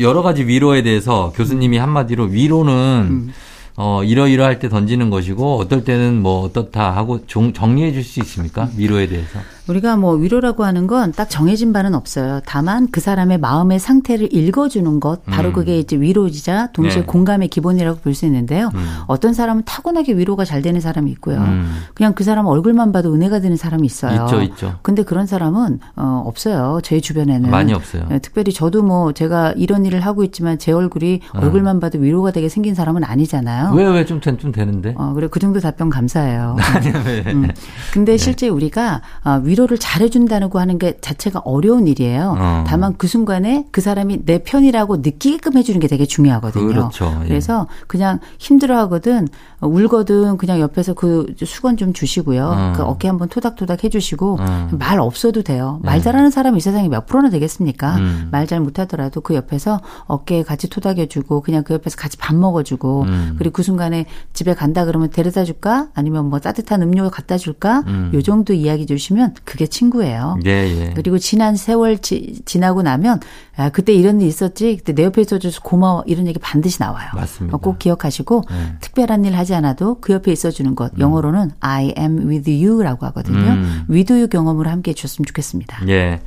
여러 0.01 0.23
가지 0.23 0.45
위로에 0.47 0.83
대해서 0.83 1.35
교수님이 1.37 1.77
한마디로 1.77 2.25
위로는 2.25 2.73
음. 3.11 3.33
어, 3.77 4.03
이러이러할 4.05 4.59
때 4.59 4.69
던지는 4.69 5.09
것이고 5.09 5.57
어떨 5.59 5.85
때는 5.85 6.21
뭐 6.21 6.43
어떻다 6.43 6.95
하고 6.95 7.27
정, 7.27 7.53
정리해 7.55 7.93
줄 7.93 8.03
수 8.05 8.21
있습니까? 8.21 8.69
위로에 8.77 9.07
대해서. 9.07 9.39
우리가 9.71 9.97
뭐 9.97 10.15
위로라고 10.15 10.65
하는 10.65 10.87
건 10.87 11.13
딱 11.17 11.29
정해진 11.31 11.73
바는 11.73 11.95
없어요. 11.95 12.41
다만 12.47 12.89
그 12.93 13.01
사람의 13.01 13.39
마음의 13.39 13.79
상태를 13.79 14.33
읽어주는 14.35 15.01
것, 15.01 15.25
바로 15.27 15.49
음. 15.49 15.53
그게 15.55 15.79
이제 15.79 15.97
위로이자 15.97 16.69
동시에 16.73 17.01
네. 17.03 17.07
공감의 17.07 17.49
기본이라고 17.49 18.01
볼 18.01 18.15
수 18.15 18.27
있는데요. 18.27 18.71
음. 18.75 18.87
어떤 19.07 19.33
사람은 19.35 19.63
타고나게 19.65 20.13
위로가 20.15 20.45
잘 20.45 20.63
되는 20.63 20.81
사람이 20.81 21.11
있고요. 21.13 21.39
음. 21.39 21.73
그냥 21.95 22.13
그 22.15 22.25
사람 22.25 22.47
얼굴만 22.47 22.93
봐도 22.93 23.13
은혜가 23.15 23.41
되는 23.41 23.57
사람이 23.57 23.87
있어요. 23.87 24.25
있죠, 24.25 24.43
있죠. 24.43 24.75
근데 24.83 25.03
그런 25.05 25.27
사람은 25.27 25.79
어, 25.97 26.23
없어요. 26.27 26.81
제 26.83 27.01
주변에는 27.01 27.51
많이 27.51 27.73
없어요. 27.73 28.07
네, 28.09 28.19
특별히 28.19 28.53
저도 28.53 28.83
뭐 28.83 29.13
제가 29.13 29.53
이런 29.57 29.87
일을 29.87 30.01
하고 30.01 30.25
있지만 30.25 30.59
제 30.59 30.73
얼굴이 30.73 31.21
어. 31.35 31.39
얼굴만 31.41 31.79
봐도 31.81 31.99
위로가 31.99 32.31
되게 32.33 32.49
생긴 32.49 32.75
사람은 32.75 33.05
아니잖아요. 33.05 33.73
왜 33.75 33.85
왜 33.87 34.05
좀 34.05 34.21
좀 34.21 34.53
되는데? 34.53 34.95
어, 34.97 35.13
그래 35.15 35.29
그 35.31 35.39
정도 35.41 35.61
답변 35.61 35.89
감사해요. 35.91 36.57
아니요, 36.75 36.93
왜? 37.07 37.23
음. 37.33 37.49
근데 37.93 38.13
네. 38.13 38.19
실제 38.19 38.49
우리가 38.49 39.01
어, 39.25 39.41
위로 39.45 39.60
위로를 39.61 39.79
잘해준다고 39.79 40.59
하는 40.59 40.79
게 40.79 40.97
자체가 41.01 41.41
어려운 41.41 41.87
일이에요. 41.87 42.35
어. 42.39 42.65
다만 42.67 42.95
그 42.97 43.07
순간에 43.07 43.67
그 43.71 43.81
사람이 43.81 44.25
내 44.25 44.43
편이라고 44.43 44.99
느끼게끔 44.99 45.57
해주는 45.57 45.79
게 45.81 45.87
되게 45.87 46.07
중요하거든요. 46.07 46.67
그렇죠. 46.67 47.19
예. 47.25 47.29
그래서 47.29 47.67
그냥 47.87 48.19
힘들어하거든 48.39 49.29
울거든 49.61 50.39
그냥 50.39 50.61
옆에서 50.61 50.95
그 50.95 51.27
수건 51.45 51.77
좀 51.77 51.93
주시고요. 51.93 52.45
어. 52.45 52.73
그 52.77 52.83
어깨 52.83 53.09
한번 53.09 53.29
토닥토닥 53.29 53.85
해주시고 53.85 54.39
어. 54.41 54.69
말 54.79 54.99
없어도 54.99 55.43
돼요. 55.43 55.79
말 55.83 55.99
네. 55.99 56.05
잘하는 56.05 56.31
사람이 56.31 56.59
이 56.59 56.61
세상에 56.61 56.89
몇 56.89 57.07
프로나 57.07 57.29
되겠습니까? 57.31 57.97
음. 57.97 58.29
말잘 58.31 58.61
못하더라도 58.61 59.21
그 59.21 59.35
옆에서 59.35 59.81
어깨에 60.07 60.43
같이 60.43 60.69
토닥여주고 60.69 61.43
그냥 61.43 61.63
그 61.65 61.75
옆에서 61.75 61.97
같이 61.97 62.17
밥 62.17 62.35
먹어주고 62.35 63.03
음. 63.03 63.35
그리고 63.39 63.53
그 63.53 63.63
순간에 63.63 64.07
집에 64.33 64.55
간다 64.55 64.85
그러면 64.85 65.11
데려다 65.11 65.45
줄까? 65.45 65.89
아니면 65.95 66.31
뭐 66.31 66.41
따뜻한 66.41 66.83
음료 66.83 67.11
갖다 67.11 67.37
줄까? 67.37 67.83
음. 67.87 68.11
요 68.15 68.23
정도 68.23 68.55
이야기 68.55 68.87
주시면 68.87 69.35
그게 69.45 69.67
친구예요. 69.67 70.39
예, 70.47 70.51
예. 70.51 70.93
그리고 70.95 71.19
지난 71.19 71.57
세월 71.57 71.99
지, 71.99 72.41
지나고 72.45 72.83
나면 72.83 73.21
아, 73.57 73.69
그때 73.69 73.93
이런 73.93 74.21
일 74.21 74.29
있었지. 74.29 74.77
그때 74.79 74.95
내 74.95 75.05
옆에 75.05 75.21
있어줘서 75.21 75.61
고마워. 75.61 76.03
이런 76.07 76.27
얘기 76.27 76.39
반드시 76.39 76.79
나와요. 76.81 77.09
맞습니다. 77.15 77.59
꼭 77.59 77.79
기억하시고 77.79 78.45
네. 78.49 78.77
특별한 78.81 79.25
일 79.25 79.37
하지 79.37 79.55
않아도 79.55 79.99
그 80.01 80.13
옆에 80.13 80.33
있어주는 80.33 80.75
것. 80.75 80.93
음. 80.95 81.01
영어로는 81.01 81.51
I 81.61 81.95
am 81.99 82.29
with 82.29 82.51
you라고 82.51 83.05
하거든요. 83.07 83.39
음. 83.39 83.85
with 83.91 84.13
you 84.13 84.29
경험으로 84.29 84.71
함께 84.71 84.93
해주셨으면 84.93 85.27
좋겠습니다. 85.27 85.89
예. 85.89 86.21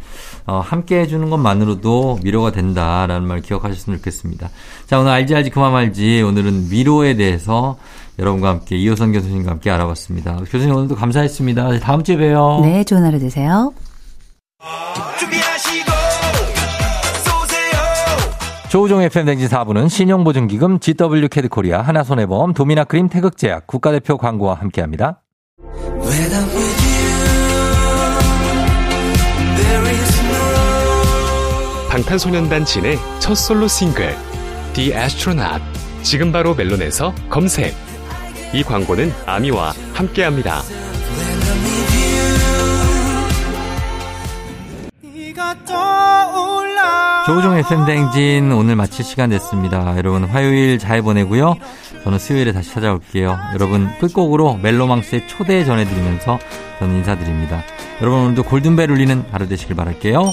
어, 0.46 0.60
함께 0.60 1.00
해주는 1.00 1.30
것만으로도 1.30 2.20
위로가 2.24 2.52
된다라는 2.52 3.28
말 3.28 3.42
기억하셨으면 3.42 4.00
좋겠습니다. 4.00 4.50
자, 4.86 5.00
오늘 5.00 5.12
알지 5.12 5.34
알지 5.34 5.50
그만 5.50 5.72
말지. 5.72 6.22
오늘은 6.22 6.68
위로에 6.70 7.16
대해서 7.16 7.78
여러분과 8.20 8.50
함께 8.50 8.78
이호선 8.78 9.12
교수님과 9.12 9.52
함께 9.52 9.72
알아봤습니다. 9.72 10.38
교수님 10.50 10.76
오늘도 10.76 10.96
감사했습니다. 10.96 11.80
다음 11.80 12.04
주에 12.04 12.18
봬요. 12.18 12.60
네, 12.64 12.84
좋은 12.84 13.04
하루 13.04 13.20
되세요. 13.20 13.74
조우종 18.70 19.04
FM 19.04 19.26
댕진 19.26 19.48
4부는 19.50 19.88
신용보증기금 19.88 20.80
GW 20.80 21.28
캐드코리아 21.30 21.82
하나손해보험 21.82 22.54
도미나크림 22.54 23.08
태극제약 23.08 23.68
국가대표 23.68 24.18
광고와 24.18 24.56
함께합니다. 24.56 25.22
방탄소년단 31.90 32.66
진의 32.66 32.98
첫 33.20 33.36
솔로 33.36 33.68
싱글 33.68 34.16
The 34.74 34.92
Astronaut 34.94 35.64
지금 36.02 36.32
바로 36.32 36.56
멜론에서 36.56 37.14
검색 37.30 37.76
이 38.54 38.62
광고는 38.62 39.12
아미와 39.26 39.74
함께합니다. 39.94 40.62
조우종 47.26 47.58
FM 47.58 47.86
댕진 47.86 48.52
오늘 48.52 48.76
마칠 48.76 49.04
시간 49.04 49.30
됐습니다. 49.32 49.98
여러분 49.98 50.26
화요일 50.26 50.78
잘 50.78 51.02
보내고요. 51.02 51.56
저는 52.04 52.20
수요일에 52.20 52.52
다시 52.52 52.72
찾아올게요. 52.72 53.38
여러분 53.54 53.90
끝곡으로 54.00 54.58
멜로망스의 54.62 55.28
초대 55.28 55.64
전해드리면서 55.66 56.38
저는 56.80 56.98
인사드립니다. 56.98 57.64
여러분 58.02 58.20
오늘도 58.20 58.44
골든벨 58.44 58.92
울리는 58.92 59.24
하루 59.32 59.48
되시길 59.48 59.76
바랄게요. 59.76 60.32